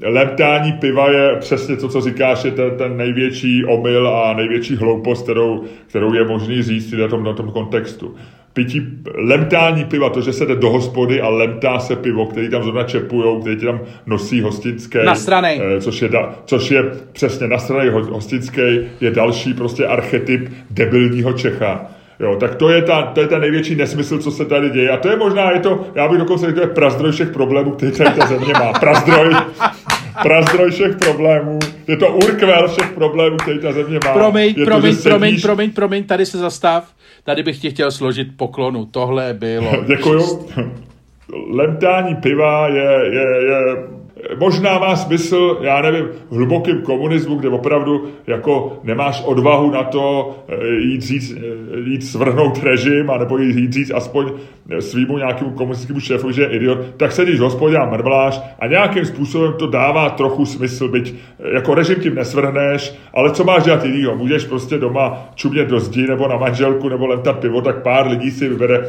Leptání 0.03 0.73
piva 0.73 1.11
je 1.11 1.37
přesně 1.37 1.77
to, 1.77 1.89
co 1.89 2.01
říkáš, 2.01 2.45
je 2.45 2.51
ten, 2.51 2.77
ten 2.77 2.97
největší 2.97 3.65
omyl 3.65 4.09
a 4.09 4.33
největší 4.33 4.77
hloupost, 4.77 5.23
kterou, 5.23 5.65
kterou 5.87 6.15
je 6.15 6.25
možný 6.25 6.63
říct 6.63 6.93
na 6.93 7.09
tom, 7.09 7.25
na 7.25 7.33
tom 7.33 7.51
kontextu 7.51 8.15
pití, 8.55 8.83
lemtání 9.15 9.85
piva, 9.85 10.11
to, 10.11 10.21
že 10.21 10.33
se 10.33 10.47
jde 10.47 10.57
do 10.57 10.71
hospody 10.71 11.21
a 11.21 11.29
lemtá 11.29 11.79
se 11.79 11.97
pivo, 11.97 12.27
který 12.27 12.49
tam 12.49 12.63
zrovna 12.63 12.83
čepujou, 12.83 13.41
který 13.41 13.57
tam 13.57 13.81
nosí 14.07 14.41
hostinské. 14.41 15.05
Na 15.05 15.15
straně. 15.15 15.61
Eh, 15.77 15.81
což 15.81 16.03
je, 16.03 16.11
což 16.45 16.71
je 16.71 16.83
přesně 17.13 17.49
na 17.49 17.59
straně 17.59 17.91
hostinské, 17.91 18.85
je 19.01 19.11
další 19.11 19.55
prostě 19.55 19.87
archetyp 19.87 20.49
debilního 20.71 21.33
Čecha. 21.33 21.87
Jo, 22.21 22.37
tak 22.41 22.55
to 22.55 22.71
je, 22.71 22.83
ta, 22.83 23.03
to 23.03 23.21
je 23.21 23.27
ten 23.27 23.41
největší 23.41 23.75
nesmysl, 23.75 24.19
co 24.19 24.31
se 24.31 24.45
tady 24.45 24.71
děje. 24.71 24.91
A 24.91 24.97
to 24.97 25.09
je 25.09 25.17
možná, 25.17 25.51
je 25.51 25.61
to, 25.61 25.87
já 25.95 26.09
bych 26.09 26.19
dokonce 26.19 26.47
řekl, 26.47 26.61
to 26.61 26.67
je 26.67 26.75
prazdroj 26.75 27.13
všech 27.13 27.31
problémů, 27.31 27.71
který 27.71 27.93
tady 27.93 28.11
ta 28.11 28.27
země 28.27 28.53
má. 28.53 28.73
Prazdroj, 28.73 29.35
prazdroj 30.23 30.71
všech 30.71 30.97
problémů. 30.97 31.59
Je 31.89 31.97
to 31.97 32.09
urkvel 32.09 32.69
všech 32.69 32.93
problémů, 32.93 33.37
který 33.37 33.59
ta 33.59 33.73
země 33.73 33.99
má. 34.05 34.13
Promiň, 34.13 34.55
je 34.57 34.65
promiň, 34.65 34.97
to, 34.97 35.03
sedíš... 35.03 35.13
promiň, 35.13 35.41
promiň, 35.41 35.71
promiň, 35.71 36.05
tady 36.05 36.27
se 36.27 36.39
zastav. 36.39 36.85
Tady 37.25 37.43
bych 37.43 37.59
ti 37.59 37.71
chtěl 37.71 37.91
složit 37.91 38.29
poklonu. 38.37 38.87
Tohle 38.87 39.35
bylo... 39.35 39.73
Děkuju. 39.87 40.49
Lemtání 41.51 42.15
piva 42.15 42.69
je, 42.69 42.91
je, 43.13 43.45
je 43.47 43.61
možná 44.39 44.79
má 44.79 44.97
smysl, 44.97 45.59
já 45.61 45.83
nevím, 45.83 46.05
v 46.31 46.37
hlubokém 46.37 46.83
komunismu, 46.83 47.37
kde 47.37 47.49
opravdu 47.49 48.09
jako 48.27 48.81
nemáš 48.85 49.23
odvahu 49.27 49.71
na 49.71 49.85
to 49.85 50.37
eh, 50.49 50.67
jít, 50.67 51.03
říct, 51.03 51.37
eh, 51.37 51.79
jít 51.91 52.05
svrhnout 52.05 52.63
režim, 52.63 53.11
anebo 53.11 53.39
jít 53.39 53.73
říct 53.73 53.91
aspoň 53.95 54.33
svýmu 54.81 55.19
nějakému 55.19 55.51
komunistickému 55.51 56.01
šéfu, 56.01 56.31
že 56.31 56.43
je 56.43 56.49
idiot, 56.49 56.79
tak 56.97 57.13
sedíš 57.13 57.41
v 57.41 57.43
hospodě 57.43 57.77
a 57.77 57.91
mrvláš 57.91 58.41
a 58.59 58.67
nějakým 58.67 59.05
způsobem 59.05 59.53
to 59.59 59.67
dává 59.67 60.11
trochu 60.11 60.47
smysl, 60.47 60.89
byť 60.89 61.15
eh, 61.15 61.55
jako 61.55 61.75
režim 61.75 61.97
tím 62.01 62.15
nesvrhneš, 62.15 62.95
ale 63.15 63.31
co 63.31 63.45
máš 63.45 63.63
dělat 63.63 63.85
jinýho? 63.85 64.17
Můžeš 64.17 64.45
prostě 64.45 64.79
doma 64.79 65.29
čumět 65.35 65.69
do 65.69 65.81
zdi 65.81 66.07
nebo 66.07 66.29
na 66.29 66.37
manželku 66.37 66.89
nebo 66.89 67.07
lemtat 67.07 67.39
pivo, 67.39 67.61
tak 67.61 67.83
pár 67.83 68.09
lidí 68.09 68.31
si 68.31 68.49
vybere. 68.49 68.85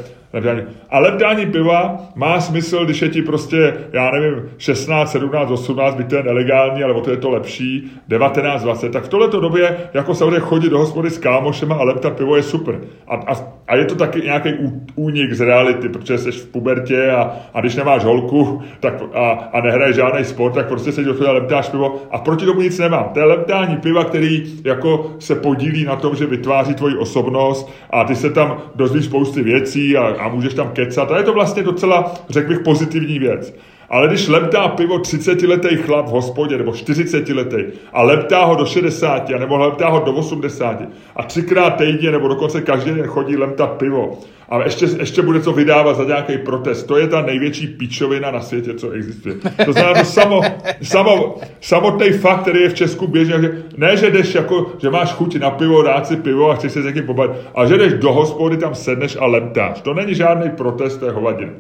A 0.90 1.00
leptání 1.00 1.46
piva 1.46 1.98
má 2.16 2.42
smysl, 2.42 2.86
když 2.86 3.02
je 3.02 3.10
ti 3.10 3.22
prostě, 3.22 3.74
já 3.94 4.12
nevím, 4.12 4.44
16, 4.58 5.12
17, 5.12 5.25
18, 5.52 5.96
byť 5.96 6.08
to 6.10 6.16
je 6.16 6.24
nelegální, 6.24 6.84
ale 6.84 6.94
o 6.94 7.02
to 7.02 7.12
je 7.12 7.18
to 7.18 7.30
lepší, 7.30 7.92
19, 8.08 8.64
20, 8.64 8.92
tak 8.92 9.04
v 9.04 9.10
tohleto 9.10 9.40
době 9.40 9.78
jako 9.94 10.16
samozřejmě 10.16 10.40
chodit 10.40 10.70
do 10.70 10.78
hospody 10.78 11.10
s 11.10 11.18
kámošema 11.18 11.76
a 11.76 11.84
leptat 11.84 12.18
pivo 12.18 12.36
je 12.36 12.44
super. 12.44 12.80
A, 13.08 13.16
a, 13.16 13.34
a 13.68 13.76
je 13.76 13.86
to 13.86 13.96
taky 13.96 14.22
nějaký 14.22 14.50
únik 14.96 15.34
z 15.34 15.42
reality, 15.42 15.90
protože 15.90 16.18
jsi 16.18 16.32
v 16.32 16.48
pubertě 16.48 17.12
a, 17.12 17.36
a 17.54 17.62
když 17.62 17.76
nemáš 17.76 18.04
holku 18.04 18.62
tak, 18.80 18.94
a, 19.14 19.30
a 19.30 19.62
nehraješ 19.62 19.96
žádný 19.96 20.26
sport, 20.26 20.54
tak 20.54 20.68
prostě 20.68 20.92
se 20.92 21.04
do 21.04 21.30
a 21.30 21.32
leptáš 21.32 21.70
pivo 21.70 22.02
a 22.12 22.18
proti 22.18 22.46
tomu 22.46 22.62
nic 22.62 22.80
nemám. 22.80 23.10
To 23.14 23.20
je 23.20 23.26
leptání 23.26 23.78
piva, 23.78 24.04
který 24.04 24.44
jako 24.64 25.12
se 25.20 25.36
podílí 25.36 25.86
na 25.86 25.96
tom, 25.96 26.16
že 26.16 26.26
vytváří 26.26 26.74
tvoji 26.74 26.96
osobnost 26.96 27.72
a 27.90 28.04
ty 28.04 28.16
se 28.16 28.30
tam 28.30 28.58
dozvíš 28.76 29.06
spousty 29.06 29.44
věcí 29.44 29.98
a, 29.98 30.08
a 30.08 30.28
můžeš 30.30 30.54
tam 30.54 30.70
kecat. 30.70 31.12
A 31.12 31.18
je 31.18 31.24
to 31.24 31.34
vlastně 31.34 31.64
docela, 31.64 32.14
řekl 32.30 32.50
bych, 32.50 32.60
pozitivní 32.60 33.20
věc. 33.20 33.56
Ale 33.90 34.08
když 34.08 34.28
leptá 34.28 34.68
pivo 34.68 34.98
30-letý 34.98 35.78
chlap 35.78 36.06
v 36.06 36.10
hospodě, 36.10 36.58
nebo 36.58 36.72
40-letý, 36.72 37.58
a 37.94 38.02
leptá 38.02 38.46
ho 38.46 38.56
do 38.56 38.66
60, 38.66 39.30
nebo 39.30 39.58
leptá 39.58 39.90
ho 39.90 40.00
do 40.00 40.12
80, 40.12 40.82
a 41.16 41.24
třikrát 41.24 41.70
týdně, 41.70 42.12
nebo 42.12 42.28
dokonce 42.28 42.62
každý 42.62 42.92
den 42.92 43.08
chodí 43.08 43.38
lemtat 43.38 43.72
pivo, 43.72 44.20
a 44.50 44.64
ještě, 44.64 44.86
ještě 45.00 45.22
bude 45.22 45.40
to 45.40 45.54
vydávat 45.54 45.98
za 45.98 46.04
nějaký 46.04 46.38
protest. 46.38 46.84
To 46.84 46.98
je 46.98 47.08
ta 47.08 47.22
největší 47.22 47.68
píčovina 47.68 48.32
na 48.32 48.42
světě, 48.42 48.74
co 48.74 48.92
existuje. 48.92 49.36
To 49.66 49.74
znamená, 49.74 50.00
to 50.00 50.06
samo, 50.06 50.42
samo, 50.82 51.36
samotný 51.62 52.10
fakt, 52.10 52.42
který 52.42 52.62
je 52.62 52.70
v 52.70 52.74
Česku 52.74 53.08
běžný, 53.08 53.34
že 53.42 53.64
ne, 53.78 53.98
že 53.98 54.10
jdeš 54.10 54.36
jako, 54.36 54.72
že 54.82 54.90
máš 54.90 55.12
chuť 55.12 55.36
na 55.36 55.52
pivo, 55.52 55.84
dát 55.84 56.08
si 56.08 56.16
pivo 56.16 56.52
a 56.52 56.56
chceš 56.56 56.72
se 56.72 56.82
s 56.82 56.86
někým 56.86 57.04
pobavit, 57.04 57.38
ale 57.56 57.68
že 57.68 57.78
jdeš 57.78 57.94
do 57.94 58.14
hospody, 58.14 58.58
tam 58.58 58.76
sedneš 58.76 59.18
a 59.20 59.26
leptáš. 59.26 59.82
To 59.82 59.94
není 59.94 60.16
žádný 60.16 60.50
protest, 60.50 60.98
to 60.98 61.06
je 61.06 61.12
hovadina. 61.12 61.52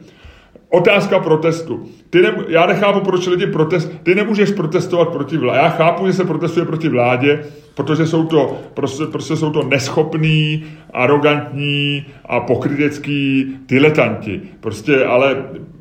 Otázka 0.69 1.19
protestu. 1.19 1.85
Ty 2.09 2.21
ne, 2.21 2.33
já 2.47 2.65
nechápu, 2.65 2.99
proč 2.99 3.27
lidi 3.27 3.47
protest, 3.47 3.91
ty 4.03 4.15
nemůžeš 4.15 4.51
protestovat 4.51 5.09
proti 5.09 5.37
vládě. 5.37 5.59
Já 5.59 5.69
chápu, 5.69 6.07
že 6.07 6.13
se 6.13 6.23
protestuje 6.23 6.65
proti 6.65 6.89
vládě, 6.89 7.45
protože 7.75 8.07
jsou 8.07 8.25
to, 8.25 8.57
prostě, 8.73 9.05
prostě 9.05 9.35
jsou 9.35 9.49
to 9.49 9.63
neschopní, 9.63 10.63
arrogantní 10.93 12.05
a 12.25 12.39
pokrytecký 12.39 13.45
diletanti. 13.67 14.41
Prostě, 14.59 15.05
ale 15.05 15.35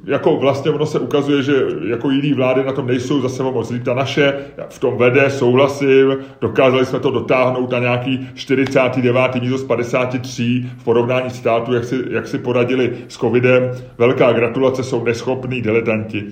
jako 0.07 0.37
vlastně 0.37 0.71
ono 0.71 0.87
se 0.87 0.99
ukazuje, 0.99 1.43
že 1.43 1.53
jako 1.89 2.11
jiný 2.11 2.33
vlády 2.33 2.65
na 2.65 2.73
tom 2.73 2.87
nejsou 2.87 3.21
zase 3.21 3.43
moc 3.43 3.71
líp. 3.71 3.83
Ta 3.85 3.95
naše 3.95 4.35
v 4.69 4.79
tom 4.79 4.97
vede, 4.97 5.31
souhlasím, 5.31 6.17
dokázali 6.41 6.87
jsme 6.87 7.01
to 7.01 7.11
dotáhnout 7.11 7.71
na 7.71 7.79
nějaký 7.79 8.29
49. 8.35 9.35
místo 9.41 9.59
z 9.59 9.65
53 9.65 10.67
v 10.79 10.85
porovnání 10.85 11.31
státu, 11.31 11.75
jak 11.75 11.85
si, 11.85 11.97
jak 12.11 12.27
si 12.27 12.39
poradili 12.39 12.93
s 13.09 13.17
covidem. 13.17 13.71
Velká 13.99 14.33
gratulace, 14.33 14.84
jsou 14.85 15.05
neschopní 15.05 15.63
diletanti 15.63 16.25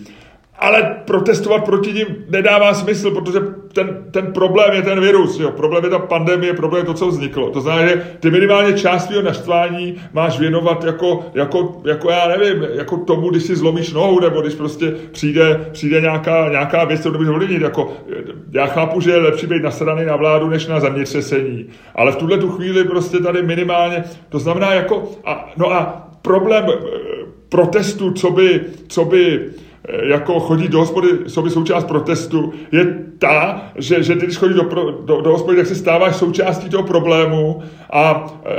ale 0.62 0.96
protestovat 1.04 1.64
proti 1.64 1.92
ním 1.92 2.06
nedává 2.28 2.74
smysl, 2.74 3.10
protože 3.10 3.38
ten, 3.72 4.04
ten 4.10 4.32
problém 4.32 4.72
je 4.72 4.82
ten 4.82 5.00
virus, 5.00 5.40
jo. 5.40 5.50
problém 5.50 5.84
je 5.84 5.90
ta 5.90 5.98
pandemie, 5.98 6.54
problém 6.54 6.82
je 6.82 6.86
to, 6.86 6.94
co 6.94 7.08
vzniklo. 7.08 7.50
To 7.50 7.60
znamená, 7.60 7.88
že 7.88 8.02
ty 8.20 8.30
minimálně 8.30 8.72
část 8.72 9.06
svého 9.06 9.22
naštvání 9.22 9.94
máš 10.12 10.38
věnovat 10.38 10.84
jako, 10.84 11.24
jako, 11.34 11.82
jako, 11.84 12.10
já 12.10 12.28
nevím, 12.28 12.66
jako 12.74 12.96
tomu, 12.96 13.30
když 13.30 13.42
si 13.42 13.56
zlomíš 13.56 13.92
nohu, 13.92 14.20
nebo 14.20 14.40
když 14.40 14.54
prostě 14.54 14.94
přijde, 15.12 15.68
přijde 15.72 16.00
nějaká, 16.00 16.48
nějaká 16.48 16.84
věc, 16.84 17.00
kterou 17.00 17.12
nemůžeš 17.12 17.34
ovlivnit. 17.34 17.62
Jako, 17.62 17.92
já 18.52 18.66
chápu, 18.66 19.00
že 19.00 19.10
je 19.10 19.16
lepší 19.16 19.46
být 19.46 19.62
nasraný 19.62 20.04
na 20.04 20.16
vládu, 20.16 20.48
než 20.48 20.66
na 20.66 20.80
zemětřesení, 20.80 21.66
ale 21.94 22.12
v 22.12 22.16
tuhle 22.16 22.38
tu 22.38 22.50
chvíli 22.50 22.84
prostě 22.84 23.18
tady 23.18 23.42
minimálně, 23.42 24.04
to 24.28 24.38
znamená 24.38 24.74
jako, 24.74 25.10
a, 25.24 25.52
no 25.56 25.72
a 25.72 26.08
problém 26.22 26.64
protestu, 27.52 28.12
co 28.12 28.30
by, 28.30 28.60
co 28.88 29.04
by 29.04 29.50
Eh, 29.88 30.08
jako 30.08 30.40
chodí 30.40 30.68
do 30.68 30.78
hospody, 30.78 31.08
jsou 31.26 31.50
součást 31.50 31.84
protestu, 31.84 32.52
je 32.72 32.98
ta, 33.18 33.62
že, 33.76 34.02
že 34.02 34.16
ty, 34.16 34.26
když 34.26 34.38
chodíš 34.38 34.56
do, 34.56 34.90
do, 35.04 35.20
do 35.20 35.30
hospody, 35.30 35.56
tak 35.56 35.66
se 35.66 35.74
stáváš 35.74 36.16
součástí 36.16 36.68
toho 36.68 36.82
problému 36.82 37.62
a, 37.90 38.10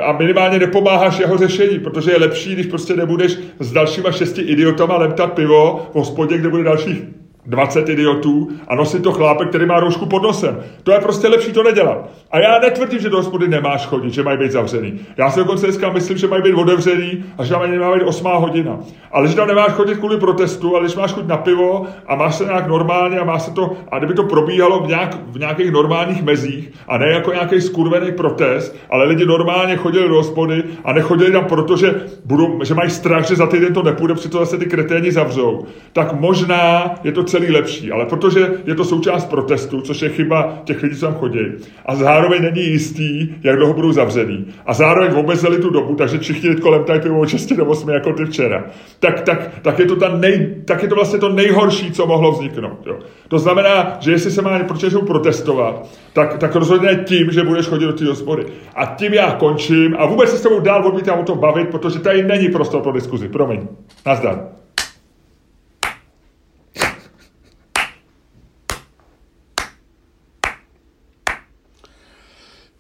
a 0.05 0.11
minimálně 0.11 0.59
nepomáháš 0.59 1.19
jeho 1.19 1.37
řešení, 1.37 1.79
protože 1.79 2.11
je 2.11 2.17
lepší, 2.17 2.53
když 2.53 2.65
prostě 2.65 2.95
nebudeš 2.95 3.37
s 3.59 3.71
dalšíma 3.71 4.11
šesti 4.11 4.41
idiotama 4.41 4.97
leptat 4.97 5.33
pivo 5.33 5.89
v 5.91 5.95
hospodě, 5.95 6.37
kde 6.37 6.49
bude 6.49 6.63
dalších 6.63 7.01
20 7.45 7.89
idiotů 7.89 8.49
a 8.67 8.75
nosit 8.75 9.03
to 9.03 9.11
chlápek, 9.11 9.49
který 9.49 9.65
má 9.65 9.79
roušku 9.79 10.05
pod 10.05 10.23
nosem. 10.23 10.57
To 10.83 10.91
je 10.91 10.99
prostě 10.99 11.27
lepší 11.27 11.51
to 11.51 11.63
nedělat. 11.63 12.09
A 12.31 12.39
já 12.39 12.59
netvrdím, 12.59 12.99
že 12.99 13.09
do 13.09 13.17
hospody 13.17 13.47
nemáš 13.47 13.85
chodit, 13.85 14.13
že 14.13 14.23
mají 14.23 14.37
být 14.37 14.51
zavřený. 14.51 14.99
Já 15.17 15.31
si 15.31 15.39
dokonce 15.39 15.65
dneska 15.65 15.89
myslím, 15.89 16.17
že 16.17 16.27
mají 16.27 16.43
být 16.43 16.53
otevřený 16.53 17.23
a 17.37 17.43
že 17.43 17.49
tam 17.49 17.71
nemá 17.71 17.95
být 17.95 18.03
8 18.03 18.27
hodina. 18.27 18.79
Ale 19.11 19.27
že 19.27 19.35
tam 19.35 19.47
nemáš 19.47 19.71
chodit 19.71 19.97
kvůli 19.97 20.17
protestu, 20.17 20.75
ale 20.75 20.85
když 20.85 20.95
máš 20.95 21.11
chuť 21.11 21.25
na 21.27 21.37
pivo 21.37 21.85
a 22.07 22.15
máš 22.15 22.35
se 22.35 22.45
nějak 22.45 22.67
normálně 22.67 23.19
a 23.19 23.23
máš 23.23 23.41
se 23.41 23.51
to, 23.51 23.71
a 23.91 23.97
kdyby 23.97 24.13
to 24.13 24.23
probíhalo 24.23 24.79
v, 24.79 24.87
nějak, 24.87 25.17
v 25.27 25.39
nějakých 25.39 25.71
normálních 25.71 26.23
mezích 26.23 26.71
a 26.87 26.97
ne 26.97 27.07
jako 27.07 27.31
nějaký 27.31 27.61
skurvený 27.61 28.11
protest, 28.11 28.75
ale 28.89 29.05
lidi 29.05 29.25
normálně 29.25 29.75
chodili 29.75 30.09
do 30.09 30.15
hospody 30.15 30.63
a 30.83 30.93
nechodili 30.93 31.31
tam 31.31 31.45
proto, 31.45 31.77
že, 31.77 32.01
budou, 32.25 32.63
že 32.63 32.73
mají 32.73 32.89
strach, 32.89 33.27
že 33.27 33.35
za 33.35 33.47
týden 33.47 33.73
to 33.73 33.83
nepůjde, 33.83 34.13
protože 34.13 34.29
zase 34.29 34.57
ty 34.57 34.65
kreténi 34.65 35.11
zavřou, 35.11 35.65
tak 35.93 36.19
možná 36.19 36.95
je 37.03 37.11
to 37.11 37.23
celý 37.33 37.51
lepší, 37.51 37.91
ale 37.91 38.05
protože 38.05 38.51
je 38.65 38.75
to 38.75 38.85
součást 38.85 39.25
protestu, 39.25 39.81
což 39.81 40.01
je 40.01 40.09
chyba 40.09 40.61
těch 40.63 40.83
lidí, 40.83 40.95
co 40.95 41.05
tam 41.05 41.15
chodí, 41.15 41.39
a 41.85 41.95
zároveň 41.95 42.41
není 42.41 42.67
jistý, 42.67 43.29
jak 43.43 43.55
dlouho 43.55 43.73
budou 43.73 43.91
zavřený, 43.91 44.45
a 44.65 44.73
zároveň 44.73 45.19
omezili 45.19 45.57
tu 45.57 45.69
dobu, 45.69 45.95
takže 45.95 46.19
všichni 46.19 46.49
teď 46.49 46.59
kolem 46.59 46.83
tady 46.83 46.99
pivo 46.99 47.25
6 47.25 47.53
do 47.53 47.65
8 47.65 47.89
jako 47.89 48.13
ty 48.13 48.25
včera, 48.25 48.65
tak, 48.99 49.21
tak, 49.21 49.51
tak, 49.61 49.79
je 49.79 49.85
to 49.85 49.95
ta 49.95 50.17
nej, 50.17 50.55
tak 50.65 50.83
je 50.83 50.89
to 50.89 50.95
vlastně 50.95 51.19
to 51.19 51.29
nejhorší, 51.29 51.91
co 51.91 52.05
mohlo 52.05 52.31
vzniknout. 52.31 52.85
Jo. 52.85 52.99
To 53.27 53.39
znamená, 53.39 53.97
že 53.99 54.11
jestli 54.11 54.31
se 54.31 54.41
má 54.41 54.59
proti 54.59 54.85
protestovat, 55.07 55.89
tak, 56.13 56.37
tak 56.37 56.55
rozhodně 56.55 57.03
tím, 57.05 57.31
že 57.31 57.43
budeš 57.43 57.67
chodit 57.67 57.85
do 57.85 57.93
té 57.93 58.05
hospody. 58.05 58.45
A 58.75 58.85
tím 58.85 59.13
já 59.13 59.31
končím 59.31 59.95
a 59.99 60.05
vůbec 60.05 60.29
se 60.29 60.37
s 60.37 60.41
tebou 60.41 60.59
dál 60.59 60.87
odmítám 60.87 61.19
o 61.19 61.23
tom 61.23 61.37
bavit, 61.37 61.69
protože 61.69 61.99
tady 61.99 62.23
není 62.23 62.49
prostor 62.49 62.81
pro 62.81 62.91
diskuzi. 62.91 63.29
Promiň. 63.29 63.67
Nazdar. 64.05 64.52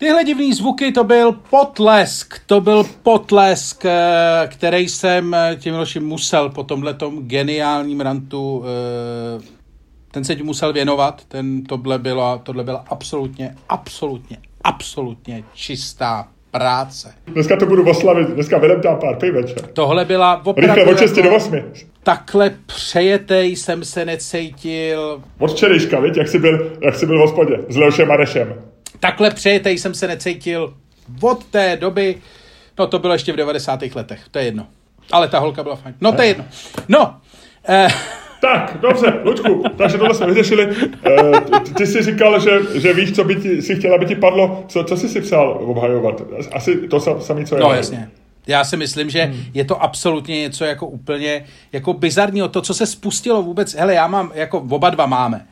Tyhle 0.03 0.23
divný 0.23 0.53
zvuky, 0.53 0.91
to 0.91 1.03
byl 1.03 1.31
potlesk, 1.49 2.39
to 2.45 2.61
byl 2.61 2.83
potlesk, 3.03 3.85
eh, 3.85 4.47
který 4.51 4.89
jsem 4.89 5.33
eh, 5.33 5.55
tím 5.59 5.75
ročím 5.75 6.03
musel 6.03 6.49
po 6.49 6.63
tomhletom 6.63 7.27
geniálním 7.27 8.01
rantu, 8.01 8.63
eh, 8.65 9.41
ten 10.11 10.23
se 10.23 10.35
ti 10.35 10.43
musel 10.43 10.73
věnovat, 10.73 11.21
ten, 11.27 11.63
tohle, 11.63 11.99
bylo, 11.99 12.41
tohle 12.43 12.63
byla 12.63 12.85
absolutně, 12.89 13.55
absolutně, 13.69 14.37
absolutně 14.63 15.43
čistá 15.53 16.27
práce. 16.51 17.13
Dneska 17.27 17.55
to 17.55 17.65
budu 17.65 17.89
oslavit, 17.89 18.27
dneska 18.27 18.57
vedem 18.57 18.81
tam 18.81 18.99
pár 18.99 19.15
piv 19.15 19.33
večer. 19.33 19.67
Tohle 19.73 20.05
byla 20.05 20.45
opravdu... 20.45 20.75
Rychle 20.75 20.93
od 20.93 20.99
6 20.99 21.17
jako, 21.17 21.29
do 21.29 21.35
8. 21.35 21.55
Takhle 22.03 22.55
přejetej 22.65 23.55
jsem 23.55 23.85
se 23.85 24.05
necítil. 24.05 25.21
Od 25.39 25.51
včerejška, 25.51 25.99
víš, 25.99 26.17
jak 26.17 26.27
jsi 26.27 26.39
byl, 26.39 26.71
jak 26.81 26.95
jsi 26.95 27.05
byl 27.05 27.17
v 27.17 27.21
hospodě 27.21 27.59
s 27.69 27.77
Leošem 27.77 28.07
Marešem. 28.07 28.72
Takhle 29.03 29.31
přejetej 29.31 29.77
jsem 29.77 29.93
se 29.93 30.07
necítil 30.07 30.73
od 31.21 31.43
té 31.43 31.77
doby, 31.77 32.15
no 32.79 32.87
to 32.87 32.99
bylo 32.99 33.13
ještě 33.13 33.33
v 33.33 33.35
90. 33.35 33.79
letech, 33.95 34.21
to 34.31 34.39
je 34.39 34.45
jedno. 34.45 34.67
Ale 35.11 35.27
ta 35.27 35.39
holka 35.39 35.63
byla 35.63 35.75
fajn. 35.75 35.95
No 36.01 36.11
to 36.11 36.21
je 36.21 36.27
jedno. 36.27 36.45
No, 36.87 37.15
eh, 37.69 37.87
tak, 38.41 38.77
dobře, 38.81 39.13
Lučku, 39.23 39.63
takže 39.77 39.97
tohle 39.97 40.15
jsme 40.15 40.27
vyřešili. 40.27 40.67
Uh, 40.67 41.59
ty, 41.59 41.73
ty 41.73 41.87
jsi 41.87 42.03
říkal, 42.03 42.39
že, 42.39 42.51
že 42.75 42.93
víš, 42.93 43.15
co 43.15 43.23
by 43.23 43.35
ti, 43.35 43.61
si 43.61 43.75
chtěla, 43.75 43.95
aby 43.95 44.05
ti 44.05 44.15
padlo. 44.15 44.65
Co, 44.67 44.83
co 44.83 44.97
jsi 44.97 45.09
si 45.09 45.21
psal 45.21 45.57
obhajovat? 45.61 46.21
Asi 46.51 46.87
to 46.87 46.99
samé, 46.99 47.45
co 47.45 47.55
já. 47.55 47.61
No 47.61 47.73
jasně. 47.73 48.09
Já 48.47 48.63
si 48.63 48.77
myslím, 48.77 49.09
že 49.09 49.23
hmm. 49.23 49.43
je 49.53 49.65
to 49.65 49.83
absolutně 49.83 50.39
něco 50.39 50.65
jako 50.65 50.87
úplně 50.87 51.45
jako 51.71 51.93
bizarního. 51.93 52.47
To, 52.47 52.61
co 52.61 52.73
se 52.73 52.85
spustilo 52.85 53.43
vůbec, 53.43 53.75
hele, 53.75 53.93
já 53.93 54.07
mám, 54.07 54.31
jako 54.35 54.59
oba 54.59 54.89
dva 54.89 55.05
máme 55.05 55.37
uh, 55.37 55.43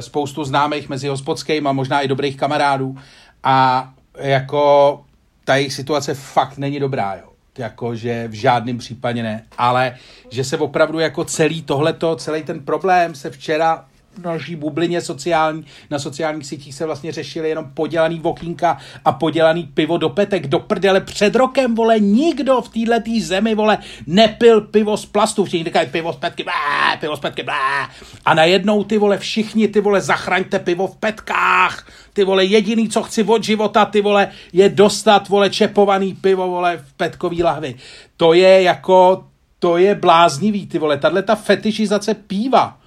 spoustu 0.00 0.44
známých 0.44 0.88
mezi 0.88 1.08
hospodským 1.08 1.66
a 1.66 1.72
možná 1.72 2.00
i 2.00 2.08
dobrých 2.08 2.36
kamarádů. 2.36 2.96
A 3.44 3.88
jako 4.18 5.00
ta 5.44 5.56
jejich 5.56 5.72
situace 5.72 6.14
fakt 6.14 6.58
není 6.58 6.80
dobrá, 6.80 7.14
jo. 7.14 7.28
Jako 7.58 7.96
že 7.96 8.28
v 8.28 8.32
žádném 8.32 8.78
případě 8.78 9.22
ne, 9.22 9.44
ale 9.58 9.96
že 10.30 10.44
se 10.44 10.58
opravdu 10.58 10.98
jako 10.98 11.24
celý 11.24 11.62
tohleto, 11.62 12.16
celý 12.16 12.42
ten 12.42 12.60
problém 12.60 13.14
se 13.14 13.30
včera 13.30 13.84
naší 14.18 14.56
bublině 14.56 15.00
sociální, 15.00 15.64
na 15.90 15.98
sociálních 15.98 16.46
sítích 16.46 16.74
se 16.74 16.86
vlastně 16.86 17.12
řešili 17.12 17.48
jenom 17.48 17.70
podělaný 17.74 18.18
vokínka 18.20 18.78
a 19.04 19.12
podělaný 19.12 19.62
pivo 19.74 19.98
do 19.98 20.08
petek. 20.08 20.46
Do 20.46 20.58
prdele 20.58 21.00
před 21.00 21.34
rokem, 21.34 21.74
vole, 21.74 22.00
nikdo 22.00 22.60
v 22.60 22.68
této 22.68 23.10
zemi, 23.20 23.54
vole, 23.54 23.78
nepil 24.06 24.60
pivo 24.60 24.96
z 24.96 25.06
plastu. 25.06 25.44
Všichni 25.44 25.64
říkají 25.64 25.88
pivo 25.90 26.12
z 26.12 26.16
petky, 26.16 26.44
blá, 26.44 26.96
pivo 27.00 27.16
z 27.16 27.20
petky, 27.20 27.42
blá. 27.42 27.90
A 28.24 28.34
najednou 28.34 28.84
ty 28.84 28.98
vole, 28.98 29.18
všichni 29.18 29.68
ty 29.68 29.80
vole, 29.80 30.00
zachraňte 30.00 30.58
pivo 30.58 30.86
v 30.86 30.96
petkách. 30.96 31.86
Ty 32.12 32.24
vole, 32.24 32.44
jediný, 32.44 32.88
co 32.88 33.02
chci 33.02 33.22
od 33.22 33.44
života, 33.44 33.84
ty 33.84 34.00
vole, 34.00 34.28
je 34.52 34.68
dostat, 34.68 35.28
vole, 35.28 35.50
čepovaný 35.50 36.14
pivo, 36.14 36.48
vole, 36.48 36.84
v 36.86 36.92
petkový 36.92 37.42
lahvi. 37.42 37.74
To 38.16 38.32
je 38.32 38.62
jako, 38.62 39.24
to 39.58 39.76
je 39.76 39.94
bláznivý, 39.94 40.66
ty 40.66 40.78
vole, 40.78 40.98
tahle 40.98 41.22
ta 41.22 41.34
fetišizace 41.34 42.14
píva 42.14 42.78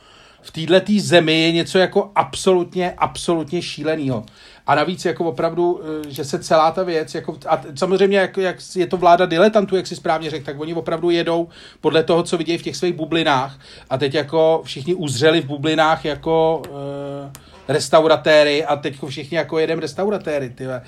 v 0.41 0.51
této 0.51 0.93
zemi 0.99 1.41
je 1.41 1.51
něco 1.51 1.77
jako 1.77 2.11
absolutně, 2.15 2.93
absolutně 2.97 3.61
šíleného. 3.61 4.25
A 4.67 4.75
navíc 4.75 5.05
jako 5.05 5.25
opravdu, 5.25 5.81
eh, 5.83 6.11
že 6.11 6.25
se 6.25 6.39
celá 6.39 6.71
ta 6.71 6.83
věc, 6.83 7.15
jako, 7.15 7.37
a 7.47 7.61
samozřejmě 7.75 8.17
jak, 8.17 8.37
jak 8.37 8.57
je 8.75 8.87
to 8.87 8.97
vláda 8.97 9.25
diletantů, 9.25 9.75
jak 9.75 9.87
si 9.87 9.95
správně 9.95 10.29
řekl, 10.29 10.45
tak 10.45 10.59
oni 10.59 10.73
opravdu 10.73 11.09
jedou 11.09 11.47
podle 11.81 12.03
toho, 12.03 12.23
co 12.23 12.37
vidějí 12.37 12.57
v 12.57 12.63
těch 12.63 12.75
svých 12.75 12.93
bublinách 12.93 13.59
a 13.89 13.97
teď 13.97 14.13
jako 14.13 14.61
všichni 14.63 14.95
uzřeli 14.95 15.41
v 15.41 15.45
bublinách 15.45 16.05
jako 16.05 16.61
uh, 16.69 17.48
restauratéry 17.69 18.65
a 18.65 18.75
teď 18.75 18.95
všichni 19.07 19.37
jako 19.37 19.59
jedem 19.59 19.79
restauratéry. 19.79 20.49
Tyhle. 20.49 20.81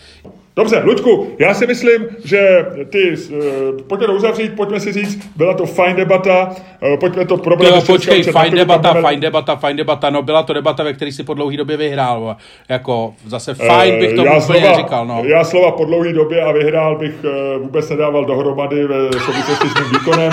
Dobře, 0.56 0.82
Ludku, 0.84 1.28
já 1.40 1.54
si 1.54 1.68
myslím, 1.68 2.06
že 2.24 2.66
ty, 2.90 3.16
uh, 3.30 3.82
pojďme 3.88 4.08
to 4.08 4.14
uzavřít, 4.14 4.56
pojďme 4.56 4.80
si 4.80 4.94
říct, 4.94 5.30
byla 5.36 5.54
to 5.54 5.66
fajn 5.66 5.96
debata, 5.96 6.56
uh, 6.92 7.00
pojďme 7.00 7.26
to 7.26 7.38
probrat. 7.38 7.76
Jo, 7.76 7.82
počkej, 7.88 8.24
fajn 8.24 8.54
debata, 8.54 8.94
fajn 9.02 9.20
debata, 9.20 9.56
fajn 9.56 9.78
debata, 9.78 10.10
no 10.10 10.22
byla 10.22 10.44
to 10.44 10.54
debata, 10.54 10.84
ve 10.84 10.94
které 10.94 11.12
si 11.12 11.24
po 11.24 11.34
dlouhé 11.34 11.58
době 11.58 11.78
vyhrál, 11.78 12.36
jako 12.70 13.14
zase 13.28 13.54
fajn 13.54 14.00
bych 14.00 14.14
to 14.16 14.22
úplně 14.22 14.42
slova, 14.42 14.78
říkal, 14.78 15.06
no. 15.06 15.24
Já 15.26 15.44
slova 15.44 15.72
po 15.72 15.86
dlouhé 15.86 16.14
době 16.14 16.42
a 16.42 16.52
vyhrál 16.52 16.98
bych 16.98 17.14
uh, 17.24 17.62
vůbec 17.62 17.90
nedával 17.90 18.26
dohromady 18.26 18.88
ve 18.88 19.12
souvislosti 19.12 19.68
s 19.70 19.80
mým 19.80 19.90
výkonem. 20.00 20.32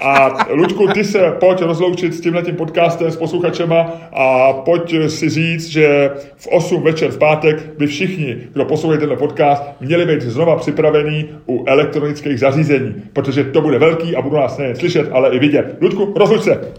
A 0.00 0.46
Ludku, 0.50 0.88
ty 0.88 1.04
se 1.04 1.36
pojď 1.40 1.62
rozloučit 1.62 2.14
s 2.14 2.20
tímhle 2.20 2.42
tím 2.42 2.56
podcastem 2.56 3.10
s 3.10 3.16
posluchačema 3.16 3.92
a 4.12 4.52
pojď 4.52 4.94
si 5.08 5.28
říct, 5.28 5.68
že 5.68 6.10
v 6.36 6.46
8 6.46 6.82
večer 6.82 7.10
v 7.10 7.18
pátek 7.18 7.78
by 7.78 7.86
všichni, 7.86 8.36
kdo 8.52 8.64
poslouchají 8.64 9.00
tenhle 9.00 9.16
podcast, 9.16 9.62
měli 9.80 10.06
být 10.06 10.22
znova 10.22 10.56
připravený 10.56 11.28
u 11.48 11.64
elektronických 11.66 12.40
zařízení, 12.40 12.94
protože 13.12 13.44
to 13.44 13.60
bude 13.60 13.78
velký 13.78 14.16
a 14.16 14.22
budou 14.22 14.36
nás 14.36 14.58
nejen 14.58 14.76
slyšet, 14.76 15.08
ale 15.12 15.30
i 15.30 15.38
vidět. 15.38 15.76
Ludku, 15.80 16.14
rozluč 16.16 16.42
se. 16.42 16.72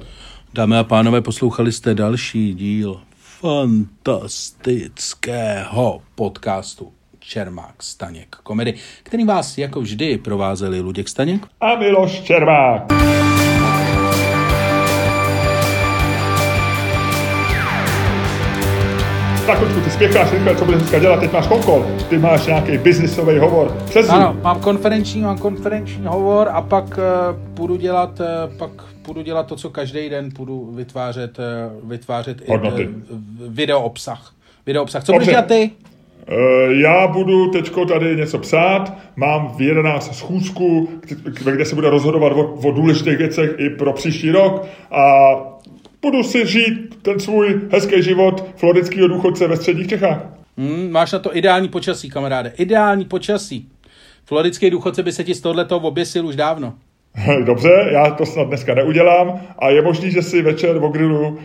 Dámy 0.54 0.78
a 0.78 0.84
pánové, 0.84 1.22
poslouchali 1.22 1.72
jste 1.72 1.96
další 1.96 2.54
díl 2.54 2.98
fantastického 3.42 6.02
podcastu 6.16 6.92
Čermák 7.22 7.84
Staněk 7.84 8.36
komedy, 8.44 8.74
který 9.04 9.26
vás 9.26 9.58
jako 9.58 9.82
vždy 9.82 10.18
provázeli 10.18 10.80
Luděk 10.80 11.10
Staněk 11.10 11.42
a 11.62 11.76
Miloš 11.76 12.22
Čermák. 12.22 12.84
Tak, 19.46 19.60
Kočku, 19.60 19.82
ty 19.82 19.90
spěcháš 19.90 20.32
rychle, 20.32 20.56
co 20.56 20.66
budeš 20.66 20.82
dneska 20.82 21.00
dělat, 21.00 21.20
teď 21.20 21.34
máš 21.34 21.48
konkol, 21.48 21.86
ty 22.10 22.18
máš 22.18 22.46
nějaký 22.46 22.78
biznisový 22.78 23.38
hovor. 23.38 23.78
Přes 23.86 24.10
ano, 24.10 24.38
mám 24.42 24.62
konferenční, 24.62 25.22
mám 25.22 25.38
konferenční 25.38 26.06
hovor 26.06 26.50
a 26.52 26.62
pak 26.62 26.86
uh, 26.86 27.54
půjdu 27.54 27.76
dělat, 27.76 28.20
uh, 28.20 28.58
pak 28.58 28.72
půjdu 29.02 29.22
dělat 29.22 29.48
to, 29.48 29.56
co 29.56 29.70
každý 29.70 30.10
den 30.10 30.32
půjdu 30.32 30.72
vytvářet, 30.76 31.40
uh, 31.40 31.90
vytvářet 31.90 32.42
i, 32.42 32.58
uh, 32.58 32.80
video 33.48 33.82
obsah. 33.82 34.34
Video 34.66 34.84
obsah. 34.84 35.04
Co 35.04 35.14
budeš 35.14 35.28
dělat 35.28 35.46
ty? 35.46 35.72
Eh, 36.32 36.74
já 36.74 37.08
budu 37.08 37.48
teď 37.48 37.72
tady 37.88 38.16
něco 38.16 38.40
psát, 38.40 38.98
mám 39.16 39.56
v 39.58 39.62
11 39.62 40.16
schůzku, 40.16 40.90
kde 41.52 41.66
se 41.66 41.76
bude 41.76 41.90
rozhodovat 41.90 42.32
o, 42.32 42.54
o 42.54 42.72
důležitých 42.72 43.18
věcech 43.18 43.52
i 43.58 43.70
pro 43.70 43.94
příští 43.94 44.32
rok 44.32 44.66
a 44.92 45.02
budu 46.02 46.24
si 46.24 46.48
žít 46.48 46.98
ten 47.02 47.20
svůj 47.20 47.62
hezký 47.72 48.04
život 48.04 48.46
florického 48.56 49.08
důchodce 49.08 49.48
ve 49.48 49.58
středních 49.58 49.88
Čechách. 49.88 50.26
Hmm, 50.58 50.92
máš 50.92 51.12
na 51.12 51.20
to 51.20 51.38
ideální 51.38 51.70
počasí, 51.70 52.10
kamaráde. 52.10 52.54
Ideální 52.58 53.06
počasí. 53.06 53.68
Florický 54.26 54.70
důchodce 54.70 55.04
by 55.04 55.12
se 55.12 55.24
ti 55.24 55.36
z 55.36 55.42
tohoto 55.42 55.78
oběsil 55.78 56.28
už 56.28 56.36
dávno. 56.36 56.74
Dobře, 57.46 57.90
já 57.92 58.12
to 58.12 58.26
snad 58.26 58.48
dneska 58.48 58.74
neudělám 58.74 59.42
a 59.60 59.70
je 59.70 59.82
možný, 59.82 60.12
že 60.12 60.22
si 60.22 60.42
večer 60.42 60.80
v 60.80 60.92
grilu 60.92 61.40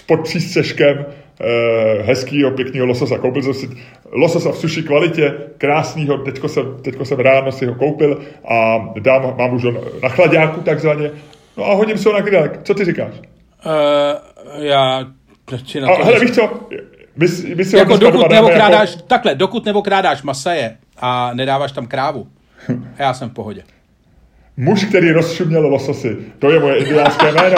pod 0.00 0.20
přístřežkem 0.20 1.06
eh, 1.40 2.02
hezkýho, 2.02 2.50
pěkného 2.50 2.86
lososa. 2.86 3.18
Koupil 3.18 3.42
jsem 3.42 3.54
si 3.54 3.68
lososa 4.12 4.52
v 4.52 4.56
suši 4.56 4.82
kvalitě, 4.82 5.34
krásného, 5.58 6.18
teďko 6.18 6.48
jsem, 6.48 6.76
teďko 6.82 7.04
jsem 7.04 7.18
ráno 7.18 7.52
si 7.52 7.66
ho 7.66 7.74
koupil 7.74 8.20
a 8.48 8.88
dám, 9.00 9.34
mám 9.38 9.54
už 9.54 9.64
ho 9.64 9.72
na 10.02 10.08
chladáku 10.08 10.60
takzvaně. 10.60 11.10
No 11.56 11.64
a 11.64 11.74
hodím 11.74 11.98
se 11.98 12.08
ho 12.08 12.12
na 12.12 12.20
grillek. 12.20 12.60
Co 12.62 12.74
ty 12.74 12.84
říkáš? 12.84 13.12
Uh, 13.66 14.64
já 14.64 15.00
na 15.80 15.86
to... 15.86 16.02
A, 16.02 16.04
hele, 16.04 16.20
víš 16.20 16.30
co? 16.30 16.60
My, 17.16 17.26
my 17.54 17.64
si 17.64 17.76
jako 17.76 17.96
dokud 17.96 18.30
neokrádáš, 18.30 18.90
jako... 18.90 19.02
takhle, 19.06 19.34
dokud 19.34 19.64
neokrádáš 19.64 20.22
masaje 20.22 20.76
a 20.98 21.34
nedáváš 21.34 21.72
tam 21.72 21.86
krávu, 21.86 22.26
já 22.98 23.14
jsem 23.14 23.30
v 23.30 23.32
pohodě. 23.32 23.62
Muž, 24.56 24.84
který 24.84 25.12
rozšuměl 25.12 25.66
lososy. 25.66 26.16
To 26.38 26.50
je 26.50 26.60
moje 26.60 26.76
indiánské 26.76 27.32
jméno. 27.32 27.56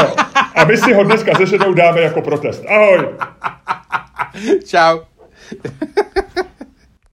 A 0.56 0.64
my 0.64 0.76
si 0.76 0.92
ho 0.92 1.04
dneska 1.04 1.34
se 1.34 1.46
dáme 1.74 2.00
jako 2.00 2.22
protest. 2.22 2.64
Ahoj. 2.68 3.08
Čau. 4.66 5.00